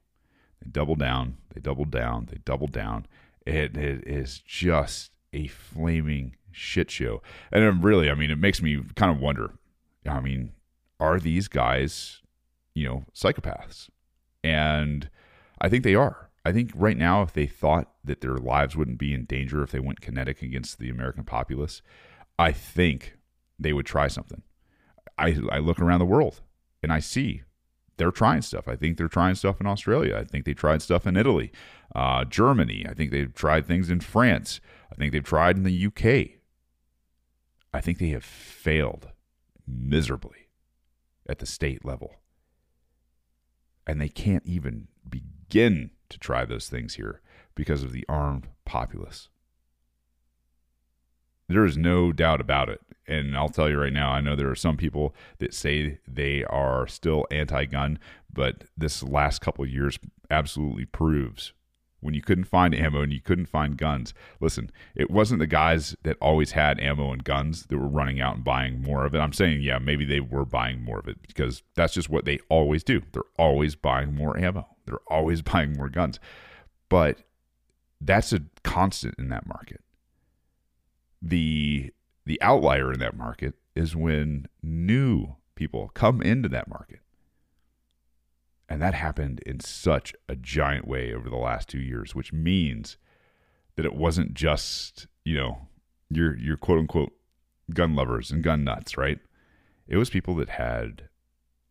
They 0.62 0.70
double 0.70 0.96
down, 0.96 1.38
they 1.54 1.60
double 1.60 1.86
down, 1.86 2.28
they 2.30 2.38
double 2.44 2.66
down. 2.66 3.06
It, 3.46 3.76
it 3.76 4.06
is 4.06 4.38
just 4.38 5.12
a 5.32 5.46
flaming 5.46 6.36
shit 6.52 6.90
show. 6.90 7.22
And 7.50 7.82
really, 7.82 8.10
I 8.10 8.14
mean, 8.14 8.30
it 8.30 8.38
makes 8.38 8.60
me 8.60 8.80
kind 8.94 9.10
of 9.10 9.20
wonder 9.20 9.52
I 10.06 10.20
mean, 10.20 10.52
are 10.98 11.20
these 11.20 11.48
guys, 11.48 12.22
you 12.74 12.88
know, 12.88 13.04
psychopaths? 13.14 13.90
And 14.42 15.10
I 15.60 15.68
think 15.68 15.84
they 15.84 15.94
are. 15.94 16.30
I 16.44 16.52
think 16.52 16.72
right 16.74 16.96
now, 16.96 17.22
if 17.22 17.32
they 17.32 17.46
thought 17.46 17.90
that 18.02 18.22
their 18.22 18.36
lives 18.36 18.76
wouldn't 18.76 18.98
be 18.98 19.12
in 19.12 19.24
danger 19.24 19.62
if 19.62 19.72
they 19.72 19.80
went 19.80 20.00
kinetic 20.00 20.40
against 20.42 20.78
the 20.78 20.88
American 20.88 21.24
populace, 21.24 21.82
I 22.38 22.52
think 22.52 23.18
they 23.58 23.72
would 23.72 23.86
try 23.86 24.08
something. 24.08 24.42
I, 25.18 25.36
I 25.50 25.58
look 25.58 25.78
around 25.78 25.98
the 25.98 26.06
world 26.06 26.40
and 26.82 26.90
I 26.92 27.00
see 27.00 27.42
they're 27.98 28.10
trying 28.10 28.40
stuff. 28.40 28.66
I 28.66 28.76
think 28.76 28.96
they're 28.96 29.08
trying 29.08 29.34
stuff 29.34 29.60
in 29.60 29.66
Australia. 29.66 30.16
I 30.16 30.24
think 30.24 30.46
they 30.46 30.54
tried 30.54 30.80
stuff 30.80 31.06
in 31.06 31.18
Italy, 31.18 31.52
uh, 31.94 32.24
Germany. 32.24 32.86
I 32.88 32.94
think 32.94 33.10
they've 33.10 33.34
tried 33.34 33.66
things 33.66 33.90
in 33.90 34.00
France. 34.00 34.60
I 34.90 34.94
think 34.94 35.12
they've 35.12 35.22
tried 35.22 35.58
in 35.58 35.64
the 35.64 35.86
UK. 35.86 36.40
I 37.74 37.80
think 37.82 37.98
they 37.98 38.08
have 38.08 38.24
failed 38.24 39.10
miserably 39.66 40.48
at 41.28 41.40
the 41.40 41.46
state 41.46 41.84
level. 41.84 42.14
And 43.86 44.00
they 44.00 44.08
can't 44.08 44.44
even 44.46 44.88
begin 45.08 45.90
to 46.08 46.18
try 46.18 46.44
those 46.44 46.68
things 46.68 46.94
here 46.94 47.20
because 47.54 47.82
of 47.82 47.92
the 47.92 48.04
armed 48.08 48.48
populace. 48.64 49.28
There 51.48 51.64
is 51.64 51.76
no 51.76 52.12
doubt 52.12 52.40
about 52.40 52.68
it. 52.68 52.80
And 53.08 53.36
I'll 53.36 53.48
tell 53.48 53.68
you 53.68 53.80
right 53.80 53.92
now, 53.92 54.12
I 54.12 54.20
know 54.20 54.36
there 54.36 54.50
are 54.50 54.54
some 54.54 54.76
people 54.76 55.14
that 55.38 55.52
say 55.52 55.98
they 56.06 56.44
are 56.44 56.86
still 56.86 57.26
anti 57.32 57.64
gun, 57.64 57.98
but 58.32 58.64
this 58.76 59.02
last 59.02 59.40
couple 59.40 59.66
years 59.66 59.98
absolutely 60.30 60.84
proves 60.84 61.52
when 62.00 62.14
you 62.14 62.22
couldn't 62.22 62.44
find 62.44 62.74
ammo 62.74 63.02
and 63.02 63.12
you 63.12 63.20
couldn't 63.20 63.46
find 63.46 63.76
guns. 63.76 64.14
Listen, 64.40 64.70
it 64.94 65.10
wasn't 65.10 65.40
the 65.40 65.46
guys 65.46 65.94
that 66.02 66.16
always 66.20 66.52
had 66.52 66.80
ammo 66.80 67.12
and 67.12 67.24
guns 67.24 67.66
that 67.66 67.78
were 67.78 67.88
running 67.88 68.20
out 68.20 68.36
and 68.36 68.44
buying 68.44 68.82
more 68.82 69.04
of 69.04 69.14
it. 69.14 69.18
I'm 69.18 69.32
saying, 69.32 69.62
yeah, 69.62 69.78
maybe 69.78 70.04
they 70.04 70.20
were 70.20 70.44
buying 70.44 70.82
more 70.82 70.98
of 70.98 71.08
it 71.08 71.18
because 71.26 71.62
that's 71.74 71.94
just 71.94 72.10
what 72.10 72.24
they 72.24 72.38
always 72.48 72.82
do. 72.82 73.02
They're 73.12 73.22
always 73.38 73.74
buying 73.74 74.14
more 74.14 74.38
ammo, 74.38 74.66
they're 74.86 74.98
always 75.06 75.42
buying 75.42 75.74
more 75.74 75.88
guns. 75.88 76.18
But 76.88 77.18
that's 78.00 78.32
a 78.32 78.40
constant 78.64 79.14
in 79.18 79.28
that 79.28 79.46
market. 79.46 79.82
The 81.22 81.92
the 82.24 82.40
outlier 82.42 82.92
in 82.92 83.00
that 83.00 83.16
market 83.16 83.54
is 83.74 83.96
when 83.96 84.46
new 84.62 85.36
people 85.54 85.90
come 85.94 86.22
into 86.22 86.48
that 86.48 86.68
market 86.68 87.00
and 88.70 88.80
that 88.80 88.94
happened 88.94 89.40
in 89.44 89.58
such 89.58 90.14
a 90.28 90.36
giant 90.36 90.86
way 90.86 91.12
over 91.12 91.28
the 91.28 91.36
last 91.36 91.68
two 91.68 91.80
years, 91.80 92.14
which 92.14 92.32
means 92.32 92.96
that 93.74 93.84
it 93.84 93.94
wasn't 93.94 94.32
just, 94.32 95.08
you 95.24 95.36
know, 95.36 95.66
your 96.08 96.36
your 96.36 96.56
quote 96.56 96.78
unquote 96.78 97.12
gun 97.74 97.96
lovers 97.96 98.30
and 98.30 98.44
gun 98.44 98.62
nuts, 98.62 98.96
right? 98.96 99.18
It 99.88 99.96
was 99.96 100.08
people 100.08 100.36
that 100.36 100.50
had 100.50 101.08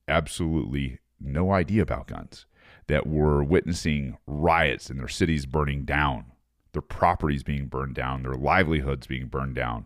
absolutely 0.10 1.00
no 1.22 1.54
idea 1.54 1.82
about 1.82 2.08
guns, 2.08 2.46
that 2.88 3.08
were 3.08 3.44
witnessing 3.44 4.18
riots 4.28 4.90
in 4.90 4.98
their 4.98 5.08
cities 5.08 5.46
burning 5.46 5.86
down, 5.86 6.26
their 6.74 6.82
properties 6.82 7.44
being 7.44 7.68
burned 7.68 7.96
down, 7.96 8.24
their 8.24 8.34
livelihoods 8.34 9.08
being 9.08 9.28
burned 9.28 9.56
down. 9.56 9.86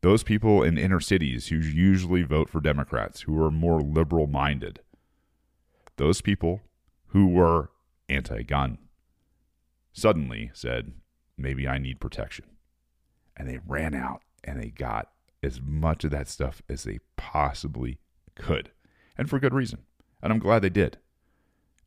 Those 0.00 0.22
people 0.22 0.62
in 0.62 0.78
inner 0.78 1.00
cities 1.00 1.48
who 1.48 1.56
usually 1.56 2.22
vote 2.22 2.48
for 2.48 2.60
Democrats, 2.60 3.22
who 3.22 3.40
are 3.42 3.50
more 3.50 3.80
liberal 3.80 4.26
minded, 4.28 4.80
those 5.98 6.20
people 6.20 6.62
who 7.08 7.28
were 7.28 7.70
anti 8.08 8.42
gun 8.42 8.78
suddenly 9.92 10.50
said, 10.54 10.92
maybe 11.36 11.68
I 11.68 11.78
need 11.78 12.00
protection. 12.00 12.46
And 13.36 13.48
they 13.48 13.58
ran 13.66 13.94
out 13.94 14.22
and 14.42 14.60
they 14.60 14.70
got 14.70 15.10
as 15.42 15.60
much 15.60 16.04
of 16.04 16.10
that 16.10 16.28
stuff 16.28 16.62
as 16.68 16.84
they 16.84 16.98
possibly 17.16 17.98
could. 18.34 18.70
And 19.16 19.28
for 19.28 19.38
good 19.38 19.54
reason. 19.54 19.80
And 20.22 20.32
I'm 20.32 20.38
glad 20.38 20.62
they 20.62 20.70
did. 20.70 20.98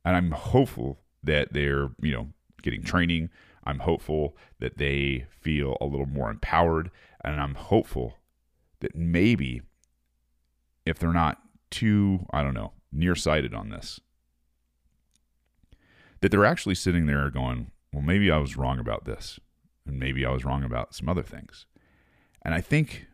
And 0.06 0.16
I'm 0.16 0.32
hopeful 0.32 1.00
that 1.24 1.54
they're, 1.54 1.90
you 2.02 2.12
know, 2.12 2.30
getting 2.62 2.84
training. 2.84 3.30
I'm 3.64 3.80
hopeful 3.80 4.36
that 4.60 4.78
they 4.78 5.26
feel 5.30 5.78
a 5.80 5.86
little 5.86 6.06
more 6.06 6.30
empowered. 6.30 6.92
And 7.24 7.40
I'm 7.40 7.56
hopeful 7.56 8.16
that 8.80 8.96
maybe 8.96 9.62
if 10.86 10.98
they're 10.98 11.14
not 11.14 11.40
too, 11.70 12.26
I 12.32 12.42
don't 12.42 12.54
know, 12.54 12.74
nearsighted 12.92 13.54
on 13.54 13.70
this. 13.70 14.00
That 16.22 16.30
they're 16.30 16.46
actually 16.46 16.76
sitting 16.76 17.08
there 17.08 17.30
going, 17.30 17.72
well, 17.94 18.04
maybe 18.04 18.30
I 18.30 18.38
was 18.38 18.56
wrong 18.56 18.80
about 18.80 19.06
this, 19.06 19.40
and 19.86 20.00
maybe 20.00 20.26
I 20.26 20.32
was 20.32 20.46
wrong 20.46 20.64
about 20.64 20.94
some 20.94 21.10
other 21.10 21.24
things. 21.24 21.66
And 22.44 22.54
I 22.54 22.62
think 22.62 23.08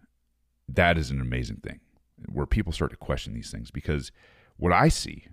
that 0.68 0.98
is 0.98 1.10
an 1.10 1.22
amazing 1.22 1.58
thing 1.58 1.80
where 2.26 2.46
people 2.46 2.74
start 2.74 2.92
to 2.92 2.98
question 2.98 3.34
these 3.34 3.52
things 3.52 3.72
because 3.72 4.12
what 4.58 4.74
I 4.74 4.90
see 4.90 5.28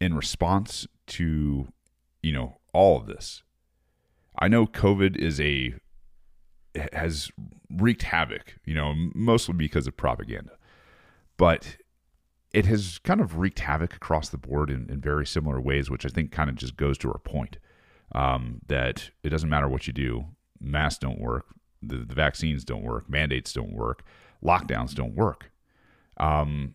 in 0.00 0.14
response 0.14 0.86
to, 1.08 1.68
you 2.22 2.32
know, 2.32 2.58
all 2.72 2.96
of 2.96 3.06
this, 3.06 3.42
I 4.38 4.48
know 4.48 4.66
COVID 4.66 5.16
is 5.16 5.40
a 5.40 5.74
has 6.92 7.30
wreaked 7.70 8.02
havoc, 8.02 8.56
you 8.64 8.74
know, 8.74 8.94
mostly 9.14 9.54
because 9.54 9.86
of 9.86 9.96
propaganda. 9.96 10.52
But 11.36 11.76
it 12.52 12.66
has 12.66 12.98
kind 12.98 13.20
of 13.20 13.38
wreaked 13.38 13.60
havoc 13.60 13.94
across 13.94 14.28
the 14.28 14.36
board 14.36 14.70
in, 14.70 14.88
in 14.90 15.00
very 15.00 15.26
similar 15.26 15.60
ways, 15.60 15.88
which 15.88 16.04
I 16.04 16.08
think 16.08 16.32
kind 16.32 16.50
of 16.50 16.56
just 16.56 16.76
goes 16.76 16.98
to 16.98 17.08
our 17.08 17.18
point 17.18 17.58
um, 18.14 18.60
that 18.66 19.10
it 19.22 19.30
doesn't 19.30 19.48
matter 19.48 19.68
what 19.68 19.86
you 19.86 19.92
do, 19.92 20.26
masks 20.60 20.98
don't 20.98 21.20
work, 21.20 21.46
the, 21.82 21.98
the, 21.98 22.14
vaccines 22.14 22.64
don't 22.64 22.82
work, 22.82 23.08
mandates 23.08 23.52
don't 23.52 23.72
work, 23.72 24.04
lockdowns 24.44 24.94
don't 24.94 25.14
work. 25.14 25.50
Um, 26.18 26.74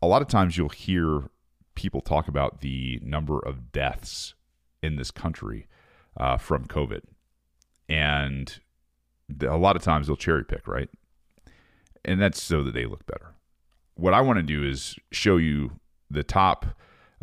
a 0.00 0.06
lot 0.06 0.22
of 0.22 0.28
times 0.28 0.56
you'll 0.56 0.70
hear 0.70 1.28
people 1.74 2.00
talk 2.00 2.26
about 2.26 2.62
the 2.62 3.00
number 3.02 3.38
of 3.38 3.70
deaths 3.70 4.34
in 4.82 4.96
this 4.96 5.10
country 5.10 5.66
uh, 6.16 6.38
from 6.38 6.66
COVID. 6.66 7.02
And 7.88 8.60
a 9.46 9.58
lot 9.58 9.76
of 9.76 9.82
times 9.82 10.06
they'll 10.06 10.16
cherry 10.16 10.44
pick, 10.44 10.66
right? 10.66 10.88
And 12.04 12.20
that's 12.20 12.42
so 12.42 12.62
that 12.62 12.72
they 12.72 12.86
look 12.86 13.04
better 13.06 13.33
what 13.94 14.14
I 14.14 14.20
want 14.20 14.38
to 14.38 14.42
do 14.42 14.64
is 14.64 14.96
show 15.12 15.36
you 15.36 15.72
the 16.10 16.24
top, 16.24 16.66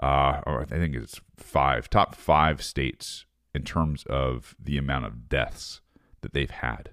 uh, 0.01 0.41
or 0.45 0.61
I 0.61 0.65
think 0.65 0.95
it's 0.95 1.19
five, 1.37 1.89
top 1.89 2.15
five 2.15 2.61
states 2.61 3.25
in 3.53 3.63
terms 3.63 4.03
of 4.09 4.55
the 4.61 4.77
amount 4.77 5.05
of 5.05 5.27
deaths 5.27 5.81
that 6.21 6.33
they've 6.33 6.49
had. 6.49 6.91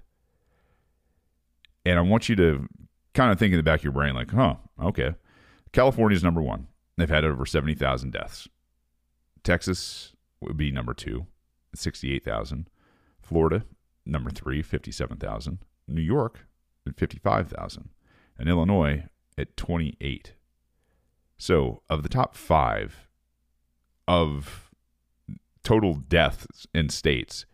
And 1.85 1.97
I 1.97 2.01
want 2.01 2.29
you 2.29 2.35
to 2.35 2.67
kind 3.13 3.31
of 3.31 3.39
think 3.39 3.53
in 3.53 3.57
the 3.57 3.63
back 3.63 3.79
of 3.79 3.83
your 3.83 3.93
brain, 3.93 4.13
like, 4.13 4.31
huh, 4.31 4.55
okay. 4.81 5.15
California's 5.71 6.23
number 6.23 6.41
one. 6.41 6.67
They've 6.97 7.09
had 7.09 7.23
over 7.23 7.45
70,000 7.45 8.11
deaths. 8.11 8.49
Texas 9.43 10.13
would 10.41 10.57
be 10.57 10.71
number 10.71 10.93
two, 10.93 11.27
68,000. 11.73 12.69
Florida, 13.21 13.63
number 14.05 14.29
three, 14.29 14.61
57,000. 14.61 15.59
New 15.87 16.01
York, 16.01 16.45
55,000. 16.95 17.89
And 18.37 18.49
Illinois, 18.49 19.05
at 19.39 19.55
28. 19.57 20.33
So, 21.37 21.81
of 21.89 22.03
the 22.03 22.09
top 22.09 22.35
five 22.35 23.07
of 24.07 24.69
total 25.63 25.93
deaths 25.93 26.67
in 26.73 26.89
states, 26.89 27.45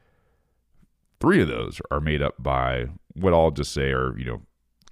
three 1.20 1.42
of 1.42 1.48
those 1.48 1.80
are 1.92 2.02
made 2.02 2.22
up 2.22 2.36
by 2.40 2.88
what 3.14 3.34
I'll 3.34 3.52
just 3.52 3.72
say 3.72 3.92
are, 3.92 4.18
you 4.18 4.26
know, 4.26 4.42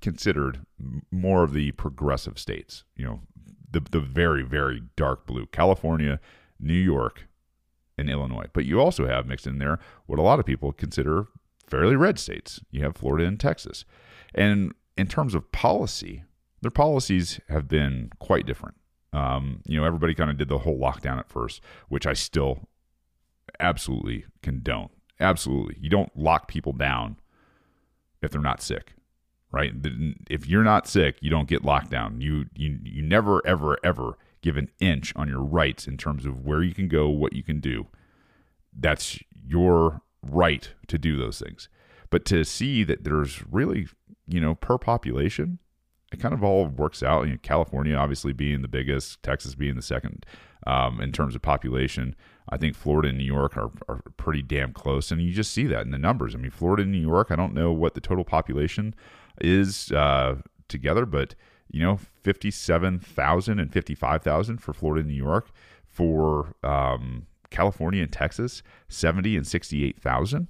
considered 0.02 0.62
more 1.12 1.44
of 1.44 1.54
the 1.54 1.72
progressive 1.72 2.38
states, 2.38 2.84
you 2.96 3.06
know, 3.06 3.22
the, 3.72 3.80
the 3.80 4.00
very, 4.00 4.44
very 4.44 4.84
dark 4.96 5.26
blue 5.26 5.48
California, 5.48 6.20
New 6.60 6.74
York, 6.74 7.28
and 7.98 8.10
Illinois. 8.10 8.46
But 8.54 8.66
you 8.66 8.80
also 8.80 9.08
have 9.08 9.26
mixed 9.26 9.48
in 9.48 9.60
there 9.60 9.80
what 10.06 10.20
a 10.20 10.24
lot 10.24 10.40
of 10.40 10.46
people 10.46 10.72
consider 10.72 11.28
fairly 11.68 11.96
red 11.96 12.20
states. 12.20 12.60
You 12.70 12.84
have 12.84 12.96
Florida 12.96 13.26
and 13.26 13.40
Texas. 13.40 13.86
And 14.36 14.74
in 14.98 15.08
terms 15.08 15.34
of 15.34 15.52
policy, 15.52 16.24
their 16.64 16.72
policies 16.72 17.40
have 17.50 17.68
been 17.68 18.10
quite 18.20 18.46
different. 18.46 18.76
Um, 19.12 19.62
you 19.68 19.80
know, 19.80 19.86
everybody 19.86 20.16
kind 20.16 20.32
of 20.32 20.38
did 20.38 20.48
the 20.48 20.60
whole 20.60 20.80
lockdown 20.80 21.20
at 21.20 21.30
first, 21.30 21.62
which 21.90 22.08
I 22.08 22.14
still 22.14 22.68
absolutely 23.60 24.26
condone. 24.42 24.90
Absolutely. 25.20 25.76
You 25.80 25.90
don't 25.90 26.16
lock 26.18 26.48
people 26.48 26.74
down 26.74 27.18
if 28.22 28.32
they're 28.32 28.42
not 28.42 28.62
sick, 28.62 28.94
right? 29.52 29.74
If 30.30 30.48
you're 30.48 30.64
not 30.64 30.88
sick, 30.88 31.18
you 31.20 31.30
don't 31.30 31.48
get 31.48 31.64
locked 31.64 31.92
down. 31.92 32.22
You, 32.22 32.46
you, 32.56 32.80
you 32.82 33.04
never, 33.04 33.46
ever, 33.46 33.78
ever 33.84 34.18
give 34.42 34.58
an 34.58 34.70
inch 34.80 35.14
on 35.16 35.28
your 35.28 35.42
rights 35.42 35.86
in 35.86 35.98
terms 35.98 36.26
of 36.26 36.46
where 36.46 36.64
you 36.64 36.74
can 36.74 36.88
go, 36.88 37.10
what 37.10 37.34
you 37.34 37.44
can 37.44 37.60
do. 37.60 37.88
That's 38.76 39.20
your 39.46 40.02
right 40.24 40.74
to 40.88 40.98
do 40.98 41.18
those 41.18 41.40
things. 41.40 41.70
But 42.10 42.26
to 42.26 42.44
see 42.44 42.84
that 42.86 43.04
there's 43.04 43.44
really, 43.52 43.88
you 44.28 44.40
know, 44.40 44.56
per 44.56 44.78
population, 44.78 45.60
it 46.14 46.20
kind 46.20 46.34
of 46.34 46.44
all 46.44 46.68
works 46.68 47.04
out. 47.04 47.26
You 47.26 47.34
know, 47.34 47.40
California 47.42 47.96
obviously 47.96 48.34
being 48.34 48.62
the 48.62 48.68
biggest, 48.68 49.22
Texas 49.24 49.56
being 49.56 49.76
the 49.76 49.82
second 49.82 50.26
um, 50.68 51.02
in 51.02 51.12
terms 51.12 51.36
of 51.36 51.42
population. 51.42 52.16
I 52.50 52.58
think 52.58 52.76
Florida 52.76 53.10
and 53.10 53.18
New 53.18 53.24
York 53.24 53.58
are, 53.58 53.72
are 53.88 54.02
pretty 54.18 54.42
damn 54.42 54.74
close, 54.74 55.12
and 55.12 55.22
you 55.22 55.32
just 55.32 55.52
see 55.52 55.66
that 55.68 55.86
in 55.86 55.92
the 55.92 55.98
numbers. 55.98 56.36
I 56.36 56.38
mean, 56.38 56.52
Florida 56.52 56.84
and 56.84 56.92
New 56.92 57.00
York, 57.00 57.32
I 57.32 57.36
don't 57.36 57.54
know 57.54 57.72
what 57.72 57.94
the 57.94 58.02
total 58.02 58.26
population 58.26 58.94
is 59.42 59.92
uh, 59.92 60.36
together, 60.68 61.06
but 61.06 61.36
you 61.72 61.82
know, 61.82 61.98
fifty-seven 62.22 63.00
thousand 63.00 63.60
and 63.60 63.72
fifty-five 63.72 64.22
thousand 64.22 64.58
for 64.60 64.74
Florida 64.74 65.02
and 65.02 65.10
New 65.10 65.16
York. 65.16 65.50
For 65.88 66.56
um, 66.64 67.28
California 67.52 68.02
and 68.02 68.12
Texas, 68.12 68.64
seventy 68.90 69.38
and 69.38 69.46
sixty-eight 69.46 70.02
thousand. 70.02 70.48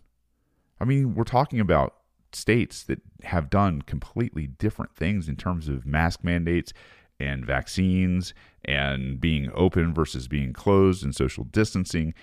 I 0.79 0.85
mean, 0.85 1.15
we're 1.15 1.25
talking 1.25 1.59
about 1.59 1.95
states 2.35 2.83
that 2.83 3.01
have 3.23 3.49
done 3.49 3.81
completely 3.81 4.47
different 4.47 4.95
things 4.95 5.27
in 5.27 5.35
terms 5.35 5.67
of 5.67 5.85
mask 5.85 6.23
mandates 6.23 6.73
and 7.19 7.45
vaccines 7.45 8.33
and 8.65 9.19
being 9.19 9.49
open 9.53 9.93
versus 9.93 10.27
being 10.27 10.53
closed 10.53 11.03
and 11.03 11.15
social 11.15 11.43
distancing, 11.43 12.13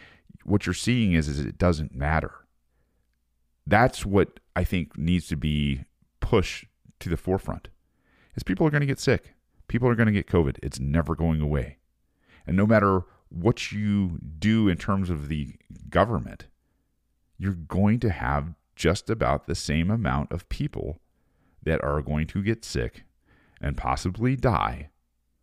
what 0.45 0.67
you're 0.67 0.75
seeing 0.75 1.13
is, 1.13 1.29
is 1.29 1.39
it 1.41 1.59
doesn't 1.59 1.95
matter. 1.95 2.33
That's 3.67 4.05
what 4.05 4.41
I 4.57 4.65
think 4.65 4.97
needs 4.97 5.29
to 5.29 5.37
be 5.37 5.85
pushed 6.21 6.67
to 7.01 7.09
the 7.09 7.17
forefront. 7.17 7.69
Is 8.35 8.43
people 8.43 8.67
are 8.67 8.71
going 8.71 8.81
to 8.81 8.87
get 8.87 9.01
sick. 9.01 9.35
People 9.69 9.89
are 9.89 9.95
going 9.95 10.07
to 10.07 10.13
get 10.13 10.27
COVID. 10.27 10.59
It's 10.63 10.81
never 10.81 11.15
going 11.15 11.41
away. 11.41 11.79
And 12.47 12.57
no 12.57 12.67
matter 12.67 13.03
what 13.29 13.71
you 13.71 14.19
do 14.39 14.69
in 14.69 14.77
terms 14.77 15.11
of 15.11 15.29
the 15.29 15.55
government, 15.89 16.47
you're 17.39 17.55
going 17.55 18.01
to 18.01 18.11
have 18.11 18.55
just 18.81 19.09
about 19.11 19.47
the 19.47 19.55
same 19.55 19.91
amount 19.91 20.33
of 20.33 20.49
people 20.49 21.03
that 21.63 21.85
are 21.85 22.01
going 22.01 22.27
to 22.27 22.43
get 22.43 22.65
sick 22.65 23.05
and 23.61 23.77
possibly 23.77 24.35
die, 24.35 24.89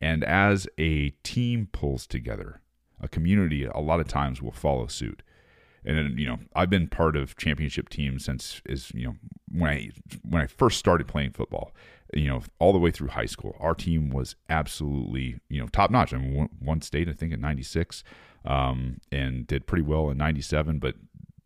and 0.00 0.24
as 0.24 0.66
a 0.78 1.10
team 1.22 1.68
pulls 1.70 2.06
together, 2.06 2.62
a 3.00 3.08
community 3.08 3.64
a 3.64 3.78
lot 3.78 4.00
of 4.00 4.08
times 4.08 4.40
will 4.40 4.52
follow 4.52 4.86
suit. 4.86 5.22
And 5.84 6.18
you 6.18 6.26
know, 6.26 6.38
I've 6.54 6.70
been 6.70 6.88
part 6.88 7.16
of 7.16 7.36
championship 7.36 7.88
teams 7.88 8.24
since 8.24 8.60
is 8.66 8.92
you 8.94 9.06
know 9.06 9.14
when 9.50 9.70
I 9.70 9.90
when 10.28 10.42
I 10.42 10.46
first 10.46 10.78
started 10.78 11.08
playing 11.08 11.32
football. 11.32 11.72
You 12.12 12.28
know, 12.28 12.42
all 12.58 12.72
the 12.72 12.78
way 12.78 12.90
through 12.90 13.08
high 13.08 13.26
school, 13.26 13.56
our 13.60 13.74
team 13.74 14.10
was 14.10 14.36
absolutely 14.48 15.38
you 15.48 15.60
know 15.60 15.68
top 15.68 15.90
notch. 15.90 16.12
I 16.12 16.18
mean, 16.18 16.48
one, 16.58 16.82
state 16.82 17.08
I 17.08 17.12
think 17.12 17.32
in 17.32 17.40
'96, 17.40 18.02
um, 18.44 19.00
and 19.10 19.46
did 19.46 19.66
pretty 19.66 19.84
well 19.84 20.10
in 20.10 20.18
'97. 20.18 20.80
But 20.80 20.96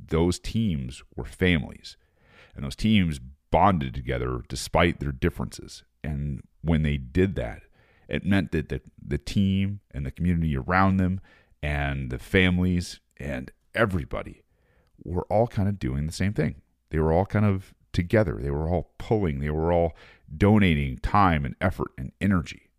those 0.04 0.40
teams 0.40 1.04
were 1.14 1.24
families, 1.24 1.96
and 2.56 2.64
those 2.64 2.76
teams 2.76 3.20
bonded 3.54 3.94
together 3.94 4.40
despite 4.48 4.98
their 4.98 5.12
differences. 5.12 5.84
And 6.02 6.42
when 6.62 6.82
they 6.82 6.96
did 6.96 7.36
that, 7.36 7.62
it 8.08 8.24
meant 8.24 8.50
that 8.50 8.68
the, 8.68 8.80
the 9.00 9.16
team 9.16 9.78
and 9.92 10.04
the 10.04 10.10
community 10.10 10.56
around 10.56 10.96
them 10.96 11.20
and 11.62 12.10
the 12.10 12.18
families 12.18 12.98
and 13.16 13.52
everybody 13.72 14.42
were 15.04 15.22
all 15.30 15.46
kind 15.46 15.68
of 15.68 15.78
doing 15.78 16.06
the 16.06 16.12
same 16.12 16.32
thing. 16.32 16.62
They 16.90 16.98
were 16.98 17.12
all 17.12 17.26
kind 17.26 17.44
of 17.44 17.72
together. 17.92 18.40
They 18.42 18.50
were 18.50 18.68
all 18.68 18.90
pulling. 18.98 19.38
They 19.38 19.50
were 19.50 19.72
all 19.72 19.92
donating 20.36 20.98
time 20.98 21.44
and 21.44 21.54
effort 21.60 21.92
and 21.96 22.10
energy. 22.20 22.70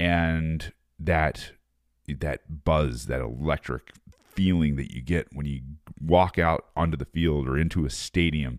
And 0.00 0.72
that 0.98 1.52
that 2.08 2.64
buzz, 2.64 3.06
that 3.06 3.20
electric 3.20 3.92
feeling 4.34 4.74
that 4.76 4.92
you 4.92 5.00
get 5.00 5.28
when 5.32 5.46
you 5.46 5.60
walk 6.00 6.40
out 6.40 6.66
onto 6.74 6.96
the 6.96 7.04
field 7.04 7.46
or 7.46 7.56
into 7.56 7.86
a 7.86 7.90
stadium 7.90 8.58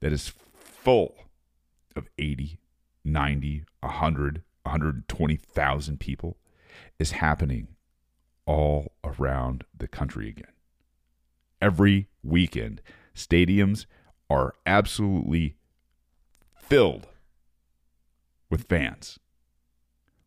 that 0.00 0.12
is 0.12 0.32
full 0.86 1.16
of 1.96 2.06
80, 2.16 2.60
90, 3.04 3.64
100, 3.80 4.42
120,000 4.62 5.98
people 5.98 6.36
is 7.00 7.10
happening 7.10 7.66
all 8.46 8.92
around 9.02 9.64
the 9.76 9.88
country 9.88 10.28
again. 10.28 10.52
Every 11.60 12.06
weekend, 12.22 12.82
stadiums 13.16 13.86
are 14.30 14.54
absolutely 14.64 15.56
filled 16.56 17.08
with 18.48 18.68
fans, 18.68 19.18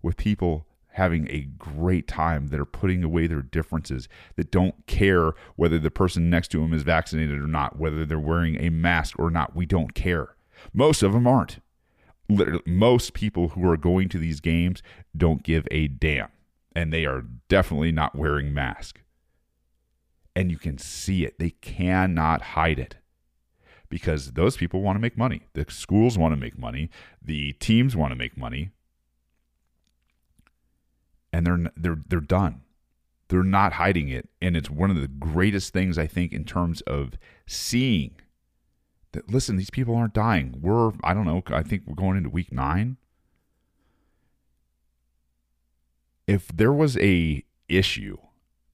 with 0.02 0.18
people 0.18 0.68
having 0.90 1.30
a 1.30 1.48
great 1.58 2.06
time 2.06 2.48
that 2.48 2.60
are 2.60 2.66
putting 2.66 3.02
away 3.02 3.28
their 3.28 3.42
differences, 3.42 4.10
that 4.36 4.52
don't 4.52 4.86
care 4.88 5.32
whether 5.56 5.80
the 5.80 5.90
person 5.90 6.30
next 6.30 6.50
to 6.50 6.60
them 6.60 6.74
is 6.74 6.84
vaccinated 6.84 7.40
or 7.40 7.48
not, 7.48 7.80
whether 7.80 8.06
they're 8.06 8.20
wearing 8.20 8.58
a 8.58 8.70
mask 8.70 9.18
or 9.18 9.32
not. 9.32 9.56
We 9.56 9.66
don't 9.66 9.94
care. 9.94 10.36
Most 10.74 11.04
of 11.04 11.14
them 11.14 11.28
aren't. 11.28 11.60
Literally 12.28 12.62
most 12.66 13.14
people 13.14 13.50
who 13.50 13.68
are 13.68 13.78
going 13.78 14.08
to 14.10 14.20
these 14.20 14.40
games 14.40 14.84
don't 15.18 15.44
give 15.44 15.68
a 15.72 15.88
damn 15.88 16.30
and 16.76 16.94
they 16.94 17.06
are 17.06 17.24
definitely 17.48 17.92
not 17.92 18.16
wearing 18.16 18.54
masks 18.54 19.02
and 20.40 20.50
you 20.50 20.58
can 20.58 20.78
see 20.78 21.26
it. 21.26 21.38
They 21.38 21.50
cannot 21.50 22.42
hide 22.42 22.80
it. 22.80 22.96
Because 23.90 24.34
those 24.34 24.56
people 24.56 24.82
want 24.82 24.96
to 24.96 25.02
make 25.02 25.18
money. 25.18 25.42
The 25.54 25.66
schools 25.68 26.18
want 26.18 26.32
to 26.32 26.40
make 26.40 26.58
money. 26.58 26.90
The 27.22 27.54
teams 27.54 27.94
want 27.94 28.12
to 28.12 28.16
make 28.16 28.38
money. 28.38 28.70
And 31.34 31.46
they're 31.46 31.72
they're 31.76 32.02
they're 32.08 32.22
done. 32.22 32.62
They're 33.28 33.44
not 33.44 33.74
hiding 33.74 34.08
it. 34.08 34.30
And 34.42 34.56
it's 34.56 34.70
one 34.70 34.92
of 34.92 35.02
the 35.02 35.08
greatest 35.08 35.74
things 35.74 35.98
i 35.98 36.08
think 36.08 36.32
in 36.32 36.46
terms 36.46 36.82
of 36.82 37.14
seeing 37.46 38.12
that 39.14 39.32
listen, 39.32 39.58
these 39.58 39.70
people 39.70 39.96
aren't 39.96 40.14
dying. 40.14 40.60
We're 40.62 40.92
I 41.04 41.14
don't 41.14 41.26
know, 41.26 41.44
I 41.48 41.64
think 41.64 41.84
we're 41.86 41.96
going 41.96 42.18
into 42.18 42.30
week 42.30 42.52
9. 42.52 42.98
If 46.28 46.48
there 46.50 46.74
was 46.74 46.98
a 46.98 47.44
issue 47.68 48.18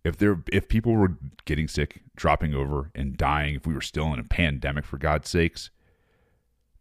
If 0.03 0.17
there 0.17 0.43
if 0.51 0.67
people 0.67 0.93
were 0.93 1.17
getting 1.45 1.67
sick, 1.67 2.01
dropping 2.15 2.53
over 2.53 2.91
and 2.93 3.17
dying, 3.17 3.55
if 3.55 3.65
we 3.65 3.73
were 3.73 3.81
still 3.81 4.13
in 4.13 4.19
a 4.19 4.23
pandemic 4.23 4.86
for 4.86 4.97
God's 4.99 5.29
sakes, 5.29 5.71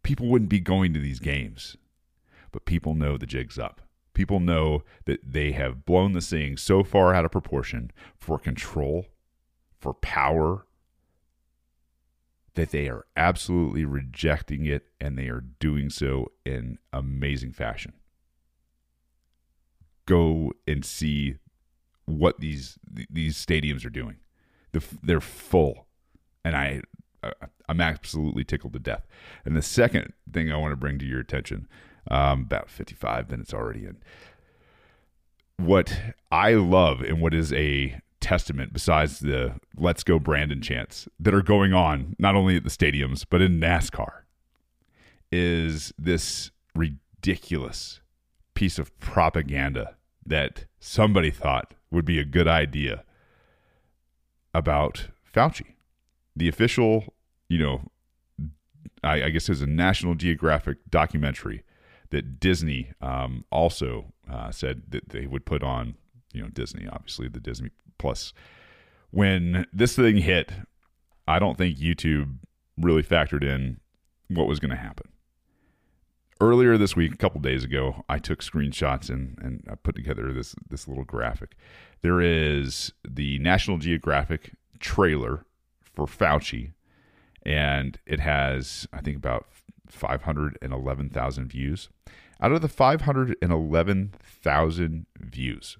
people 0.03 0.27
wouldn't 0.27 0.49
be 0.49 0.59
going 0.59 0.93
to 0.93 0.99
these 0.99 1.19
games. 1.19 1.75
But 2.51 2.65
people 2.65 2.93
know 2.93 3.17
the 3.17 3.25
jig's 3.25 3.57
up. 3.57 3.81
People 4.13 4.39
know 4.39 4.83
that 5.05 5.19
they 5.23 5.53
have 5.53 5.85
blown 5.85 6.13
this 6.13 6.29
thing 6.29 6.55
so 6.55 6.83
far 6.83 7.15
out 7.15 7.25
of 7.25 7.31
proportion 7.31 7.91
for 8.19 8.37
control, 8.37 9.07
for 9.79 9.93
power, 9.93 10.64
that 12.55 12.71
they 12.71 12.89
are 12.89 13.05
absolutely 13.15 13.85
rejecting 13.85 14.65
it 14.65 14.87
and 14.99 15.17
they 15.17 15.27
are 15.27 15.43
doing 15.59 15.89
so 15.89 16.31
in 16.45 16.77
amazing 16.91 17.51
fashion. 17.53 17.93
Go 20.05 20.51
and 20.67 20.83
see 20.83 21.35
what 22.05 22.39
these 22.39 22.77
these 23.09 23.43
stadiums 23.43 23.85
are 23.85 23.89
doing. 23.89 24.17
They're 25.01 25.21
full, 25.21 25.87
and 26.43 26.55
I 26.55 26.81
I'm 27.67 27.81
absolutely 27.81 28.43
tickled 28.43 28.73
to 28.73 28.79
death. 28.79 29.05
And 29.43 29.55
the 29.55 29.61
second 29.61 30.13
thing 30.31 30.51
I 30.51 30.57
want 30.57 30.71
to 30.71 30.77
bring 30.77 30.99
to 30.99 31.05
your 31.05 31.19
attention, 31.19 31.67
um, 32.11 32.41
about 32.41 32.69
55 32.69 33.29
minutes 33.29 33.53
already 33.53 33.85
in, 33.85 33.97
what 35.57 35.97
I 36.31 36.53
love 36.53 37.01
and 37.01 37.21
what 37.21 37.33
is 37.33 37.51
a 37.53 37.99
testament 38.25 38.73
besides 38.73 39.19
the 39.19 39.53
let's 39.77 40.03
go 40.03 40.17
Brandon 40.17 40.61
chants 40.61 41.07
that 41.19 41.33
are 41.33 41.43
going 41.43 41.73
on 41.73 42.15
not 42.17 42.35
only 42.35 42.55
at 42.55 42.63
the 42.63 42.69
stadiums 42.71 43.23
but 43.29 43.39
in 43.39 43.59
NASCAR 43.59 44.23
is 45.31 45.93
this 45.97 46.49
ridiculous 46.73 48.01
piece 48.55 48.79
of 48.79 48.97
propaganda 48.99 49.95
that 50.25 50.65
somebody 50.79 51.29
thought 51.29 51.73
would 51.91 52.05
be 52.05 52.19
a 52.19 52.25
good 52.25 52.47
idea 52.47 53.03
about 54.53 55.09
Fauci. 55.31 55.75
The 56.35 56.47
official, 56.47 57.13
you 57.49 57.59
know, 57.59 57.81
I, 59.03 59.25
I 59.25 59.29
guess 59.29 59.45
there's 59.45 59.61
a 59.61 59.67
National 59.67 60.15
Geographic 60.15 60.77
documentary 60.89 61.63
that 62.09 62.39
Disney 62.39 62.91
um, 63.01 63.45
also 63.51 64.13
uh, 64.31 64.51
said 64.51 64.83
that 64.89 65.09
they 65.09 65.27
would 65.27 65.45
put 65.45 65.61
on, 65.61 65.95
you 66.35 66.43
know, 66.43 66.49
Disney, 66.49 66.87
obviously 66.87 67.27
the 67.27 67.39
Disney 67.39 67.69
Plus. 67.97 68.33
When 69.11 69.65
this 69.71 69.95
thing 69.95 70.17
hit, 70.17 70.51
I 71.27 71.39
don't 71.39 71.57
think 71.57 71.77
YouTube 71.77 72.37
really 72.77 73.03
factored 73.03 73.43
in 73.43 73.79
what 74.27 74.47
was 74.47 74.59
going 74.59 74.71
to 74.71 74.75
happen. 74.75 75.07
Earlier 76.41 76.77
this 76.77 76.97
week, 76.97 77.13
a 77.13 77.17
couple 77.17 77.39
days 77.39 77.63
ago, 77.63 78.03
I 78.09 78.19
took 78.19 78.43
screenshots 78.43 79.09
and, 79.09 79.37
and 79.41 79.63
I 79.71 79.75
put 79.75 79.95
together 79.95 80.33
this 80.33 80.53
this 80.69 80.85
little 80.85 81.05
graphic. 81.05 81.55
There 82.01 82.19
is 82.19 82.91
the 83.07 83.39
National 83.39 83.77
Geographic 83.77 84.51
trailer 84.79 85.45
for 85.81 86.05
Fauci, 86.05 86.73
and 87.45 87.97
it 88.05 88.19
has, 88.19 88.85
I 88.91 88.99
think, 88.99 89.15
about 89.15 89.45
511,000 89.87 91.47
views. 91.47 91.87
Out 92.41 92.51
of 92.51 92.61
the 92.61 92.67
511,000 92.67 95.05
views, 95.17 95.77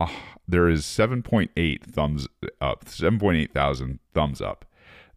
uh, 0.00 0.08
there 0.46 0.68
is 0.68 0.84
7.8 0.84 1.82
thumbs 1.84 2.28
up, 2.60 2.84
7.8 2.84 3.50
thousand 3.52 4.00
thumbs 4.12 4.42
up. 4.42 4.64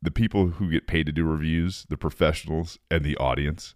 the 0.00 0.10
people 0.10 0.48
who 0.48 0.70
get 0.70 0.86
paid 0.86 1.06
to 1.06 1.12
do 1.12 1.24
reviews, 1.24 1.86
the 1.88 1.96
professionals, 1.96 2.78
and 2.90 3.04
the 3.04 3.16
audience 3.16 3.74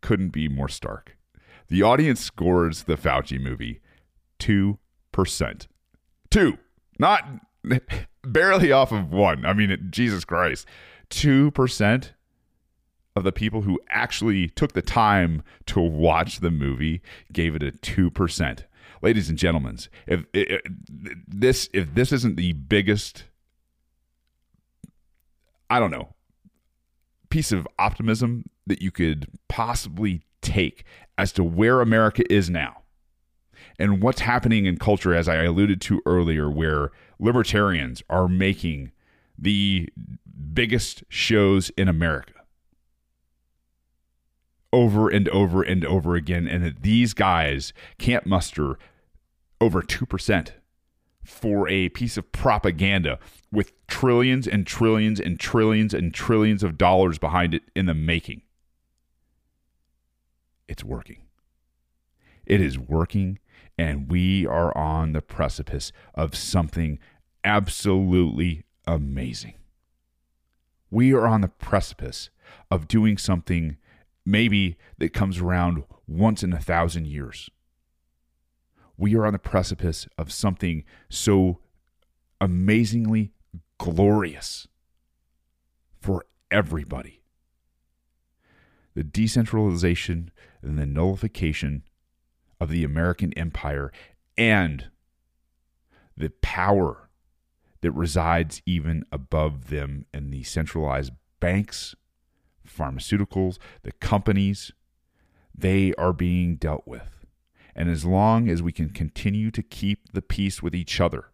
couldn't 0.00 0.30
be 0.30 0.48
more 0.48 0.68
stark. 0.68 1.16
The 1.68 1.82
audience 1.82 2.20
scores 2.20 2.84
the 2.84 2.96
Fauci 2.96 3.40
movie 3.40 3.80
2%. 4.38 5.66
2. 6.30 6.58
Not 6.98 7.24
barely 8.22 8.72
off 8.72 8.92
of 8.92 9.12
one. 9.12 9.44
I 9.44 9.52
mean, 9.52 9.88
Jesus 9.90 10.24
Christ. 10.24 10.66
2% 11.10 12.10
of 13.16 13.24
the 13.24 13.32
people 13.32 13.62
who 13.62 13.80
actually 13.88 14.48
took 14.48 14.72
the 14.72 14.82
time 14.82 15.42
to 15.66 15.80
watch 15.80 16.40
the 16.40 16.50
movie 16.50 17.00
gave 17.32 17.54
it 17.54 17.62
a 17.62 17.72
2%. 17.72 18.64
Ladies 19.02 19.28
and 19.28 19.38
gentlemen, 19.38 19.78
if, 20.06 20.24
if 20.32 20.62
this 21.28 21.68
if 21.74 21.94
this 21.94 22.10
isn't 22.10 22.36
the 22.36 22.54
biggest 22.54 23.24
I 25.68 25.78
don't 25.78 25.90
know, 25.90 26.14
piece 27.28 27.52
of 27.52 27.68
optimism 27.78 28.48
that 28.66 28.80
you 28.80 28.90
could 28.90 29.26
possibly 29.48 30.22
take 30.40 30.84
as 31.18 31.32
to 31.32 31.44
where 31.44 31.80
America 31.80 32.22
is 32.32 32.48
now 32.48 32.83
and 33.78 34.02
what's 34.02 34.20
happening 34.20 34.66
in 34.66 34.78
culture, 34.78 35.14
as 35.14 35.28
I 35.28 35.42
alluded 35.42 35.80
to 35.82 36.00
earlier, 36.06 36.50
where 36.50 36.90
libertarians 37.18 38.02
are 38.08 38.28
making 38.28 38.92
the 39.38 39.88
biggest 40.52 41.04
shows 41.08 41.70
in 41.70 41.88
America 41.88 42.32
over 44.72 45.08
and 45.08 45.28
over 45.28 45.62
and 45.62 45.84
over 45.84 46.16
again, 46.16 46.48
and 46.48 46.64
that 46.64 46.82
these 46.82 47.14
guys 47.14 47.72
can't 47.98 48.26
muster 48.26 48.76
over 49.60 49.82
2% 49.82 50.50
for 51.22 51.68
a 51.68 51.88
piece 51.90 52.16
of 52.16 52.30
propaganda 52.32 53.18
with 53.50 53.72
trillions 53.86 54.46
and 54.46 54.66
trillions 54.66 55.20
and 55.20 55.38
trillions 55.40 55.94
and 55.94 56.12
trillions 56.12 56.62
of 56.62 56.76
dollars 56.76 57.18
behind 57.18 57.54
it 57.54 57.62
in 57.74 57.86
the 57.86 57.94
making. 57.94 58.42
It's 60.68 60.84
working. 60.84 61.22
It 62.44 62.60
is 62.60 62.78
working 62.78 63.38
and 63.78 64.10
we 64.10 64.46
are 64.46 64.76
on 64.76 65.12
the 65.12 65.22
precipice 65.22 65.92
of 66.14 66.34
something 66.34 66.98
absolutely 67.42 68.64
amazing. 68.86 69.54
We 70.90 71.12
are 71.12 71.26
on 71.26 71.40
the 71.40 71.48
precipice 71.48 72.30
of 72.70 72.86
doing 72.86 73.18
something 73.18 73.76
maybe 74.24 74.76
that 74.98 75.12
comes 75.12 75.38
around 75.38 75.84
once 76.06 76.42
in 76.42 76.52
a 76.52 76.60
thousand 76.60 77.06
years. 77.06 77.50
We 78.96 79.16
are 79.16 79.26
on 79.26 79.32
the 79.32 79.38
precipice 79.38 80.06
of 80.16 80.32
something 80.32 80.84
so 81.08 81.58
amazingly 82.40 83.32
glorious 83.78 84.68
for 86.00 86.26
everybody. 86.50 87.22
The 88.94 89.02
decentralization 89.02 90.30
and 90.62 90.78
the 90.78 90.86
nullification 90.86 91.82
of 92.64 92.70
the 92.70 92.82
American 92.82 93.32
empire 93.34 93.92
and 94.38 94.88
the 96.16 96.30
power 96.40 97.10
that 97.82 97.92
resides 97.92 98.62
even 98.64 99.04
above 99.12 99.68
them 99.68 100.06
in 100.14 100.30
the 100.30 100.42
centralized 100.44 101.12
banks, 101.40 101.94
pharmaceuticals, 102.66 103.58
the 103.82 103.92
companies, 103.92 104.72
they 105.54 105.92
are 105.94 106.14
being 106.14 106.56
dealt 106.56 106.86
with. 106.86 107.26
And 107.76 107.90
as 107.90 108.06
long 108.06 108.48
as 108.48 108.62
we 108.62 108.72
can 108.72 108.88
continue 108.88 109.50
to 109.50 109.62
keep 109.62 110.14
the 110.14 110.22
peace 110.22 110.62
with 110.62 110.74
each 110.74 111.00
other, 111.02 111.26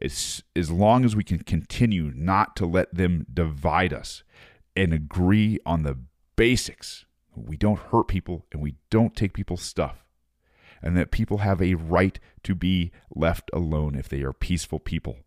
as, 0.00 0.42
as 0.54 0.70
long 0.70 1.04
as 1.04 1.14
we 1.14 1.22
can 1.22 1.40
continue 1.40 2.12
not 2.14 2.56
to 2.56 2.64
let 2.64 2.94
them 2.94 3.26
divide 3.32 3.92
us 3.92 4.22
and 4.74 4.94
agree 4.94 5.58
on 5.66 5.82
the 5.82 5.98
basics, 6.34 7.04
we 7.34 7.58
don't 7.58 7.78
hurt 7.78 8.08
people 8.08 8.46
and 8.50 8.62
we 8.62 8.76
don't 8.88 9.14
take 9.14 9.34
people's 9.34 9.60
stuff, 9.60 10.05
and 10.82 10.96
that 10.96 11.10
people 11.10 11.38
have 11.38 11.60
a 11.60 11.74
right 11.74 12.18
to 12.42 12.54
be 12.54 12.92
left 13.14 13.50
alone 13.52 13.94
if 13.94 14.08
they 14.08 14.22
are 14.22 14.32
peaceful 14.32 14.78
people. 14.78 15.18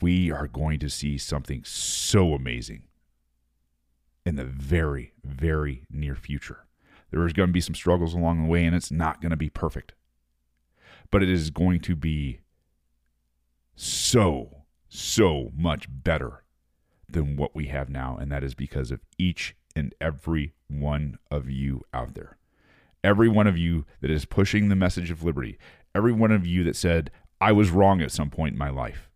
We 0.00 0.30
are 0.30 0.46
going 0.46 0.78
to 0.80 0.88
see 0.88 1.18
something 1.18 1.64
so 1.64 2.34
amazing 2.34 2.84
in 4.24 4.36
the 4.36 4.44
very, 4.44 5.12
very 5.24 5.84
near 5.90 6.14
future. 6.14 6.66
There 7.10 7.26
is 7.26 7.32
going 7.32 7.48
to 7.48 7.52
be 7.52 7.60
some 7.60 7.74
struggles 7.74 8.14
along 8.14 8.42
the 8.42 8.48
way, 8.48 8.64
and 8.64 8.76
it's 8.76 8.90
not 8.90 9.20
going 9.20 9.30
to 9.30 9.36
be 9.36 9.48
perfect. 9.48 9.94
But 11.10 11.22
it 11.22 11.30
is 11.30 11.50
going 11.50 11.80
to 11.80 11.96
be 11.96 12.40
so, 13.74 14.64
so 14.88 15.50
much 15.56 15.86
better 15.88 16.44
than 17.08 17.36
what 17.36 17.54
we 17.54 17.66
have 17.66 17.88
now. 17.88 18.18
And 18.20 18.30
that 18.30 18.44
is 18.44 18.54
because 18.54 18.90
of 18.90 19.00
each 19.16 19.56
and 19.74 19.94
every 20.00 20.52
one 20.68 21.18
of 21.30 21.48
you 21.48 21.82
out 21.94 22.14
there. 22.14 22.36
Every 23.04 23.28
one 23.28 23.46
of 23.46 23.56
you 23.56 23.84
that 24.00 24.10
is 24.10 24.24
pushing 24.24 24.68
the 24.68 24.76
message 24.76 25.10
of 25.10 25.22
liberty. 25.22 25.58
Every 25.94 26.12
one 26.12 26.32
of 26.32 26.46
you 26.46 26.64
that 26.64 26.76
said, 26.76 27.10
I 27.40 27.52
was 27.52 27.70
wrong 27.70 28.02
at 28.02 28.12
some 28.12 28.30
point 28.30 28.54
in 28.54 28.58
my 28.58 28.70
life. 28.70 29.08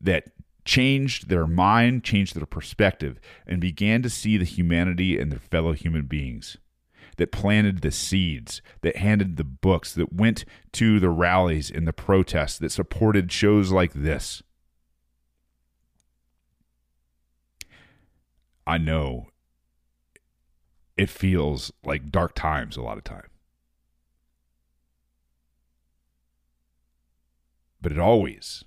That 0.00 0.24
changed 0.64 1.28
their 1.28 1.46
mind, 1.46 2.04
changed 2.04 2.34
their 2.34 2.46
perspective, 2.46 3.18
and 3.46 3.60
began 3.60 4.02
to 4.02 4.10
see 4.10 4.36
the 4.36 4.44
humanity 4.44 5.18
in 5.18 5.28
their 5.28 5.38
fellow 5.38 5.72
human 5.72 6.06
beings. 6.06 6.56
That 7.16 7.32
planted 7.32 7.80
the 7.80 7.90
seeds, 7.90 8.60
that 8.80 8.96
handed 8.96 9.36
the 9.36 9.44
books, 9.44 9.92
that 9.94 10.12
went 10.12 10.44
to 10.72 10.98
the 10.98 11.10
rallies 11.10 11.70
and 11.70 11.86
the 11.86 11.92
protests, 11.92 12.58
that 12.58 12.72
supported 12.72 13.30
shows 13.30 13.70
like 13.70 13.92
this. 13.92 14.42
I 18.66 18.78
know 18.78 19.28
it 20.96 21.10
feels 21.10 21.72
like 21.84 22.10
dark 22.10 22.34
times 22.34 22.76
a 22.76 22.82
lot 22.82 22.98
of 22.98 23.04
time. 23.04 23.28
But 27.80 27.92
it 27.92 27.98
always, 27.98 28.64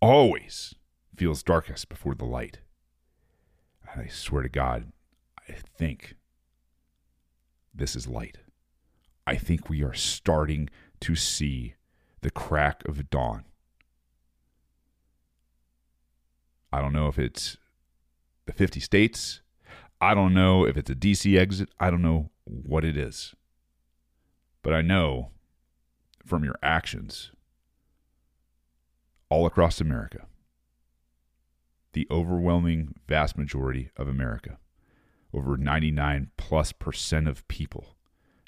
always 0.00 0.74
feels 1.16 1.42
darkest 1.42 1.88
before 1.88 2.14
the 2.14 2.24
light. 2.24 2.58
And 3.90 4.02
I 4.02 4.08
swear 4.08 4.42
to 4.42 4.48
God, 4.48 4.92
I 5.48 5.52
think 5.52 6.16
this 7.74 7.96
is 7.96 8.06
light. 8.06 8.38
I 9.26 9.36
think 9.36 9.68
we 9.68 9.82
are 9.82 9.94
starting 9.94 10.68
to 11.00 11.14
see 11.14 11.74
the 12.20 12.30
crack 12.30 12.86
of 12.86 13.08
dawn. 13.08 13.44
I 16.72 16.80
don't 16.80 16.92
know 16.92 17.08
if 17.08 17.18
it's 17.18 17.56
the 18.46 18.52
50 18.52 18.80
states. 18.80 19.40
I 20.00 20.14
don't 20.14 20.34
know 20.34 20.64
if 20.64 20.76
it's 20.76 20.90
a 20.90 20.94
DC 20.94 21.38
exit. 21.38 21.70
I 21.80 21.90
don't 21.90 22.02
know 22.02 22.30
what 22.44 22.84
it 22.84 22.96
is. 22.96 23.34
But 24.62 24.72
I 24.72 24.82
know 24.82 25.30
from 26.24 26.44
your 26.44 26.56
actions 26.62 27.32
all 29.28 29.46
across 29.46 29.80
America, 29.80 30.26
the 31.92 32.06
overwhelming 32.10 32.94
vast 33.08 33.36
majority 33.36 33.90
of 33.96 34.08
America, 34.08 34.58
over 35.32 35.56
99 35.56 36.30
plus 36.36 36.72
percent 36.72 37.26
of 37.28 37.46
people, 37.48 37.96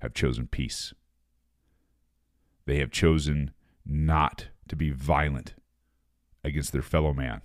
have 0.02 0.14
chosen 0.14 0.46
peace. 0.46 0.94
They 2.66 2.78
have 2.78 2.90
chosen 2.90 3.52
not 3.84 4.48
to 4.68 4.76
be 4.76 4.90
violent 4.90 5.54
against 6.44 6.72
their 6.72 6.82
fellow 6.82 7.12
man. 7.12 7.42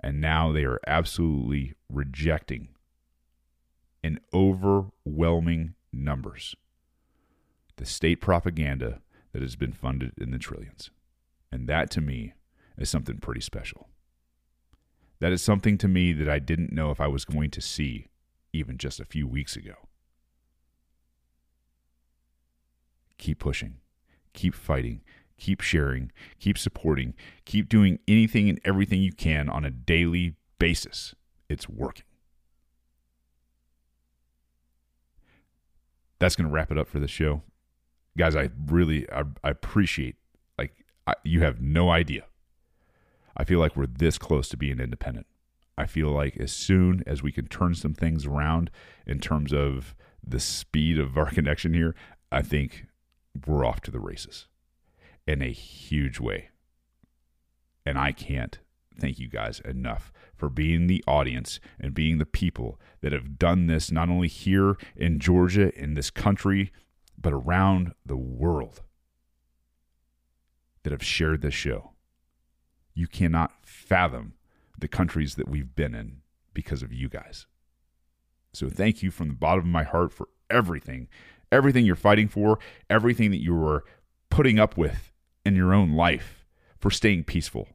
And 0.00 0.20
now 0.20 0.52
they 0.52 0.64
are 0.64 0.80
absolutely 0.86 1.74
rejecting 1.88 2.68
in 4.02 4.20
overwhelming 4.32 5.74
numbers 5.92 6.54
the 7.78 7.86
state 7.86 8.20
propaganda 8.20 9.00
that 9.32 9.42
has 9.42 9.56
been 9.56 9.72
funded 9.72 10.12
in 10.18 10.30
the 10.30 10.38
trillions. 10.38 10.90
And 11.50 11.68
that 11.68 11.90
to 11.92 12.00
me 12.00 12.34
is 12.76 12.90
something 12.90 13.18
pretty 13.18 13.40
special. 13.40 13.88
That 15.20 15.32
is 15.32 15.42
something 15.42 15.78
to 15.78 15.88
me 15.88 16.12
that 16.12 16.28
I 16.28 16.38
didn't 16.38 16.72
know 16.72 16.90
if 16.90 17.00
I 17.00 17.08
was 17.08 17.24
going 17.24 17.50
to 17.50 17.60
see 17.60 18.06
even 18.52 18.78
just 18.78 19.00
a 19.00 19.04
few 19.04 19.26
weeks 19.26 19.56
ago. 19.56 19.74
Keep 23.16 23.40
pushing, 23.40 23.78
keep 24.32 24.54
fighting, 24.54 25.00
keep 25.38 25.60
sharing, 25.60 26.12
keep 26.38 26.56
supporting, 26.56 27.14
keep 27.44 27.68
doing 27.68 27.98
anything 28.06 28.48
and 28.48 28.60
everything 28.64 29.00
you 29.00 29.12
can 29.12 29.48
on 29.48 29.64
a 29.64 29.70
daily 29.70 30.34
basis. 30.58 31.14
It's 31.48 31.68
working. 31.68 32.04
That's 36.18 36.36
going 36.36 36.48
to 36.48 36.52
wrap 36.52 36.70
it 36.70 36.78
up 36.78 36.88
for 36.88 36.98
the 36.98 37.08
show. 37.08 37.42
Guys, 38.16 38.34
I 38.34 38.50
really 38.66 39.10
I, 39.10 39.22
I 39.44 39.50
appreciate 39.50 40.16
like 40.58 40.84
I, 41.06 41.14
you 41.24 41.40
have 41.42 41.60
no 41.60 41.90
idea. 41.90 42.24
I 43.36 43.44
feel 43.44 43.60
like 43.60 43.76
we're 43.76 43.86
this 43.86 44.18
close 44.18 44.48
to 44.48 44.56
being 44.56 44.80
independent. 44.80 45.26
I 45.76 45.86
feel 45.86 46.08
like 46.08 46.36
as 46.38 46.50
soon 46.50 47.04
as 47.06 47.22
we 47.22 47.30
can 47.30 47.46
turn 47.46 47.76
some 47.76 47.94
things 47.94 48.26
around 48.26 48.70
in 49.06 49.20
terms 49.20 49.52
of 49.52 49.94
the 50.26 50.40
speed 50.40 50.98
of 50.98 51.16
our 51.16 51.30
connection 51.30 51.72
here, 51.72 51.94
I 52.32 52.42
think 52.42 52.86
we're 53.46 53.64
off 53.64 53.80
to 53.82 53.92
the 53.92 54.00
races 54.00 54.48
in 55.26 55.40
a 55.40 55.52
huge 55.52 56.18
way. 56.18 56.48
And 57.86 57.96
I 57.96 58.10
can't 58.12 58.58
thank 59.00 59.18
you 59.18 59.28
guys 59.28 59.60
enough 59.60 60.12
for 60.34 60.48
being 60.48 60.86
the 60.86 61.02
audience 61.06 61.60
and 61.80 61.94
being 61.94 62.18
the 62.18 62.26
people 62.26 62.80
that 63.00 63.12
have 63.12 63.38
done 63.38 63.66
this 63.66 63.90
not 63.90 64.08
only 64.08 64.28
here 64.28 64.76
in 64.96 65.18
Georgia, 65.18 65.74
in 65.80 65.94
this 65.94 66.10
country, 66.10 66.72
but 67.16 67.32
around 67.32 67.92
the 68.04 68.16
world 68.16 68.82
that 70.82 70.92
have 70.92 71.04
shared 71.04 71.42
this 71.42 71.54
show. 71.54 71.92
You 72.94 73.06
cannot 73.06 73.52
fathom 73.62 74.34
the 74.78 74.88
countries 74.88 75.34
that 75.34 75.48
we've 75.48 75.74
been 75.74 75.94
in 75.94 76.22
because 76.54 76.82
of 76.82 76.92
you 76.92 77.08
guys. 77.08 77.46
So 78.52 78.68
thank 78.68 79.02
you 79.02 79.10
from 79.10 79.28
the 79.28 79.34
bottom 79.34 79.64
of 79.64 79.70
my 79.70 79.82
heart 79.84 80.12
for 80.12 80.28
everything, 80.50 81.08
everything 81.52 81.84
you're 81.84 81.96
fighting 81.96 82.28
for, 82.28 82.58
everything 82.88 83.30
that 83.30 83.42
you 83.42 83.54
are 83.64 83.84
putting 84.30 84.58
up 84.58 84.76
with 84.76 85.12
in 85.44 85.54
your 85.54 85.74
own 85.74 85.92
life, 85.92 86.44
for 86.78 86.90
staying 86.90 87.24
peaceful, 87.24 87.68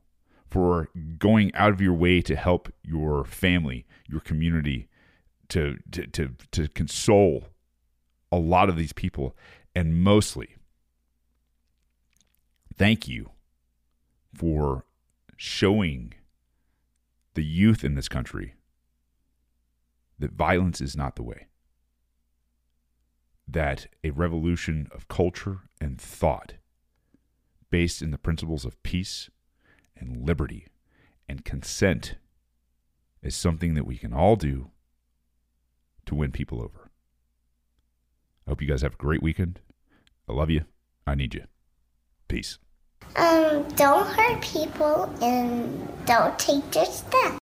for 0.54 0.88
going 1.18 1.52
out 1.56 1.72
of 1.72 1.82
your 1.82 1.96
way 1.96 2.22
to 2.22 2.36
help 2.36 2.72
your 2.84 3.26
family, 3.26 3.88
your 4.08 4.20
community, 4.20 4.88
to 5.50 5.80
to 5.92 6.06
to, 6.06 6.36
to 6.52 6.68
console 6.68 7.48
a 8.32 8.38
lot 8.38 8.70
of 8.70 8.78
these 8.78 8.94
people, 8.94 9.36
and 9.76 10.04
mostly 10.04 10.56
thank 12.78 13.08
you 13.08 13.32
for 14.32 14.86
showing 15.38 16.14
the 17.34 17.44
youth 17.44 17.84
in 17.84 17.96
this 17.96 18.08
country 18.08 18.54
that 20.20 20.34
violence 20.34 20.82
is 20.82 20.96
not 20.96 21.16
the 21.16 21.24
way. 21.24 21.48
That 23.48 23.88
a 24.04 24.12
revolution 24.12 24.88
of 24.94 25.08
culture 25.08 25.62
and 25.82 26.00
thought 26.00 26.54
based 27.72 28.04
in 28.04 28.12
the 28.12 28.20
principles 28.20 28.66
of 28.66 28.82
peace 28.84 29.32
and 29.98 30.26
liberty 30.26 30.68
and 31.28 31.46
consent 31.46 32.16
is 33.22 33.36
something 33.36 33.74
that 33.74 33.86
we 33.86 33.98
can 33.98 34.14
all 34.14 34.36
do 34.36 34.72
to 36.06 36.16
win 36.16 36.32
people 36.32 36.62
over. 36.62 36.90
I 38.46 38.52
hope 38.52 38.62
you 38.62 38.68
guys 38.68 38.82
have 38.82 38.94
a 38.94 38.98
great 38.98 39.24
weekend. 39.24 39.60
I 40.28 40.34
love 40.34 40.50
you. 40.50 40.66
I 41.08 41.16
need 41.16 41.34
you. 41.34 41.46
Peace. 42.28 42.58
Um, 43.16 43.64
don't 43.76 44.08
hurt 44.08 44.42
people 44.42 45.14
and 45.22 45.88
don't 46.06 46.38
take 46.40 46.70
their 46.72 46.86
stuff. 46.86 47.40